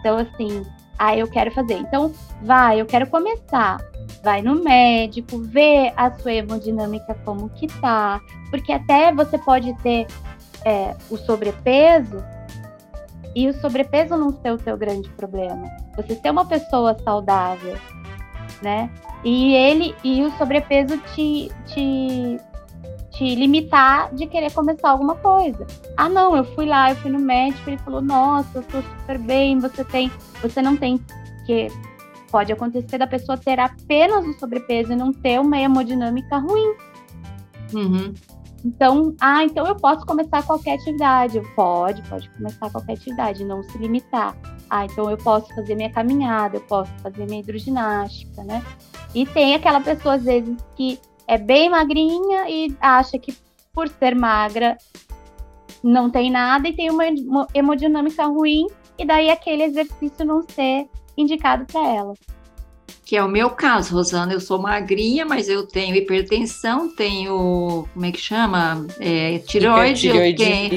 Então, 0.00 0.18
assim, 0.18 0.64
ah, 0.98 1.16
eu 1.16 1.26
quero 1.28 1.50
fazer. 1.50 1.74
Então, 1.74 2.12
vai, 2.42 2.80
eu 2.80 2.86
quero 2.86 3.06
começar. 3.06 3.78
Vai 4.22 4.42
no 4.42 4.62
médico, 4.62 5.38
vê 5.38 5.92
a 5.96 6.10
sua 6.10 6.32
hemodinâmica 6.32 7.16
como 7.24 7.48
que 7.50 7.66
tá. 7.80 8.20
Porque 8.50 8.72
até 8.72 9.12
você 9.12 9.38
pode 9.38 9.74
ter 9.82 10.06
é, 10.64 10.94
o 11.10 11.16
sobrepeso 11.16 12.22
e 13.34 13.48
o 13.48 13.54
sobrepeso 13.54 14.16
não 14.16 14.30
ser 14.40 14.52
o 14.52 14.58
seu 14.58 14.76
grande 14.76 15.08
problema. 15.10 15.68
Você 15.96 16.14
ser 16.14 16.30
uma 16.30 16.46
pessoa 16.46 16.96
saudável, 17.02 17.76
né? 18.62 18.88
E 19.24 19.54
ele 19.54 19.94
e 20.04 20.22
o 20.22 20.30
sobrepeso 20.32 20.96
te, 21.14 21.50
te, 21.66 22.38
te 23.14 23.34
limitar 23.34 24.12
de 24.14 24.26
querer 24.26 24.52
começar 24.52 24.90
alguma 24.90 25.14
coisa. 25.14 25.66
Ah, 25.96 26.08
não, 26.08 26.36
eu 26.36 26.44
fui 26.44 26.66
lá, 26.66 26.90
eu 26.90 26.96
fui 26.96 27.10
no 27.10 27.20
médico, 27.20 27.70
ele 27.70 27.78
falou, 27.78 28.00
nossa, 28.00 28.58
eu 28.58 28.62
tô 28.62 28.82
super 28.82 29.18
bem, 29.18 29.58
você 29.58 29.84
tem, 29.84 30.10
você 30.42 30.60
não 30.60 30.76
tem 30.76 31.00
que 31.46 31.68
pode 32.30 32.52
acontecer 32.52 32.98
da 32.98 33.06
pessoa 33.06 33.38
ter 33.38 33.60
apenas 33.60 34.26
o 34.26 34.32
sobrepeso 34.40 34.92
e 34.92 34.96
não 34.96 35.12
ter 35.12 35.40
uma 35.40 35.56
hemodinâmica 35.56 36.38
ruim. 36.38 36.74
Uhum. 37.72 38.12
Então, 38.64 39.14
ah, 39.20 39.44
então 39.44 39.64
eu 39.66 39.76
posso 39.76 40.04
começar 40.04 40.42
qualquer 40.42 40.74
atividade. 40.74 41.40
Pode, 41.54 42.02
pode 42.08 42.28
começar 42.30 42.70
qualquer 42.70 42.94
atividade, 42.94 43.44
não 43.44 43.62
se 43.62 43.78
limitar. 43.78 44.34
Ah, 44.68 44.86
então 44.86 45.08
eu 45.08 45.18
posso 45.18 45.54
fazer 45.54 45.76
minha 45.76 45.92
caminhada, 45.92 46.56
eu 46.56 46.62
posso 46.62 46.90
fazer 47.02 47.26
minha 47.26 47.40
hidroginástica, 47.40 48.42
né? 48.42 48.64
E 49.14 49.24
tem 49.26 49.54
aquela 49.54 49.80
pessoa, 49.80 50.14
às 50.14 50.24
vezes, 50.24 50.56
que 50.74 50.98
é 51.26 51.38
bem 51.38 51.68
magrinha 51.70 52.48
e 52.48 52.74
acha 52.80 53.18
que 53.18 53.34
por 53.72 53.88
ser 53.88 54.14
magra 54.14 54.76
não 55.82 56.08
tem 56.08 56.30
nada 56.30 56.68
e 56.68 56.72
tem 56.72 56.90
uma 56.90 57.04
hemodinâmica 57.52 58.24
ruim, 58.26 58.66
e 58.98 59.04
daí 59.04 59.30
aquele 59.30 59.64
exercício 59.64 60.24
não 60.24 60.42
ser 60.42 60.86
indicado 61.16 61.64
para 61.66 61.86
ela. 61.88 62.14
Que 63.04 63.16
é 63.16 63.22
o 63.22 63.28
meu 63.28 63.50
caso, 63.50 63.94
Rosana. 63.94 64.32
Eu 64.32 64.40
sou 64.40 64.58
magrinha, 64.58 65.26
mas 65.26 65.46
eu 65.46 65.66
tenho 65.66 65.94
hipertensão, 65.94 66.88
tenho, 66.96 67.86
como 67.92 68.06
é 68.06 68.10
que 68.10 68.18
chama? 68.18 68.86
É, 68.98 69.40
tireoide, 69.40 70.08
eu 70.08 70.14
Hipertireoidi- 70.14 70.36
tenho 70.36 70.74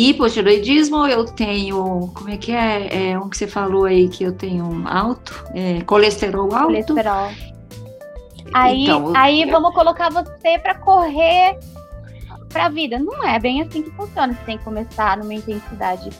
hipotireoidismo, 0.00 1.06
eu 1.06 1.24
tenho, 1.26 2.10
como 2.12 2.28
é 2.28 2.36
que 2.36 2.50
é? 2.50 3.10
É 3.12 3.18
um 3.20 3.28
que 3.28 3.36
você 3.36 3.46
falou 3.46 3.84
aí 3.84 4.08
que 4.08 4.24
eu 4.24 4.32
tenho 4.32 4.82
alto, 4.84 5.44
é, 5.54 5.80
colesterol 5.82 6.52
alto. 6.52 6.66
colesterol. 6.66 7.30
Aí, 8.54 8.84
Então, 8.84 9.08
eu- 9.08 9.16
aí 9.16 9.44
vamos 9.50 9.74
colocar 9.74 10.10
você 10.10 10.58
para 10.58 10.74
correr 10.74 11.58
para 12.52 12.66
a 12.66 12.68
vida. 12.68 12.98
Não 12.98 13.22
é 13.26 13.38
bem 13.38 13.62
assim 13.62 13.82
que 13.82 13.90
funciona. 13.90 14.32
Você 14.32 14.40
tem 14.44 14.58
que 14.58 14.64
começar 14.64 15.16
numa 15.16 15.34
intensidade 15.34 16.10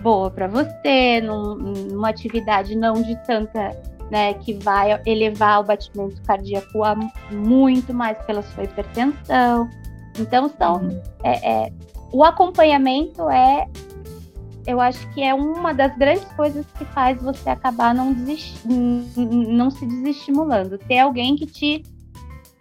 boa 0.00 0.30
para 0.30 0.46
você, 0.48 1.20
num- 1.22 1.54
numa 1.56 2.08
atividade 2.08 2.74
não 2.74 2.94
de 2.94 3.14
tanta, 3.26 3.76
né, 4.10 4.34
que 4.34 4.54
vai 4.54 5.00
elevar 5.06 5.60
o 5.60 5.64
batimento 5.64 6.20
cardíaco 6.22 6.82
a 6.82 6.96
muito 7.30 7.94
mais 7.94 8.18
pela 8.24 8.42
sua 8.42 8.64
hipertensão. 8.64 9.68
Então, 10.18 10.50
são, 10.58 10.76
uhum. 10.76 11.00
é, 11.22 11.50
é, 11.66 11.72
o 12.12 12.24
acompanhamento 12.24 13.30
é, 13.30 13.66
eu 14.66 14.80
acho 14.80 15.08
que 15.12 15.22
é 15.22 15.34
uma 15.34 15.72
das 15.72 15.96
grandes 15.96 16.24
coisas 16.32 16.66
que 16.78 16.84
faz 16.86 17.20
você 17.22 17.50
acabar 17.50 17.94
não, 17.94 18.14
não 18.64 19.70
se 19.70 19.86
desestimulando. 19.86 20.78
Ter 20.78 20.98
alguém 20.98 21.36
que 21.36 21.46
te 21.46 21.82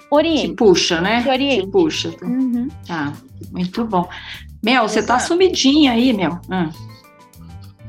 oriente. 0.09 0.49
Te 0.49 0.53
puxa, 0.53 1.01
né? 1.01 1.21
Te 1.23 1.29
oriente. 1.29 1.65
Te 1.65 1.71
puxa. 1.71 2.15
Uhum. 2.21 2.67
Tá, 2.85 3.13
muito 3.51 3.85
bom. 3.85 4.07
Mel, 4.63 4.87
você 4.87 5.01
tá 5.01 5.19
sumidinha 5.19 5.93
aí, 5.93 6.11
Mel. 6.11 6.39
Ah. 6.49 6.69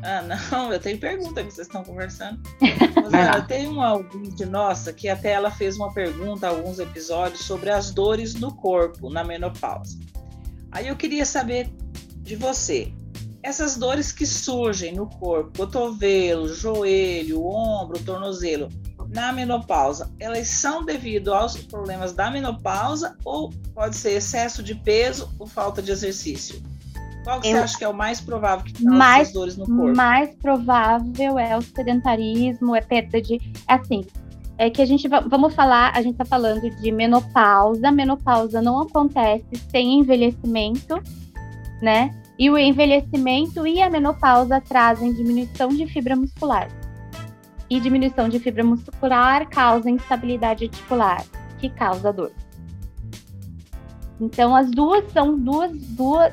ah. 0.03 0.23
não, 0.53 0.73
eu 0.73 0.79
tenho 0.79 0.99
pergunta 0.99 1.43
que 1.43 1.51
vocês 1.51 1.67
estão 1.67 1.83
conversando. 1.83 2.41
Mas, 3.11 3.47
tem 3.47 3.67
uma 3.67 3.95
ouvinte 3.95 4.45
nossa 4.45 4.93
que 4.93 5.09
até 5.09 5.33
ela 5.33 5.51
fez 5.51 5.77
uma 5.77 5.93
pergunta 5.93 6.49
alguns 6.49 6.79
episódios 6.79 7.45
sobre 7.45 7.71
as 7.71 7.91
dores 7.91 8.35
no 8.35 8.55
corpo 8.55 9.11
na 9.11 9.25
menopausa. 9.25 9.99
Aí 10.71 10.87
eu 10.87 10.97
queria 10.97 11.27
saber 11.27 11.69
de 12.19 12.37
você, 12.37 12.93
essas 13.43 13.77
dores 13.77 14.13
que 14.13 14.27
surgem 14.27 14.95
no 14.95 15.07
corpo, 15.07 15.57
cotovelo, 15.57 16.53
joelho, 16.53 17.45
ombro, 17.45 17.99
tornozelo, 18.05 18.69
na 19.09 19.33
menopausa, 19.33 20.11
elas 20.21 20.49
são 20.49 20.85
devido 20.85 21.35
aos 21.35 21.57
problemas 21.57 22.13
da 22.13 22.31
menopausa 22.31 23.17
ou 23.25 23.53
pode 23.75 23.97
ser 23.97 24.13
excesso 24.13 24.63
de 24.63 24.75
peso 24.75 25.35
ou 25.39 25.47
falta 25.47 25.83
de 25.83 25.91
exercício? 25.91 26.63
Qual 27.25 27.41
que 27.41 27.49
Eu, 27.49 27.53
você 27.53 27.59
acha 27.59 27.79
que 27.79 27.85
é 27.85 27.89
o 27.89 27.95
mais 27.95 28.21
provável 28.21 28.65
que 28.65 28.73
causa 28.73 28.91
mais, 28.91 29.23
essas 29.23 29.35
dores 29.35 29.57
no 29.57 29.67
corpo? 29.67 29.97
Mais 29.97 30.35
provável 30.37 31.39
é 31.39 31.57
o 31.57 31.63
sedentarismo, 31.63 32.75
é 32.75 32.81
perda 32.81 33.21
de. 33.21 33.37
É 33.69 33.75
assim, 33.75 34.07
é 34.57 34.71
que 34.71 34.81
a 34.81 34.87
gente 34.87 35.09
vamos 35.09 35.55
falar, 35.55 35.93
a 35.95 36.03
gente 36.03 36.13
está 36.13 36.25
falando 36.25 36.71
de 36.71 36.93
menopausa. 36.93 37.91
Menopausa 37.91 38.63
não 38.63 38.81
acontece 38.81 39.45
sem 39.71 40.01
envelhecimento, 40.01 41.03
né? 41.83 42.15
E 42.41 42.49
o 42.49 42.57
envelhecimento 42.57 43.67
e 43.67 43.83
a 43.83 43.91
menopausa 43.91 44.63
trazem 44.63 45.13
diminuição 45.13 45.69
de 45.69 45.87
fibra 45.87 46.17
muscular 46.17 46.71
e 47.69 47.79
diminuição 47.79 48.31
de 48.31 48.39
fibra 48.39 48.65
muscular 48.65 49.47
causa 49.51 49.91
instabilidade 49.91 50.65
articular, 50.65 51.23
que 51.59 51.69
causa 51.69 52.11
dor. 52.11 52.33
Então, 54.19 54.57
as 54.57 54.71
duas 54.71 55.05
são 55.13 55.39
duas, 55.39 55.71
duas, 55.89 56.33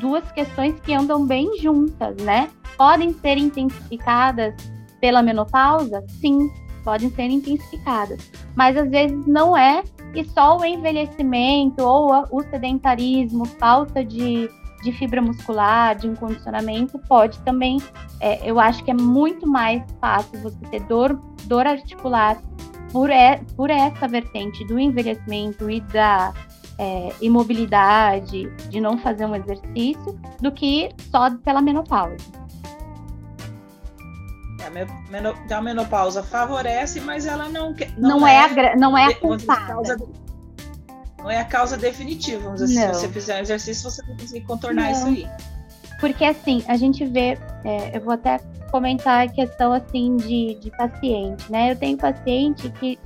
duas 0.00 0.32
questões 0.32 0.80
que 0.80 0.92
andam 0.92 1.24
bem 1.24 1.56
juntas, 1.60 2.16
né? 2.16 2.50
Podem 2.76 3.12
ser 3.12 3.38
intensificadas 3.38 4.52
pela 5.00 5.22
menopausa? 5.22 6.04
Sim, 6.20 6.50
podem 6.82 7.08
ser 7.10 7.30
intensificadas. 7.30 8.32
Mas 8.56 8.76
às 8.76 8.90
vezes 8.90 9.24
não 9.28 9.56
é, 9.56 9.84
e 10.12 10.24
só 10.24 10.58
o 10.58 10.64
envelhecimento 10.64 11.84
ou 11.84 12.10
o 12.32 12.42
sedentarismo, 12.42 13.44
falta 13.44 14.04
de 14.04 14.50
de 14.86 14.92
fibra 14.92 15.20
muscular, 15.20 15.96
de 15.96 16.06
incondicionamento, 16.06 16.98
pode 17.08 17.38
também, 17.40 17.78
é, 18.20 18.48
eu 18.48 18.60
acho 18.60 18.84
que 18.84 18.90
é 18.90 18.94
muito 18.94 19.46
mais 19.46 19.82
fácil 20.00 20.40
você 20.40 20.58
ter 20.70 20.80
dor, 20.84 21.20
dor 21.44 21.66
articular 21.66 22.40
por, 22.92 23.10
é, 23.10 23.40
por 23.56 23.68
essa 23.68 24.06
vertente 24.06 24.64
do 24.64 24.78
envelhecimento 24.78 25.68
e 25.68 25.80
da 25.80 26.32
é, 26.78 27.12
imobilidade, 27.20 28.48
de 28.68 28.80
não 28.80 28.96
fazer 28.96 29.26
um 29.26 29.34
exercício, 29.34 30.18
do 30.40 30.52
que 30.52 30.90
só 31.10 31.34
pela 31.38 31.60
menopausa. 31.60 32.16
A 35.50 35.60
menopausa 35.60 36.22
favorece, 36.22 37.00
mas 37.00 37.26
ela 37.26 37.48
não 37.48 37.74
não, 37.96 38.20
não 38.20 38.26
é, 38.26 38.34
é 38.34 38.72
a, 38.72 38.76
não 38.76 38.96
é 38.96 39.06
a 39.06 39.14
culpada 39.16 39.96
não 41.26 41.32
é 41.32 41.38
a 41.38 41.44
causa 41.44 41.76
definitiva. 41.76 42.44
Vamos 42.44 42.60
dizer, 42.60 42.94
se 42.94 43.00
você 43.00 43.08
fizer 43.08 43.38
um 43.38 43.40
exercício, 43.40 43.90
você 43.90 44.00
vai 44.06 44.16
conseguir 44.16 44.46
contornar 44.46 44.84
não. 44.84 44.92
isso 44.92 45.06
aí. 45.06 45.28
Porque 46.00 46.24
assim, 46.24 46.62
a 46.68 46.76
gente 46.76 47.04
vê, 47.04 47.36
é, 47.64 47.96
eu 47.96 48.00
vou 48.00 48.14
até 48.14 48.38
comentar 48.70 49.26
a 49.26 49.28
questão 49.28 49.72
assim 49.72 50.16
de, 50.16 50.54
de 50.60 50.70
paciente, 50.70 51.50
né? 51.50 51.72
Eu 51.72 51.76
tenho 51.76 51.98
paciente 51.98 52.70
que 52.78 52.96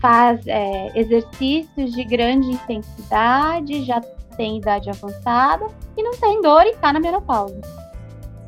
faz 0.00 0.40
é, 0.46 0.98
exercícios 0.98 1.92
de 1.92 2.02
grande 2.04 2.48
intensidade, 2.48 3.84
já 3.84 4.00
tem 4.38 4.56
idade 4.56 4.88
avançada 4.88 5.66
e 5.98 6.02
não 6.02 6.12
tem 6.12 6.40
dor 6.40 6.64
e 6.64 6.70
está 6.70 6.94
na 6.94 7.00
menopausa. 7.00 7.60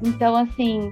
Então, 0.02 0.34
assim, 0.36 0.90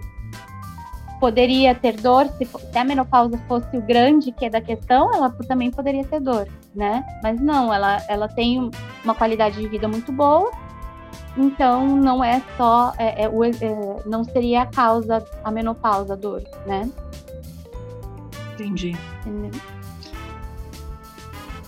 poderia 1.21 1.75
ter 1.75 2.01
dor, 2.01 2.27
se, 2.39 2.47
se, 2.47 2.79
a 2.79 2.85
menopausa 2.85 3.39
fosse 3.47 3.77
o 3.77 3.83
grande 3.83 4.33
que 4.33 4.47
é 4.47 4.51
da 4.51 4.61
questão, 4.61 5.14
ela 5.14 5.31
também 5.47 5.71
poderia 5.71 6.05
ter 6.05 6.18
dor, 6.18 6.49
né? 6.75 7.05
Mas 7.23 7.39
não, 7.41 7.73
ela, 7.73 8.03
ela 8.09 8.27
tem 8.27 8.71
uma 9.05 9.14
qualidade 9.14 9.61
de 9.61 9.68
vida 9.68 9.87
muito 9.87 10.11
boa, 10.11 10.51
então 11.37 11.87
não 11.97 12.25
é 12.25 12.43
só, 12.57 12.95
é, 12.99 13.25
é, 13.25 13.27
é, 13.27 14.03
não 14.07 14.25
seria 14.25 14.62
a 14.62 14.66
causa, 14.66 15.25
a 15.45 15.51
menopausa, 15.51 16.14
a 16.14 16.16
dor, 16.16 16.43
né? 16.66 16.91
Entendi. 18.55 18.97
Entendeu? 19.27 19.61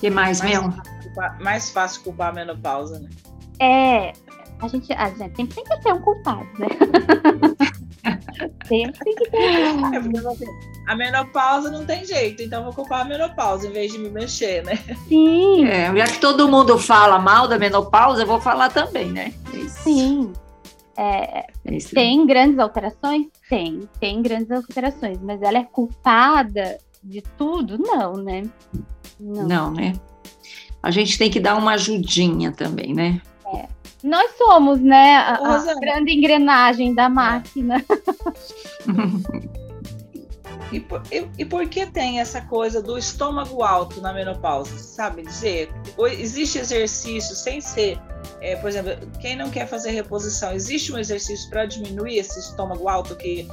que 0.00 0.10
mais, 0.10 0.40
mais 0.40 0.60
Mel? 0.60 0.72
mais 1.40 1.70
fácil 1.70 2.02
culpar 2.02 2.30
a 2.30 2.32
menopausa, 2.32 2.98
né? 2.98 3.08
É, 3.60 4.12
a 4.60 4.66
gente, 4.66 4.92
a 4.92 5.08
gente 5.10 5.36
sempre 5.36 5.54
tem 5.54 5.64
que 5.64 5.80
ter 5.80 5.92
um 5.92 6.00
culpado, 6.00 6.48
né? 6.58 6.66
Sempre 8.66 9.14
que 9.14 9.30
tem. 9.30 9.40
É 9.94 9.98
a 10.86 10.96
menopausa 10.96 11.70
não 11.70 11.86
tem 11.86 12.04
jeito, 12.04 12.42
então 12.42 12.64
vou 12.64 12.72
culpar 12.72 13.02
a 13.02 13.04
menopausa 13.04 13.68
em 13.68 13.72
vez 13.72 13.92
de 13.92 13.98
me 13.98 14.10
mexer, 14.10 14.64
né? 14.64 14.76
Sim. 15.08 15.64
É, 15.64 15.94
já 15.96 16.04
que 16.06 16.18
todo 16.18 16.48
mundo 16.48 16.76
fala 16.78 17.18
mal 17.18 17.46
da 17.46 17.58
menopausa, 17.58 18.22
eu 18.22 18.26
vou 18.26 18.40
falar 18.40 18.68
também, 18.70 19.10
né? 19.12 19.32
É 19.54 19.68
Sim. 19.68 20.32
É, 20.96 21.46
é 21.64 21.78
tem 21.94 22.26
grandes 22.26 22.58
alterações? 22.58 23.26
Tem, 23.48 23.88
tem 24.00 24.20
grandes 24.20 24.50
alterações, 24.50 25.18
mas 25.22 25.40
ela 25.40 25.58
é 25.58 25.64
culpada 25.64 26.78
de 27.02 27.22
tudo? 27.38 27.78
Não, 27.78 28.14
né? 28.14 28.42
Não, 29.18 29.46
não 29.46 29.70
né? 29.72 29.92
A 30.82 30.90
gente 30.90 31.16
tem 31.16 31.30
que 31.30 31.38
dar 31.38 31.56
uma 31.56 31.72
ajudinha 31.74 32.50
também, 32.50 32.92
né? 32.92 33.20
É. 34.02 34.06
Nós 34.06 34.30
somos, 34.36 34.80
né, 34.80 35.16
a, 35.16 35.34
a 35.34 35.74
grande 35.80 36.12
engrenagem 36.12 36.94
da 36.94 37.08
máquina. 37.08 37.84
E 40.72 40.80
por, 40.80 41.02
e, 41.12 41.28
e, 41.38 41.44
por 41.44 41.68
que 41.68 41.84
tem 41.84 42.18
essa 42.18 42.40
coisa 42.40 42.82
do 42.82 42.96
estômago 42.96 43.62
alto 43.62 44.00
na 44.00 44.10
menopausa? 44.12 44.78
Sabe 44.78 45.22
dizer? 45.22 45.70
Existe 46.18 46.58
exercício 46.58 47.36
sem 47.36 47.60
ser, 47.60 48.00
é, 48.40 48.56
por 48.56 48.70
exemplo, 48.70 48.92
quem 49.20 49.36
não 49.36 49.50
quer 49.50 49.66
fazer 49.68 49.90
reposição, 49.90 50.50
existe 50.52 50.90
um 50.90 50.98
exercício 50.98 51.48
para 51.50 51.66
diminuir 51.66 52.16
esse 52.16 52.40
estômago 52.40 52.88
alto 52.88 53.14
que 53.14 53.46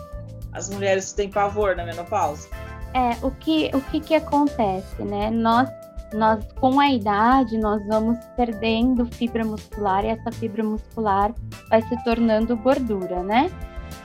as 0.53 0.69
mulheres 0.69 1.11
têm 1.11 1.29
pavor 1.29 1.75
na 1.75 1.85
menopausa? 1.85 2.47
É, 2.93 3.23
o 3.23 3.29
que, 3.31 3.69
o 3.73 3.81
que, 3.81 3.99
que 3.99 4.15
acontece, 4.15 5.03
né? 5.03 5.29
Nós 5.29 5.69
nós 6.13 6.45
com 6.59 6.79
a 6.79 6.91
idade 6.91 7.57
nós 7.57 7.85
vamos 7.87 8.17
perdendo 8.35 9.05
fibra 9.05 9.45
muscular 9.45 10.03
e 10.03 10.09
essa 10.09 10.31
fibra 10.31 10.63
muscular 10.63 11.33
vai 11.69 11.81
se 11.81 12.03
tornando 12.03 12.55
gordura, 12.57 13.23
né? 13.23 13.49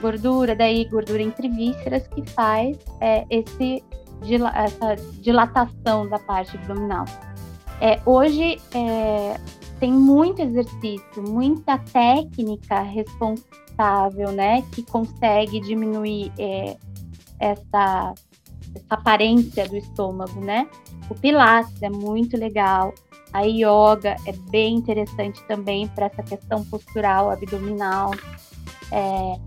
Gordura, 0.00 0.54
daí 0.54 0.84
gordura 0.86 1.22
entre 1.22 1.48
vísceras 1.48 2.06
que 2.08 2.28
faz 2.30 2.76
é, 3.00 3.24
esse, 3.30 3.82
essa 4.54 4.96
dilatação 5.20 6.08
da 6.08 6.18
parte 6.18 6.56
abdominal. 6.56 7.04
É, 7.80 8.00
hoje 8.06 8.60
é, 8.74 9.38
tem 9.78 9.92
muito 9.92 10.40
exercício, 10.40 11.22
muita 11.28 11.78
técnica 11.78 12.80
responsável, 12.80 14.32
né, 14.32 14.62
que 14.72 14.82
consegue 14.82 15.60
diminuir 15.60 16.32
é, 16.38 16.76
essa, 17.40 18.14
aparência 18.88 19.68
do 19.68 19.76
estômago, 19.76 20.40
né? 20.40 20.68
O 21.10 21.14
Pilates 21.14 21.82
é 21.82 21.90
muito 21.90 22.36
legal. 22.36 22.94
A 23.32 23.42
yoga 23.42 24.16
é 24.26 24.32
bem 24.50 24.76
interessante 24.76 25.42
também 25.46 25.88
para 25.88 26.06
essa 26.06 26.22
questão 26.22 26.64
postural, 26.64 27.30
abdominal. 27.30 28.12
É, 28.92 29.40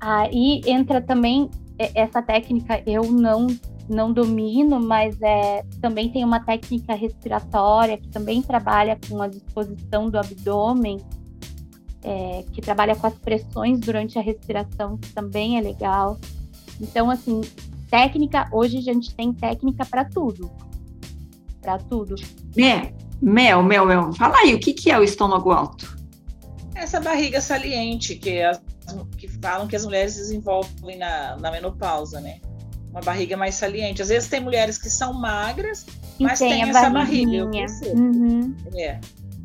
aí 0.00 0.60
entra 0.66 1.00
também 1.00 1.50
essa 1.94 2.20
técnica, 2.20 2.82
eu 2.86 3.04
não 3.10 3.46
não 3.88 4.12
domino, 4.12 4.78
mas 4.78 5.20
é, 5.20 5.64
também 5.80 6.10
tem 6.10 6.24
uma 6.24 6.38
técnica 6.38 6.94
respiratória 6.94 7.98
que 7.98 8.06
também 8.06 8.40
trabalha 8.40 8.96
com 9.08 9.20
a 9.20 9.26
disposição 9.26 10.08
do 10.08 10.16
abdômen, 10.16 10.98
é, 12.02 12.44
que 12.52 12.60
trabalha 12.60 12.94
com 12.94 13.08
as 13.08 13.18
pressões 13.18 13.80
durante 13.80 14.16
a 14.16 14.22
respiração, 14.22 14.96
que 14.96 15.12
também 15.12 15.58
é 15.58 15.60
legal. 15.60 16.18
Então, 16.80 17.10
assim, 17.10 17.40
técnica, 17.90 18.48
hoje 18.52 18.78
a 18.78 18.80
gente 18.80 19.14
tem 19.14 19.32
técnica 19.32 19.84
para 19.84 20.04
tudo. 20.04 20.50
Para 21.60 21.78
tudo. 21.78 22.14
Mel, 22.56 22.92
Mel, 23.20 23.62
Mel, 23.62 23.84
Mel, 23.84 24.12
fala 24.14 24.38
aí, 24.38 24.54
o 24.54 24.60
que, 24.60 24.72
que 24.72 24.90
é 24.90 24.98
o 24.98 25.02
estômago 25.02 25.50
alto? 25.50 25.98
Essa 26.74 27.00
barriga 27.00 27.40
saliente 27.40 28.14
que, 28.14 28.40
as, 28.40 28.60
que 29.18 29.28
falam 29.28 29.66
que 29.66 29.76
as 29.76 29.84
mulheres 29.84 30.16
desenvolvem 30.16 30.96
na, 30.96 31.36
na 31.36 31.50
menopausa, 31.50 32.20
né? 32.20 32.40
Uma 32.90 33.00
barriga 33.00 33.36
mais 33.36 33.54
saliente. 33.54 34.00
Às 34.00 34.08
vezes 34.08 34.28
tem 34.28 34.40
mulheres 34.40 34.78
que 34.78 34.88
são 34.88 35.12
magras, 35.12 35.84
mas 36.18 36.38
tem, 36.38 36.50
tem 36.50 36.70
essa 36.70 36.88
barriga. 36.88 37.44
Uhum. 37.94 38.56
É. 38.74 38.98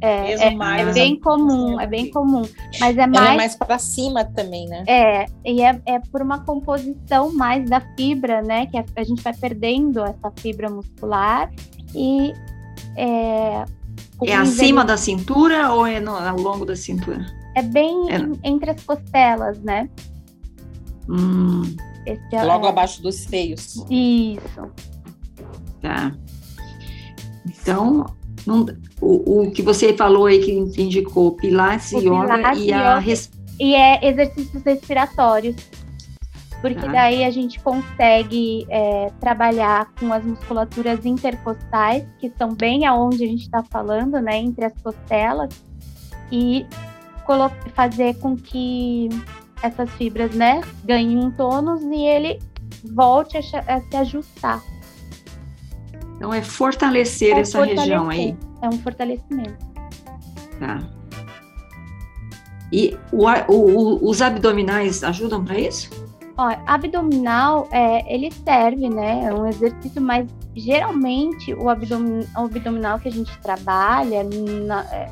É, 0.05 0.33
é, 0.33 0.81
é 0.81 0.93
bem 0.93 1.19
comum, 1.19 1.79
é 1.79 1.87
bem 1.87 2.11
comum. 2.11 2.43
Mas 2.79 2.95
é 2.95 3.07
mais. 3.07 3.25
Ela 3.25 3.33
é 3.33 3.37
mais 3.37 3.55
para 3.55 3.79
cima 3.79 4.23
também, 4.23 4.67
né? 4.67 4.83
É, 4.87 5.25
e 5.43 5.63
é, 5.63 5.81
é 5.85 5.99
por 5.99 6.21
uma 6.21 6.39
composição 6.45 7.33
mais 7.33 7.67
da 7.67 7.81
fibra, 7.97 8.43
né? 8.43 8.67
Que 8.67 8.77
a, 8.77 8.85
a 8.97 9.03
gente 9.03 9.23
vai 9.23 9.33
perdendo 9.33 10.03
essa 10.03 10.31
fibra 10.37 10.69
muscular 10.69 11.51
e. 11.95 12.33
É, 12.95 13.65
é 14.23 14.35
acima 14.35 14.85
da 14.85 14.95
cintura 14.95 15.73
ou 15.73 15.87
é 15.87 15.99
no, 15.99 16.15
ao 16.15 16.37
longo 16.37 16.65
da 16.65 16.75
cintura? 16.75 17.25
É 17.55 17.63
bem 17.63 18.11
é. 18.11 18.47
entre 18.47 18.69
as 18.69 18.83
costelas, 18.83 19.57
né? 19.59 19.89
Hum. 21.09 21.63
É, 22.05 22.43
Logo 22.43 22.67
abaixo 22.67 23.01
dos 23.01 23.15
seios. 23.15 23.83
Isso. 23.89 24.71
Tá. 25.81 26.15
Então, 27.47 28.05
não, 28.45 28.65
o, 29.01 29.41
o 29.41 29.51
que 29.51 29.61
você 29.61 29.93
falou 29.93 30.25
aí 30.25 30.39
que 30.39 30.51
indicou 30.51 31.31
Pilates, 31.31 31.91
o 31.93 31.99
yoga 31.99 32.35
Pilates, 32.35 32.63
e 32.63 32.73
a 32.73 32.99
res... 32.99 33.31
e 33.59 33.75
é 33.75 34.07
exercícios 34.07 34.63
respiratórios 34.63 35.55
porque 36.65 36.81
tá. 36.81 36.91
daí 36.91 37.23
a 37.23 37.29
gente 37.29 37.59
consegue 37.59 38.65
é, 38.69 39.11
trabalhar 39.19 39.91
com 39.99 40.11
as 40.11 40.23
musculaturas 40.23 41.05
intercostais 41.05 42.03
que 42.19 42.31
são 42.39 42.55
bem 42.55 42.87
aonde 42.87 43.23
a 43.23 43.27
gente 43.27 43.43
está 43.43 43.61
falando, 43.61 44.19
né, 44.19 44.37
entre 44.37 44.65
as 44.65 44.73
costelas 44.81 45.49
e 46.31 46.65
fazer 47.75 48.15
com 48.15 48.35
que 48.35 49.09
essas 49.61 49.89
fibras, 49.91 50.33
né, 50.33 50.61
ganhem 50.83 51.19
um 51.19 51.29
tônus 51.29 51.83
e 51.83 52.03
ele 52.03 52.39
volte 52.83 53.37
a, 53.37 53.41
a 53.41 53.81
se 53.81 53.97
ajustar. 53.97 54.63
Então 56.25 56.33
é 56.33 56.41
fortalecer 56.41 57.37
é 57.37 57.41
essa 57.41 57.59
fortalecer. 57.59 57.83
região 57.83 58.09
aí. 58.09 58.35
É 58.59 58.67
um 58.67 58.79
fortalecimento. 58.79 59.63
Tá. 60.59 60.79
E 62.73 62.97
o, 63.11 63.27
o, 63.47 64.09
os 64.09 64.23
abdominais 64.23 65.03
ajudam 65.03 65.45
para 65.45 65.59
isso? 65.59 65.87
Ó, 66.35 66.51
abdominal, 66.65 67.67
é, 67.69 68.11
ele 68.11 68.31
serve, 68.43 68.89
né? 68.89 69.25
É 69.25 69.33
um 69.35 69.45
exercício, 69.45 70.01
mas 70.01 70.27
geralmente 70.55 71.53
o, 71.53 71.69
abdomin, 71.69 72.25
o 72.35 72.39
abdominal 72.39 72.97
que 72.97 73.07
a 73.07 73.11
gente 73.11 73.37
trabalha 73.41 74.23
na, 74.65 74.81
é, 74.85 75.07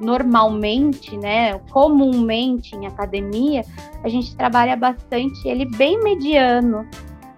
normalmente, 0.00 1.16
né? 1.16 1.58
Comumente 1.72 2.76
em 2.76 2.86
academia, 2.86 3.64
a 4.04 4.08
gente 4.08 4.36
trabalha 4.36 4.76
bastante 4.76 5.48
ele 5.48 5.64
bem 5.76 6.00
mediano, 6.04 6.86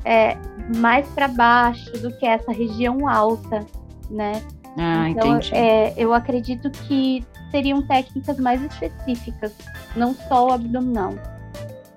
é, 0.08 0.38
mais 0.78 1.06
para 1.08 1.28
baixo 1.28 1.92
do 1.98 2.10
que 2.16 2.24
essa 2.24 2.50
região 2.50 3.06
alta, 3.06 3.66
né? 4.10 4.42
Ah, 4.78 5.10
então, 5.10 5.38
é, 5.52 5.92
eu 5.96 6.14
acredito 6.14 6.70
que 6.70 7.26
seriam 7.50 7.86
técnicas 7.86 8.38
mais 8.38 8.62
específicas, 8.62 9.52
não 9.94 10.14
só 10.14 10.48
o 10.48 10.52
abdominal. 10.52 11.14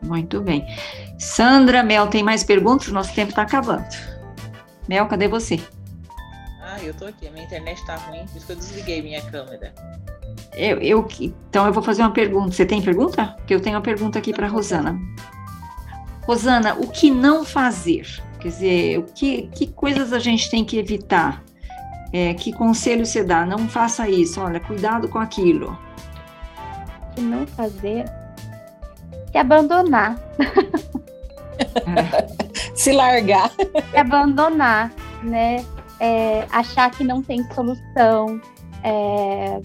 Muito 0.01 0.41
bem. 0.41 0.67
Sandra, 1.17 1.83
Mel, 1.83 2.07
tem 2.07 2.21
mais 2.21 2.43
perguntas? 2.43 2.89
Nosso 2.89 3.13
tempo 3.13 3.29
está 3.29 3.43
acabando. 3.43 3.87
Mel, 4.89 5.07
cadê 5.07 5.27
você? 5.27 5.59
Ah, 6.61 6.83
eu 6.83 6.93
tô 6.93 7.05
aqui. 7.05 7.27
A 7.27 7.31
minha 7.31 7.45
internet 7.45 7.85
tá 7.85 7.95
ruim, 7.95 8.25
por 8.25 8.37
isso 8.37 8.45
que 8.45 8.51
eu 8.51 8.55
desliguei 8.57 9.01
minha 9.01 9.21
câmera. 9.21 9.73
Eu, 10.53 10.79
eu, 10.79 11.07
então 11.19 11.65
eu 11.65 11.71
vou 11.71 11.83
fazer 11.83 12.01
uma 12.01 12.11
pergunta. 12.11 12.51
Você 12.51 12.65
tem 12.65 12.81
pergunta? 12.81 13.35
Porque 13.37 13.53
eu 13.53 13.61
tenho 13.61 13.75
uma 13.75 13.81
pergunta 13.81 14.19
aqui 14.19 14.33
para 14.33 14.47
Rosana. 14.47 14.99
Rosana, 16.31 16.75
o 16.75 16.87
que 16.87 17.11
não 17.11 17.43
fazer? 17.43 18.07
Quer 18.39 18.47
dizer, 18.47 18.99
o 18.99 19.03
que, 19.03 19.47
que 19.47 19.67
coisas 19.67 20.13
a 20.13 20.19
gente 20.19 20.49
tem 20.49 20.63
que 20.63 20.77
evitar? 20.77 21.43
É, 22.13 22.33
que 22.33 22.53
conselho 22.53 23.05
você 23.05 23.21
dá? 23.21 23.45
Não 23.45 23.67
faça 23.67 24.07
isso, 24.07 24.39
olha, 24.39 24.57
cuidado 24.61 25.09
com 25.09 25.19
aquilo. 25.19 25.77
O 27.11 27.15
que 27.15 27.21
não 27.21 27.45
fazer? 27.45 28.05
Que 29.29 29.39
abandonar. 29.39 30.17
Se 32.75 32.93
largar. 32.93 33.51
Que 33.91 33.97
abandonar, 33.97 34.89
né? 35.21 35.65
É, 35.99 36.47
achar 36.49 36.91
que 36.91 37.03
não 37.03 37.21
tem 37.21 37.43
solução. 37.51 38.39
É, 38.85 39.59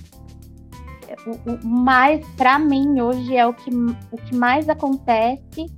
o, 1.24 1.52
o 1.52 1.64
mais, 1.64 2.26
para 2.36 2.58
mim, 2.58 3.00
hoje, 3.00 3.36
é 3.36 3.46
o 3.46 3.54
que, 3.54 3.70
o 4.10 4.16
que 4.16 4.34
mais 4.34 4.68
acontece 4.68 5.70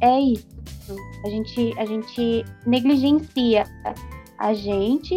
é 0.00 0.20
isso. 0.20 0.96
A 1.24 1.28
gente, 1.28 1.74
a 1.78 1.84
gente 1.84 2.44
negligencia 2.66 3.64
a 4.38 4.54
gente 4.54 5.14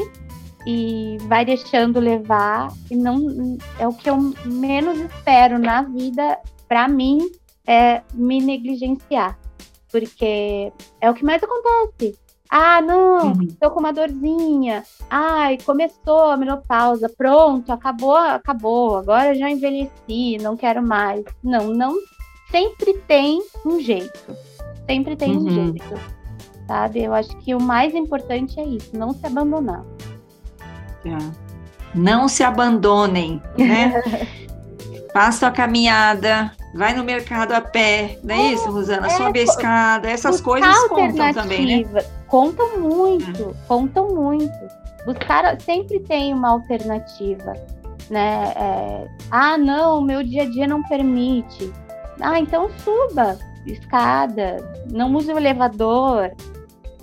e 0.66 1.18
vai 1.28 1.46
deixando 1.46 2.00
levar 2.00 2.72
e 2.92 2.96
não 2.96 3.58
é 3.80 3.88
o 3.88 3.94
que 3.94 4.10
eu 4.10 4.18
menos 4.46 4.98
espero 5.00 5.58
na 5.58 5.82
vida 5.82 6.38
para 6.68 6.88
mim 6.88 7.20
é 7.66 8.02
me 8.14 8.42
negligenciar. 8.42 9.40
Porque 9.92 10.72
é 11.00 11.10
o 11.10 11.14
que 11.14 11.24
mais 11.24 11.42
acontece. 11.42 12.18
Ah 12.50 12.82
não 12.82 13.28
uhum. 13.28 13.48
tô 13.60 13.72
com 13.72 13.80
uma 13.80 13.94
dorzinha. 13.94 14.84
Ai 15.10 15.58
começou 15.66 16.32
a 16.32 16.38
menopausa. 16.38 17.10
Pronto 17.10 17.72
acabou 17.72 18.16
acabou. 18.16 18.98
Agora 18.98 19.36
já 19.36 19.50
envelheci 19.50 20.38
não 20.42 20.58
quero 20.58 20.82
mais. 20.86 21.24
Não 21.44 21.68
não 21.74 21.96
sempre 22.52 22.94
tem 23.08 23.42
um 23.66 23.80
jeito 23.80 24.53
sempre 24.86 25.16
tem 25.16 25.36
uhum. 25.36 25.46
um 25.46 25.50
jeito 25.50 26.00
sabe 26.68 27.04
eu 27.04 27.14
acho 27.14 27.36
que 27.38 27.54
o 27.54 27.62
mais 27.62 27.94
importante 27.94 28.60
é 28.60 28.64
isso 28.64 28.96
não 28.98 29.14
se 29.14 29.26
abandonar 29.26 29.84
não 31.94 32.28
se 32.28 32.44
abandonem, 32.44 33.42
né? 33.58 34.02
Faça 35.14 35.48
a 35.48 35.52
caminhada, 35.52 36.52
vai 36.74 36.96
no 36.96 37.04
mercado 37.04 37.52
a 37.52 37.62
pé, 37.62 38.18
não 38.24 38.34
é, 38.34 38.48
é 38.48 38.54
isso, 38.54 38.72
Rosana? 38.72 39.06
É, 39.06 39.10
Sobe 39.12 39.40
a 39.40 39.44
escada, 39.44 40.10
essas 40.10 40.42
coisas 40.42 40.76
contam 40.88 41.34
também, 41.34 41.84
né? 41.84 42.04
Contam 42.28 42.80
muito, 42.80 43.50
hum. 43.50 43.54
contam 43.68 44.16
muito. 44.16 44.52
Buscar 45.06 45.60
sempre 45.62 46.00
tem 46.00 46.34
uma 46.34 46.50
alternativa, 46.50 47.54
né? 48.10 48.54
É, 48.56 49.08
ah, 49.30 49.56
não, 49.56 50.02
meu 50.02 50.24
dia 50.24 50.44
a 50.44 50.50
dia 50.50 50.66
não 50.66 50.82
permite. 50.82 51.72
Ah, 52.20 52.40
então 52.40 52.72
suba 52.80 53.38
escada, 53.66 54.58
não 54.92 55.14
use 55.16 55.32
o 55.32 55.38
elevador. 55.38 56.32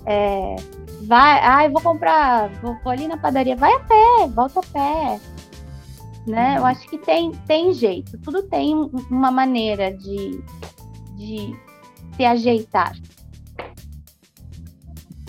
É, 0.05 0.55
vai, 1.03 1.39
ah, 1.43 1.69
vou 1.69 1.81
comprar, 1.81 2.49
vou, 2.61 2.77
vou, 2.83 2.91
ali 2.91 3.07
na 3.07 3.17
padaria, 3.17 3.55
vai 3.55 3.73
a 3.73 3.79
pé, 3.79 4.27
volta 4.33 4.59
a 4.59 4.63
pé. 4.63 5.19
Né? 6.27 6.55
Eu 6.57 6.65
acho 6.65 6.87
que 6.87 6.97
tem, 6.97 7.31
tem 7.47 7.73
jeito, 7.73 8.17
tudo 8.19 8.43
tem 8.43 8.75
uma 9.09 9.31
maneira 9.31 9.91
de, 9.91 10.43
de 11.15 11.55
se 12.15 12.25
ajeitar. 12.25 12.93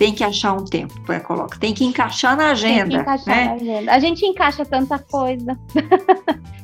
Tem 0.03 0.13
que 0.13 0.21
achar 0.21 0.51
um 0.51 0.65
tempo, 0.65 0.99
para 1.05 1.21
colocar. 1.21 1.57
Tem 1.57 1.73
que 1.73 1.85
encaixar 1.85 2.35
na 2.35 2.51
agenda. 2.51 2.89
Tem 2.89 2.89
que 2.89 2.95
encaixar 2.97 3.35
né? 3.37 3.45
na 3.45 3.53
agenda. 3.53 3.93
A 3.93 3.99
gente 3.99 4.25
encaixa 4.25 4.65
tanta 4.65 4.99
coisa. 4.99 5.57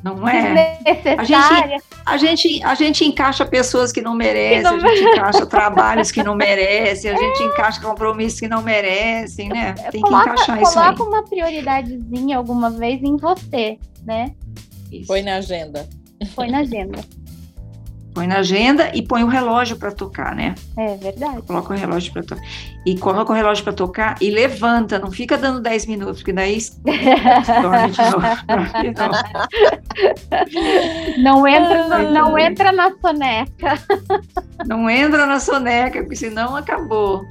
Não 0.04 0.16
é? 0.28 0.78
A 1.16 1.24
gente, 1.24 1.82
a, 2.04 2.16
gente, 2.18 2.62
a 2.62 2.74
gente 2.74 3.02
encaixa 3.02 3.46
pessoas 3.46 3.92
que 3.92 4.02
não 4.02 4.14
merecem, 4.14 4.62
não... 4.62 4.74
a 4.74 4.78
gente 4.78 5.04
encaixa 5.04 5.46
trabalhos 5.46 6.12
que 6.12 6.22
não 6.22 6.34
merecem, 6.34 7.12
a 7.12 7.16
gente 7.16 7.42
é. 7.42 7.46
encaixa 7.46 7.80
compromissos 7.80 8.40
que 8.40 8.46
não 8.46 8.60
merecem, 8.60 9.48
né? 9.48 9.72
Tem 9.90 10.02
coloca, 10.02 10.24
que 10.24 10.30
encaixar 10.32 10.60
isso 10.60 10.74
Coloca 10.74 11.02
uma 11.02 11.22
prioridadezinha 11.22 12.36
alguma 12.36 12.68
vez 12.68 13.02
em 13.02 13.16
você, 13.16 13.78
né? 14.04 14.34
Isso. 14.92 15.06
Põe 15.06 15.22
na 15.22 15.36
agenda. 15.36 15.88
Põe 16.34 16.50
na 16.50 16.58
agenda. 16.58 17.00
Põe 18.20 18.26
na 18.26 18.40
agenda 18.40 18.90
e 18.94 19.00
põe 19.00 19.24
o 19.24 19.28
relógio 19.28 19.78
para 19.78 19.90
tocar, 19.90 20.36
né? 20.36 20.54
É 20.76 20.94
verdade. 20.96 21.40
Coloca 21.40 21.72
o 21.72 21.76
relógio 21.76 22.12
para 22.12 22.22
tocar. 22.22 22.44
E 22.84 22.98
coloca 22.98 23.32
o 23.32 23.34
relógio 23.34 23.64
para 23.64 23.72
tocar 23.72 24.16
e 24.20 24.30
levanta, 24.30 24.98
não 24.98 25.10
fica 25.10 25.38
dando 25.38 25.58
10 25.58 25.86
minutos, 25.86 26.18
porque 26.18 26.34
daí 26.34 26.58
dorme 27.62 27.90
de 27.92 28.02
novo. 28.10 28.20
Não 31.22 31.46
entra, 31.46 31.88
não, 31.88 32.12
não 32.12 32.38
entra 32.38 32.72
na 32.72 32.90
soneca. 32.90 33.78
Não 34.66 34.90
entra 34.90 35.26
na 35.26 35.40
soneca, 35.40 36.00
porque 36.00 36.16
senão 36.16 36.54
acabou. 36.56 37.26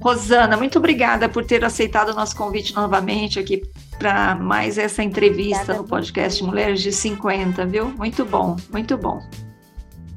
Rosana, 0.00 0.56
muito 0.56 0.78
obrigada 0.78 1.28
por 1.28 1.44
ter 1.44 1.64
aceitado 1.64 2.10
o 2.10 2.14
nosso 2.14 2.36
convite 2.36 2.74
novamente 2.74 3.38
aqui 3.38 3.62
para 3.98 4.34
mais 4.34 4.78
essa 4.78 5.02
entrevista 5.02 5.62
obrigada, 5.62 5.82
no 5.82 5.88
podcast 5.88 6.42
Mulheres 6.44 6.80
de 6.82 6.92
50, 6.92 7.66
viu? 7.66 7.88
Muito 7.90 8.24
bom, 8.24 8.56
muito 8.72 8.96
bom. 8.96 9.20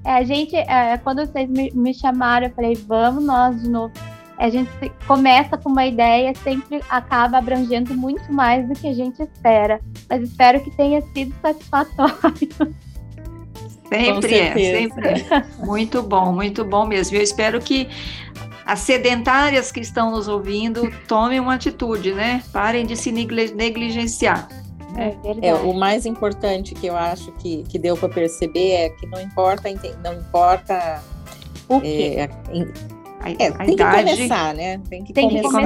É, 0.03 0.13
a 0.13 0.23
gente, 0.23 0.55
é, 0.55 0.97
quando 0.97 1.25
vocês 1.25 1.49
me, 1.49 1.71
me, 1.73 1.93
chamaram, 1.93 2.47
eu 2.47 2.53
falei, 2.53 2.75
vamos 2.87 3.23
nós 3.23 3.61
de 3.61 3.69
novo. 3.69 3.93
A 4.37 4.49
gente 4.49 4.71
começa 5.05 5.55
com 5.55 5.69
uma 5.69 5.85
ideia, 5.85 6.33
sempre 6.43 6.81
acaba 6.89 7.37
abrangendo 7.37 7.93
muito 7.93 8.33
mais 8.33 8.67
do 8.67 8.73
que 8.73 8.87
a 8.87 8.93
gente 8.93 9.21
espera. 9.21 9.79
Mas 10.09 10.23
espero 10.23 10.59
que 10.61 10.71
tenha 10.71 11.01
sido 11.13 11.33
satisfatório. 11.41 12.49
Sempre 13.87 14.35
é, 14.35 14.53
sempre 14.53 15.09
é. 15.09 15.65
Muito 15.65 16.01
bom, 16.01 16.31
muito 16.31 16.63
bom 16.63 16.87
mesmo. 16.87 17.17
Eu 17.17 17.21
espero 17.21 17.59
que 17.59 17.89
as 18.65 18.79
sedentárias 18.79 19.71
que 19.71 19.81
estão 19.81 20.11
nos 20.11 20.27
ouvindo 20.27 20.89
tomem 21.07 21.39
uma 21.39 21.55
atitude, 21.55 22.13
né? 22.13 22.41
Parem 22.53 22.85
de 22.85 22.95
se 22.95 23.11
negligenciar. 23.11 24.47
É 24.97 25.15
É, 25.47 25.53
o 25.53 25.73
mais 25.73 26.05
importante 26.05 26.73
que 26.75 26.87
eu 26.87 26.95
acho 26.97 27.31
que, 27.33 27.63
que 27.63 27.79
deu 27.79 27.95
para 27.95 28.09
perceber 28.09 28.71
é 28.71 28.89
que 28.89 29.05
não 29.07 29.21
importa, 29.21 29.69
não 30.03 30.13
importa 30.15 31.01
o 31.69 31.79
quê? 31.79 32.15
É, 32.17 32.29
em- 32.53 32.67
A, 33.21 33.29
é, 33.31 33.47
a 33.47 33.51
tem 33.65 33.73
idade. 33.75 34.03
que 34.09 34.15
começar, 34.15 34.53
né? 34.53 34.81
Tem 34.89 35.03
que 35.03 35.13
Tem 35.13 35.29
que 35.29 35.41
começar. 35.41 35.59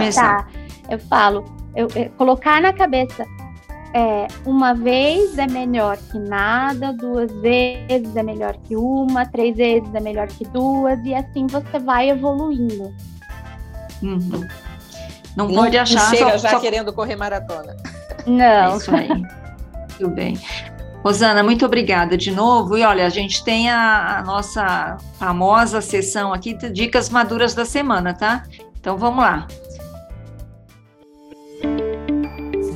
começar. 0.45 0.51
Eu 0.89 0.99
falo, 0.99 1.45
eu, 1.75 1.87
eu- 1.95 2.09
colocar 2.17 2.61
na 2.61 2.71
cabeça. 2.73 3.25
é, 3.97 4.27
uma 4.45 4.73
vez 4.73 5.37
é 5.37 5.47
melhor 5.47 5.95
que 5.95 6.19
nada, 6.19 6.91
duas 6.91 7.31
vezes 7.39 8.13
é 8.17 8.21
melhor 8.21 8.57
que 8.65 8.75
uma, 8.75 9.25
três 9.25 9.55
vezes 9.55 9.87
é 9.95 10.01
melhor 10.01 10.27
que 10.27 10.43
duas, 10.49 10.99
e 11.05 11.15
assim 11.15 11.47
você 11.47 11.79
vai 11.79 12.09
evoluindo. 12.09 12.93
Uhum. 14.03 14.45
Não, 15.35 15.47
Não, 15.47 15.55
pode 15.63 15.77
achar. 15.77 15.99
não 16.09 16.09
chega 16.17 16.31
só- 16.31 16.37
já 16.37 16.49
só- 16.51 16.59
querendo 16.59 16.93
correr 16.93 17.15
maratona. 17.15 17.75
É 18.25 18.29
Não, 18.29 18.77
isso 18.77 18.93
aí. 18.95 19.09
Tudo 19.97 20.09
bem. 20.09 20.39
Rosana, 21.03 21.43
muito 21.43 21.65
obrigada 21.65 22.17
de 22.17 22.31
novo. 22.31 22.77
E 22.77 22.83
olha, 22.83 23.05
a 23.05 23.09
gente 23.09 23.43
tem 23.43 23.69
a, 23.69 24.17
a 24.19 24.23
nossa 24.23 24.97
famosa 25.19 25.79
sessão 25.81 26.33
aqui 26.33 26.53
de 26.53 26.69
dicas 26.69 27.09
maduras 27.09 27.53
da 27.53 27.63
semana, 27.65 28.13
tá? 28.13 28.43
Então 28.79 28.97
vamos 28.97 29.23
lá. 29.23 29.45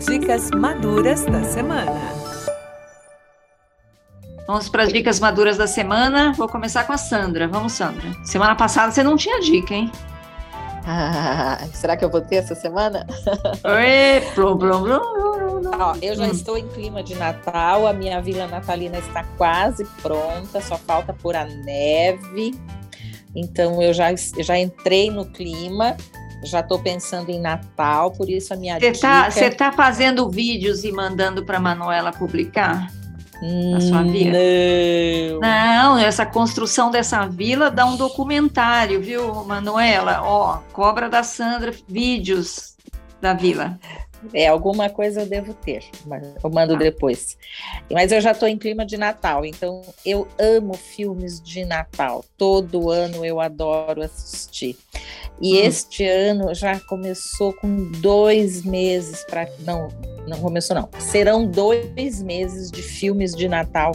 Dicas 0.08 0.50
maduras 0.52 1.26
da 1.26 1.44
semana. 1.44 2.00
Vamos 4.48 4.68
para 4.70 4.84
as 4.84 4.94
dicas 4.94 5.20
maduras 5.20 5.58
da 5.58 5.68
semana. 5.68 6.32
Vou 6.34 6.48
começar 6.48 6.84
com 6.86 6.94
a 6.94 6.98
Sandra. 6.98 7.48
Vamos, 7.48 7.74
Sandra. 7.74 8.12
Semana 8.24 8.56
passada 8.56 8.92
você 8.92 9.04
não 9.04 9.16
tinha 9.16 9.40
dica, 9.40 9.74
hein? 9.74 9.92
Ah, 10.92 11.60
será 11.74 11.96
que 11.96 12.04
eu 12.04 12.10
vou 12.10 12.20
ter 12.22 12.38
essa 12.38 12.56
semana? 12.56 13.06
Oi, 13.64 14.34
blum, 14.36 14.56
blum, 14.58 14.82
blum. 14.84 15.02
Ó, 15.80 15.96
eu 16.02 16.16
já 16.16 16.24
Hum. 16.26 16.32
estou 16.32 16.58
em 16.58 16.68
clima 16.70 17.04
de 17.04 17.14
Natal, 17.16 17.86
a 17.86 17.94
minha 17.94 18.20
vila 18.22 18.48
natalina 18.48 18.98
está 18.98 19.24
quase 19.38 19.86
pronta, 20.02 20.60
só 20.62 20.78
falta 20.78 21.14
por 21.14 21.36
a 21.36 21.46
neve. 21.46 22.56
Então 23.36 23.80
eu 23.82 23.94
já, 23.94 24.08
já 24.16 24.58
entrei 24.58 25.12
no 25.12 25.26
clima, 25.26 25.96
já 26.44 26.62
estou 26.62 26.80
pensando 26.80 27.30
em 27.30 27.40
Natal, 27.40 28.10
por 28.12 28.28
isso 28.28 28.52
a 28.54 28.58
minha 28.58 28.80
Você 28.80 28.92
dica. 28.92 29.08
tá, 29.08 29.30
você 29.30 29.50
tá 29.52 29.72
fazendo 29.72 30.28
vídeos 30.30 30.84
e 30.84 30.92
mandando 30.92 31.46
para 31.46 31.60
Manuela 31.60 32.12
publicar? 32.12 32.88
Na 33.42 33.82
sua 33.82 34.04
vila? 34.04 34.38
Não. 35.42 35.70
Não, 35.90 35.98
essa 35.98 36.26
construção 36.26 36.92
dessa 36.92 37.26
vila 37.26 37.72
dá 37.72 37.86
um 37.86 37.96
documentário, 37.96 39.02
viu, 39.02 39.44
Manuela? 39.46 40.22
Ó, 40.24 40.60
cobra 40.74 41.10
da 41.10 41.24
Sandra, 41.24 41.74
vídeos 41.88 42.76
da 43.22 43.34
vila. 43.34 43.80
É, 44.34 44.48
alguma 44.48 44.90
coisa 44.90 45.22
eu 45.22 45.26
devo 45.26 45.54
ter, 45.54 45.84
mas 46.06 46.24
eu 46.44 46.50
mando 46.50 46.74
Tá. 46.74 46.80
depois. 46.80 47.38
Mas 47.92 48.12
eu 48.12 48.20
já 48.22 48.32
estou 48.32 48.48
em 48.48 48.58
clima 48.58 48.86
de 48.86 48.98
Natal, 48.98 49.46
então 49.46 49.82
eu 50.06 50.28
amo 50.38 50.74
filmes 50.74 51.42
de 51.42 51.64
Natal. 51.66 52.24
Todo 52.38 52.90
ano 52.90 53.26
eu 53.26 53.40
adoro 53.40 54.02
assistir. 54.02 54.78
E 55.42 55.56
Hum. 55.56 55.66
este 55.66 56.06
ano 56.06 56.54
já 56.54 56.80
começou 56.82 57.54
com 57.54 57.92
dois 58.02 58.64
meses 58.64 59.24
para. 59.24 59.48
Não, 59.60 59.88
não 60.28 60.40
começou, 60.42 60.76
não. 60.76 60.90
Serão 61.00 61.46
dois 61.46 62.22
meses 62.22 62.70
de 62.70 62.82
filmes 62.82 63.34
de 63.34 63.48
Natal 63.48 63.94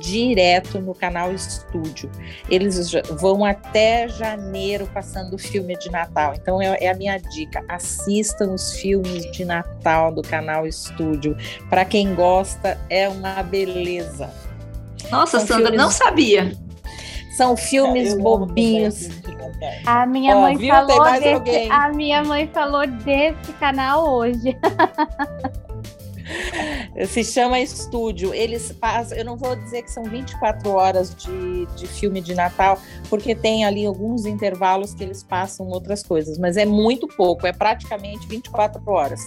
direto 0.00 0.80
no 0.80 0.94
canal 0.94 1.32
Estúdio. 1.32 2.10
Eles 2.48 2.90
vão 3.20 3.44
até 3.44 4.08
janeiro 4.08 4.88
passando 4.92 5.38
filme 5.38 5.76
de 5.78 5.90
Natal. 5.90 6.34
Então 6.34 6.60
é, 6.60 6.76
é 6.80 6.90
a 6.90 6.94
minha 6.94 7.18
dica. 7.18 7.62
Assistam 7.68 8.52
os 8.54 8.72
filmes 8.72 9.30
de 9.30 9.44
Natal 9.44 10.10
do 10.12 10.22
canal 10.22 10.66
Estúdio. 10.66 11.36
Para 11.68 11.84
quem 11.84 12.14
gosta, 12.14 12.78
é 12.88 13.08
uma 13.08 13.42
beleza. 13.42 14.30
Nossa, 15.10 15.38
São 15.38 15.46
Sandra, 15.46 15.66
filmes- 15.70 15.80
não 15.80 15.90
sabia. 15.90 16.52
São 17.36 17.56
filmes 17.56 18.12
Eu 18.12 18.18
bobinhos. 18.20 19.08
Natal. 19.08 19.40
A 19.84 20.06
minha 20.06 20.36
Ó, 20.36 20.40
mãe 20.40 20.56
viu? 20.56 20.74
Falou 20.74 21.04
desse, 21.12 21.28
alguém. 21.28 21.70
a 21.70 21.88
minha 21.92 22.24
mãe 22.24 22.48
falou 22.52 22.86
desse 22.86 23.52
canal 23.58 24.08
hoje. 24.08 24.56
Se 27.08 27.24
chama 27.24 27.58
Estúdio. 27.60 28.34
Eles 28.34 28.72
passam, 28.72 29.16
eu 29.16 29.24
não 29.24 29.36
vou 29.36 29.56
dizer 29.56 29.82
que 29.82 29.90
são 29.90 30.04
24 30.04 30.70
horas 30.70 31.14
de, 31.14 31.66
de 31.76 31.86
filme 31.86 32.20
de 32.20 32.34
Natal, 32.34 32.78
porque 33.08 33.34
tem 33.34 33.64
ali 33.64 33.86
alguns 33.86 34.26
intervalos 34.26 34.92
que 34.94 35.02
eles 35.04 35.22
passam 35.22 35.66
outras 35.68 36.02
coisas, 36.02 36.38
mas 36.38 36.56
é 36.56 36.64
muito 36.66 37.06
pouco, 37.08 37.46
é 37.46 37.52
praticamente 37.52 38.26
24 38.26 38.82
horas. 38.90 39.20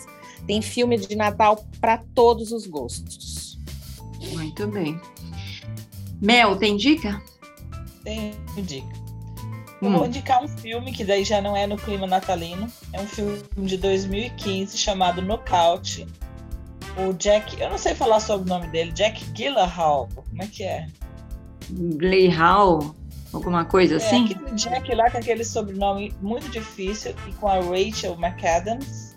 Tem 0.46 0.62
filme 0.62 0.98
de 0.98 1.16
Natal 1.16 1.64
para 1.80 1.98
todos 2.14 2.52
os 2.52 2.68
gostos. 2.68 3.58
Muito 4.34 4.68
bem. 4.68 5.00
Mel, 6.22 6.56
tem 6.58 6.76
dica? 6.78 7.22
Tenho 8.04 8.34
dica. 8.58 9.04
Eu 9.82 9.90
Hum. 9.90 9.98
vou 9.98 10.06
indicar 10.08 10.42
um 10.42 10.48
filme 10.48 10.94
que 10.94 11.04
daí 11.04 11.26
já 11.26 11.42
não 11.42 11.58
é 11.58 11.68
no 11.68 11.76
clima 11.76 12.08
natalino. 12.08 12.72
É 12.94 13.02
um 13.02 13.08
filme 13.08 13.42
de 13.58 13.76
2015 13.78 14.78
chamado 14.78 15.22
Knockout. 15.22 16.08
O 16.98 17.14
Jack, 17.14 17.60
eu 17.60 17.70
não 17.70 17.78
sei 17.78 17.96
falar 17.96 18.20
sobre 18.20 18.46
o 18.46 18.50
nome 18.50 18.68
dele, 18.68 18.92
Jack 18.92 19.26
Gyllenhaal. 19.32 20.08
Como 20.16 20.42
é 20.44 20.48
que 20.48 20.64
é? 20.64 20.88
Hall, 22.36 22.94
alguma 23.34 23.66
coisa 23.66 23.96
É, 23.96 23.98
assim? 23.98 24.26
aquele 24.26 24.52
Jack 24.56 24.94
lá 24.96 25.10
com 25.10 25.18
aquele 25.18 25.44
sobrenome 25.44 26.14
muito 26.22 26.50
difícil 26.50 27.16
e 27.28 27.32
com 27.34 27.48
a 27.48 27.56
Rachel 27.60 28.16
McAdams. 28.18 29.14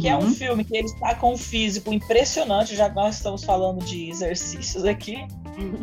Que 0.00 0.08
é 0.08 0.16
um 0.16 0.20
Uhum. 0.26 0.30
filme 0.32 0.64
que 0.64 0.76
ele 0.76 0.86
está 0.86 1.12
com 1.16 1.32
um 1.34 1.36
físico 1.36 1.92
impressionante, 1.92 2.76
já 2.76 2.88
que 2.88 2.94
nós 2.94 3.16
estamos 3.16 3.42
falando 3.42 3.84
de 3.84 4.08
exercícios 4.10 4.84
aqui. 4.84 5.26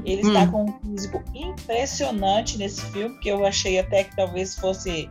Ele 0.05 0.21
está 0.21 0.43
Hum. 0.43 0.51
com 0.51 0.63
um 0.65 0.79
físico 0.95 1.21
impressionante 1.35 2.57
nesse 2.57 2.81
filme, 2.93 3.19
que 3.19 3.27
eu 3.27 3.45
achei 3.45 3.77
até 3.77 4.05
que 4.05 4.15
talvez 4.15 4.55
fosse 4.55 5.09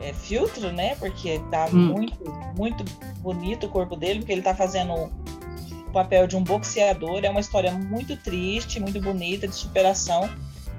é, 0.00 0.12
filtro, 0.12 0.72
né? 0.72 0.94
Porque 0.96 1.40
tá 1.50 1.66
Hum. 1.66 1.92
muito, 1.92 2.16
muito 2.56 2.84
bonito 3.20 3.66
o 3.66 3.68
corpo 3.68 3.96
dele, 3.96 4.20
porque 4.20 4.32
ele 4.32 4.42
tá 4.42 4.54
fazendo 4.54 4.92
o 4.94 5.90
papel 5.92 6.26
de 6.26 6.36
um 6.36 6.42
boxeador. 6.44 7.20
É 7.22 7.30
uma 7.30 7.40
história 7.40 7.72
muito 7.72 8.16
triste, 8.16 8.78
muito 8.80 9.00
bonita, 9.00 9.48
de 9.48 9.54
superação. 9.54 10.28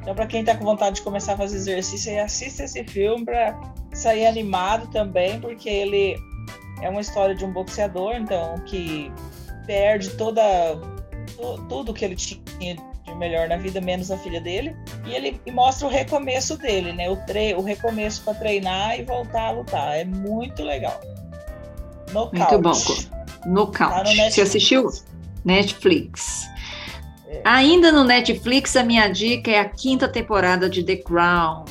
Então, 0.02 0.16
para 0.16 0.26
quem 0.26 0.44
tá 0.44 0.56
com 0.56 0.64
vontade 0.64 0.98
de 0.98 1.02
começar 1.02 1.34
a 1.34 1.38
fazer 1.38 1.58
exercício, 1.58 2.12
aí 2.12 2.20
assista 2.20 2.64
esse 2.64 2.84
filme 2.86 3.26
para 3.26 3.60
sair 3.94 4.26
animado 4.28 4.88
também, 4.88 5.40
porque 5.42 5.68
ele 5.70 6.16
é 6.82 6.90
uma 6.90 7.02
história 7.02 7.36
de 7.36 7.44
um 7.44 7.52
boxeador, 7.52 8.14
então, 8.16 8.56
que 8.66 9.12
perde 9.68 10.12
toda 10.12 10.42
tu- 11.36 11.66
tudo 11.68 11.94
que 11.94 12.06
ele 12.06 12.16
tinha 12.16 12.78
melhor 13.20 13.48
na 13.48 13.58
vida, 13.58 13.80
menos 13.80 14.10
a 14.10 14.18
filha 14.18 14.42
dele. 14.42 14.76
E 15.06 15.14
ele 15.14 15.40
e 15.46 15.52
mostra 15.52 15.88
o 15.88 15.90
recomeço 15.90 16.58
dele, 16.58 16.94
né? 16.94 17.10
O, 17.10 17.18
tre 17.18 17.54
o 17.54 17.62
recomeço 17.62 18.24
para 18.24 18.34
treinar 18.34 19.00
e 19.00 19.04
voltar 19.04 19.48
a 19.48 19.52
lutar. 19.52 19.98
É 19.98 20.06
muito 20.06 20.64
legal. 20.64 21.00
Nocaute. 22.12 22.40
Muito 22.40 22.60
bom. 22.60 22.72
Tá 22.72 23.46
no 23.46 23.54
Nocaute. 23.54 24.32
Você 24.32 24.42
assistiu? 24.42 24.90
Netflix. 25.46 26.48
É. 27.28 27.42
Ainda 27.44 27.92
no 27.92 28.04
Netflix, 28.04 28.76
a 28.76 28.84
minha 28.84 29.08
dica 29.08 29.52
é 29.52 29.60
a 29.60 29.66
quinta 29.66 30.08
temporada 30.08 30.70
de 30.70 30.84
The 30.84 30.96
Crown. 30.98 31.66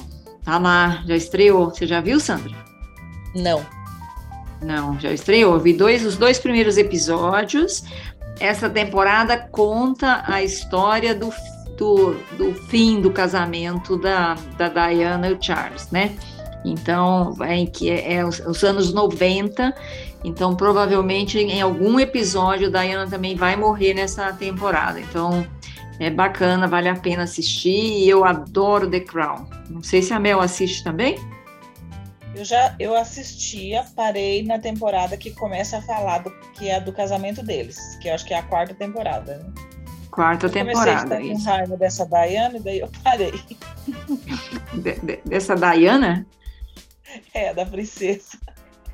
Tá 0.44 0.58
lá, 0.58 1.02
já 1.06 1.16
estreou. 1.16 1.70
Você 1.70 1.86
já 1.86 2.00
viu, 2.00 2.20
Sandra? 2.20 2.54
Não. 3.34 3.64
Não, 4.62 4.98
já 4.98 5.12
estreou. 5.12 5.54
Eu 5.54 5.60
vi 5.60 5.72
dois, 5.72 6.04
os 6.04 6.16
dois 6.16 6.38
primeiros 6.38 6.78
episódios. 6.78 7.84
Essa 8.40 8.70
temporada 8.70 9.36
conta 9.36 10.22
a 10.26 10.42
história 10.42 11.14
do, 11.14 11.32
do, 11.76 12.14
do 12.36 12.54
fim 12.68 13.00
do 13.00 13.10
casamento 13.10 13.96
da, 13.96 14.34
da 14.56 14.68
Diana 14.68 15.28
e 15.28 15.32
o 15.32 15.38
Charles, 15.40 15.90
né? 15.90 16.16
Então, 16.64 17.34
é, 17.40 17.66
que 17.66 17.90
é, 17.90 18.14
é 18.14 18.24
os, 18.24 18.40
os 18.40 18.62
anos 18.64 18.92
90. 18.92 19.74
Então, 20.24 20.54
provavelmente 20.54 21.38
em 21.38 21.60
algum 21.60 21.98
episódio, 21.98 22.70
Diana 22.70 23.06
também 23.08 23.36
vai 23.36 23.56
morrer 23.56 23.94
nessa 23.94 24.32
temporada. 24.32 25.00
Então, 25.00 25.46
é 25.98 26.10
bacana, 26.10 26.66
vale 26.66 26.88
a 26.88 26.96
pena 26.96 27.24
assistir. 27.24 28.04
E 28.04 28.08
eu 28.08 28.24
adoro 28.24 28.88
The 28.88 29.00
Crown. 29.00 29.46
Não 29.68 29.82
sei 29.82 30.02
se 30.02 30.12
a 30.12 30.20
Mel 30.20 30.40
assiste 30.40 30.82
também. 30.84 31.16
Eu 32.38 32.44
já 32.44 32.72
eu 32.78 32.94
assistia, 32.94 33.84
parei 33.96 34.44
na 34.44 34.60
temporada 34.60 35.16
que 35.16 35.32
começa 35.32 35.78
a 35.78 35.82
falar 35.82 36.18
do 36.18 36.30
que 36.52 36.68
é 36.68 36.80
do 36.80 36.92
casamento 36.92 37.42
deles, 37.42 37.96
que 38.00 38.08
eu 38.08 38.14
acho 38.14 38.24
que 38.24 38.32
é 38.32 38.38
a 38.38 38.42
quarta 38.44 38.72
temporada. 38.74 39.38
Né? 39.38 39.52
Quarta 40.08 40.46
Eu 40.46 40.52
comecei 40.52 40.92
a 40.92 41.00
temporada. 41.02 41.16
ficar 41.20 41.34
com 41.34 41.42
raiva 41.42 41.76
dessa 41.76 42.06
Diana 42.06 42.56
e 42.56 42.60
daí 42.60 42.78
eu 42.78 42.88
parei. 43.02 43.32
De- 44.72 45.00
de- 45.00 45.20
dessa 45.24 45.56
Diana? 45.56 46.24
É, 47.34 47.52
da 47.52 47.66
princesa. 47.66 48.38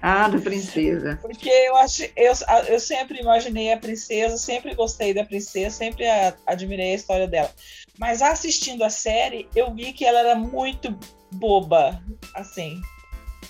Ah, 0.00 0.26
da 0.28 0.38
princesa. 0.38 1.18
Porque 1.20 1.48
eu 1.50 1.76
acho, 1.76 2.04
eu, 2.16 2.32
eu 2.68 2.80
sempre 2.80 3.20
imaginei 3.20 3.72
a 3.72 3.78
princesa, 3.78 4.38
sempre 4.38 4.74
gostei 4.74 5.12
da 5.12 5.24
princesa, 5.24 5.76
sempre 5.76 6.06
a- 6.08 6.34
admirei 6.46 6.92
a 6.92 6.96
história 6.96 7.28
dela. 7.28 7.50
Mas 7.98 8.22
assistindo 8.22 8.84
a 8.84 8.90
série, 8.90 9.48
eu 9.54 9.74
vi 9.74 9.92
que 9.92 10.04
ela 10.06 10.20
era 10.20 10.34
muito 10.34 10.96
boba, 11.32 12.02
assim. 12.34 12.80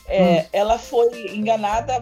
É, 0.06 0.46
Ela 0.52 0.78
foi 0.78 1.34
enganada, 1.34 2.00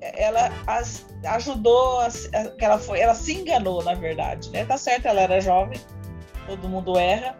ela 0.00 0.50
as, 0.66 1.06
ajudou, 1.24 2.00
a, 2.00 2.06
a, 2.06 2.52
ela 2.58 2.78
foi, 2.78 3.00
ela 3.00 3.14
se 3.14 3.32
enganou, 3.32 3.82
na 3.82 3.94
verdade, 3.94 4.50
né? 4.50 4.64
Tá 4.64 4.76
certo, 4.76 5.06
ela 5.06 5.20
era 5.20 5.40
jovem, 5.40 5.80
todo 6.46 6.68
mundo 6.68 6.98
erra, 6.98 7.36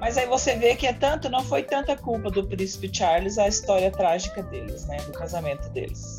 mas 0.00 0.16
aí 0.16 0.26
você 0.26 0.56
vê 0.56 0.74
que 0.74 0.86
é 0.86 0.92
tanto, 0.92 1.28
não 1.28 1.44
foi 1.44 1.62
tanta 1.62 1.96
culpa 1.96 2.30
do 2.30 2.46
príncipe 2.46 2.90
Charles 2.92 3.38
a 3.38 3.46
história 3.46 3.90
trágica 3.90 4.42
deles, 4.42 4.86
né? 4.86 4.96
Do 4.98 5.12
casamento 5.12 5.68
deles. 5.70 6.16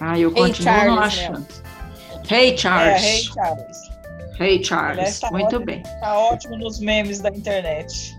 Ah, 0.00 0.18
eu 0.18 0.30
continuo 0.30 0.48
hey, 0.48 0.54
Charles, 0.54 0.98
achando. 0.98 1.38
Né? 1.40 1.46
Hey 2.28 2.58
Charles. 2.58 3.02
É, 3.02 3.06
Hey 3.06 3.22
Charles. 3.22 3.96
Hey 4.38 4.64
Charles. 4.64 5.20
Tá 5.20 5.30
Muito 5.30 5.46
ótimo, 5.46 5.64
bem. 5.64 5.82
Tá 5.82 6.18
ótimo 6.18 6.56
nos 6.56 6.78
memes 6.78 7.20
da 7.20 7.30
internet. 7.30 8.16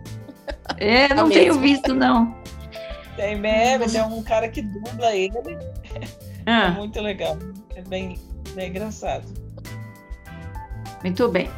É, 0.77 1.13
não 1.13 1.29
tá 1.29 1.35
tenho 1.35 1.59
visto, 1.59 1.93
não. 1.93 2.35
Tem 3.17 3.35
meme, 3.35 3.89
tem 3.89 4.01
um 4.03 4.23
cara 4.23 4.47
que 4.47 4.61
dubla 4.61 5.13
ele. 5.13 5.33
Ah. 6.45 6.67
É 6.67 6.71
muito 6.71 7.01
legal. 7.01 7.37
É 7.75 7.81
bem, 7.81 8.17
bem 8.53 8.69
engraçado. 8.69 9.25
Muito 11.03 11.27
bem. 11.27 11.49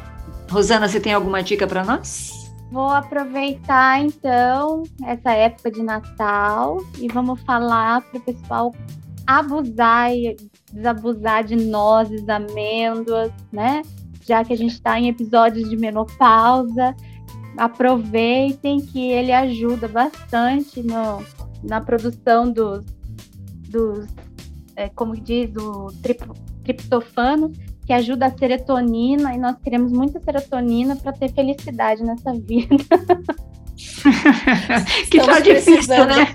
Rosana, 0.50 0.88
você 0.88 0.98
tem 0.98 1.14
alguma 1.14 1.42
dica 1.44 1.64
para 1.66 1.84
nós? 1.84 2.50
Vou 2.72 2.88
aproveitar 2.88 4.00
então 4.00 4.82
essa 5.04 5.32
época 5.32 5.70
de 5.70 5.82
Natal 5.82 6.78
e 6.98 7.06
vamos 7.06 7.40
falar 7.42 8.00
para 8.02 8.18
o 8.18 8.22
pessoal 8.22 8.74
abusar 9.26 10.12
e 10.12 10.36
desabusar 10.72 11.44
de 11.44 11.56
nozes, 11.56 12.28
amêndoas, 12.28 13.30
né? 13.52 13.82
Já 14.26 14.44
que 14.44 14.52
a 14.52 14.56
gente 14.56 14.72
está 14.72 14.98
em 14.98 15.08
episódios 15.08 15.68
de 15.68 15.76
menopausa, 15.76 16.96
aproveitem 17.56 18.80
que 18.80 19.10
ele 19.10 19.32
ajuda 19.32 19.86
bastante 19.86 20.82
no, 20.82 21.24
na 21.62 21.80
produção 21.80 22.50
dos, 22.50 22.84
dos 23.68 24.06
é, 24.76 24.88
como 24.88 25.14
diz, 25.14 25.50
do 25.50 25.88
trip, 26.02 26.24
triptofano, 26.64 27.52
que 27.86 27.92
ajuda 27.92 28.26
a 28.26 28.30
serotonina, 28.30 29.34
e 29.34 29.38
nós 29.38 29.56
queremos 29.62 29.92
muita 29.92 30.20
serotonina 30.20 30.96
para 30.96 31.12
ter 31.12 31.32
felicidade 31.32 32.02
nessa 32.02 32.32
vida. 32.32 32.76
que 35.10 35.18
Estamos 35.18 35.26
tá 35.26 35.40
difícil, 35.40 36.06
né? 36.06 36.34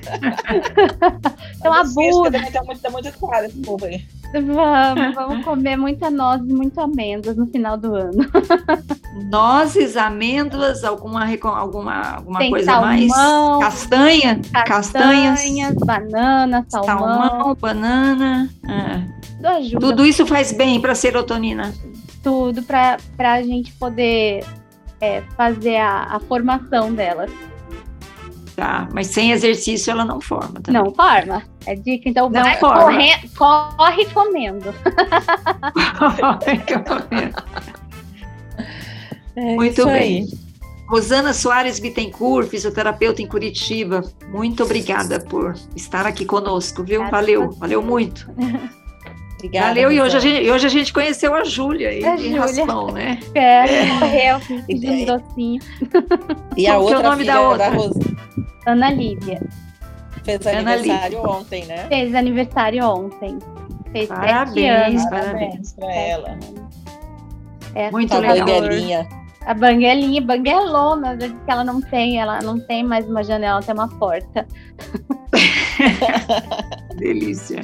então 1.57 1.73
abusa. 1.73 2.31
Tá 2.51 2.63
muito, 2.63 2.81
tá 2.81 2.89
muito 2.89 3.11
claro 3.17 3.45
esse 3.45 3.57
povo 3.61 3.85
aí. 3.85 4.05
Vamos, 4.33 5.15
vamos 5.15 5.45
comer 5.45 5.77
muita 5.77 6.09
nozes, 6.09 6.47
muito 6.47 6.79
amêndoas 6.79 7.37
no 7.37 7.47
final 7.47 7.77
do 7.77 7.95
ano. 7.95 8.25
Nozes, 9.15 9.95
amêndoas, 9.95 10.83
alguma, 10.83 11.25
alguma, 11.25 12.15
alguma 12.15 12.49
coisa 12.49 12.65
salmão, 12.65 12.89
mais? 12.89 13.11
Castanha? 13.61 14.41
Castanhas. 14.65 15.39
Castanhas, 15.39 15.75
banana, 15.75 16.65
salmão. 16.67 16.97
Salmão, 16.97 17.55
banana. 17.55 18.49
Ah. 18.67 19.01
Tudo. 19.71 19.79
Tudo 19.79 20.05
isso 20.05 20.25
faz 20.25 20.51
bem 20.51 20.81
para 20.81 20.91
a 20.91 20.95
serotonina? 20.95 21.73
Tudo 22.23 22.63
para 22.63 22.97
a 23.19 23.41
gente 23.41 23.71
poder 23.73 24.43
é, 24.99 25.21
fazer 25.37 25.77
a, 25.77 26.15
a 26.15 26.19
formação 26.19 26.93
delas. 26.93 27.31
Tá, 28.55 28.87
mas 28.93 29.07
sem 29.07 29.31
exercício 29.31 29.91
ela 29.91 30.05
não 30.05 30.21
forma. 30.21 30.61
Também. 30.61 30.81
Não 30.81 30.93
forma. 30.93 31.43
É 31.65 31.75
dica, 31.75 32.09
então 32.09 32.29
não 32.29 32.41
vai 32.41 32.57
corre, 32.57 33.29
corre 33.37 34.05
comendo. 34.05 34.73
corre 35.99 36.57
comendo. 36.83 37.43
É 39.35 39.55
Muito 39.55 39.85
bem. 39.85 40.23
Aí. 40.23 40.45
Rosana 40.87 41.33
Soares 41.33 41.79
Bittencourt, 41.79 42.47
fisioterapeuta 42.47 43.21
em 43.21 43.27
Curitiba, 43.27 44.03
muito 44.29 44.63
obrigada 44.63 45.19
por 45.19 45.55
estar 45.75 46.05
aqui 46.05 46.25
conosco, 46.25 46.83
viu? 46.83 47.09
Valeu, 47.09 47.51
valeu 47.51 47.81
muito. 47.81 48.29
Obrigada. 49.37 49.67
Valeu, 49.67 49.91
e 49.91 50.01
hoje 50.01 50.17
a, 50.17 50.19
gente, 50.19 50.49
hoje 50.49 50.65
a 50.65 50.69
gente 50.69 50.93
conheceu 50.93 51.35
a 51.35 51.43
Júlia 51.43 51.89
aí, 51.89 52.03
a 52.03 52.15
Júlia. 52.15 52.41
Raspão, 52.41 52.91
né? 52.91 53.19
É, 53.35 53.81
é. 53.81 53.85
morreu, 53.85 54.39
pedindo 54.65 55.05
docinho. 55.05 55.61
E 56.57 56.67
a 56.67 56.77
outra 56.77 56.95
é 56.95 56.99
o 56.99 57.03
nome 57.03 57.23
da 57.25 57.41
outra? 57.41 57.69
Da 57.69 58.71
Ana 58.71 58.91
Lívia. 58.91 59.39
Fez 60.23 60.47
Ana 60.47 60.73
aniversário 60.73 61.17
Lívia. 61.17 61.31
ontem, 61.31 61.65
né? 61.65 61.87
Fez 61.87 62.15
aniversário 62.15 62.85
ontem. 62.85 63.39
Fez 63.91 64.07
parabéns, 64.07 65.01
anos. 65.01 65.09
Parabéns 65.09 65.73
para 65.73 65.93
ela. 65.93 66.39
É, 67.75 67.91
Muito 67.91 68.17
legal. 68.17 68.47
Banguelinha. 68.47 69.24
A 69.45 69.53
banguelinha, 69.53 70.21
banguelona, 70.21 71.17
que 71.17 71.31
ela 71.47 71.63
não 71.63 71.79
tem, 71.79 72.19
ela 72.19 72.39
não 72.41 72.59
tem 72.59 72.83
mais 72.83 73.07
uma 73.07 73.23
janela, 73.23 73.61
tem 73.61 73.75
uma 73.75 73.87
porta. 73.87 74.47
Delícia. 76.97 77.61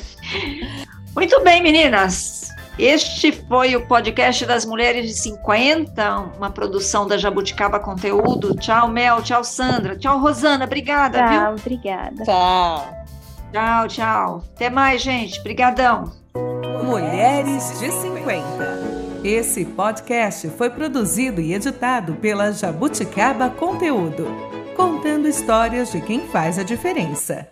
Muito 1.16 1.44
bem, 1.44 1.62
meninas. 1.62 2.52
Este 2.78 3.32
foi 3.32 3.76
o 3.76 3.86
podcast 3.86 4.46
das 4.46 4.66
Mulheres 4.66 5.08
de 5.08 5.14
50, 5.14 6.20
uma 6.38 6.50
produção 6.50 7.08
da 7.08 7.18
Jabuticaba 7.18 7.80
Conteúdo. 7.80 8.56
Tchau, 8.56 8.88
Mel. 8.88 9.22
Tchau, 9.22 9.44
Sandra. 9.44 9.96
Tchau, 9.98 10.20
Rosana. 10.20 10.66
Obrigada, 10.66 11.20
tchau, 11.20 11.56
viu? 11.56 11.62
obrigada. 11.62 12.24
Tchau. 12.24 13.02
Tchau, 13.52 13.88
tchau. 13.88 14.44
Até 14.56 14.70
mais, 14.70 15.02
gente. 15.02 15.40
Obrigadão. 15.40 16.12
Mulheres 16.84 17.80
de 17.80 17.92
50. 17.92 19.01
Esse 19.24 19.64
podcast 19.64 20.50
foi 20.50 20.72
produzido 20.72 21.40
e 21.40 21.54
editado 21.54 22.16
pela 22.16 22.52
Jabuticaba 22.52 23.52
Conteúdo, 23.52 24.26
contando 24.76 25.28
histórias 25.28 25.92
de 25.92 26.02
quem 26.02 26.22
faz 26.30 26.58
a 26.58 26.64
diferença. 26.64 27.48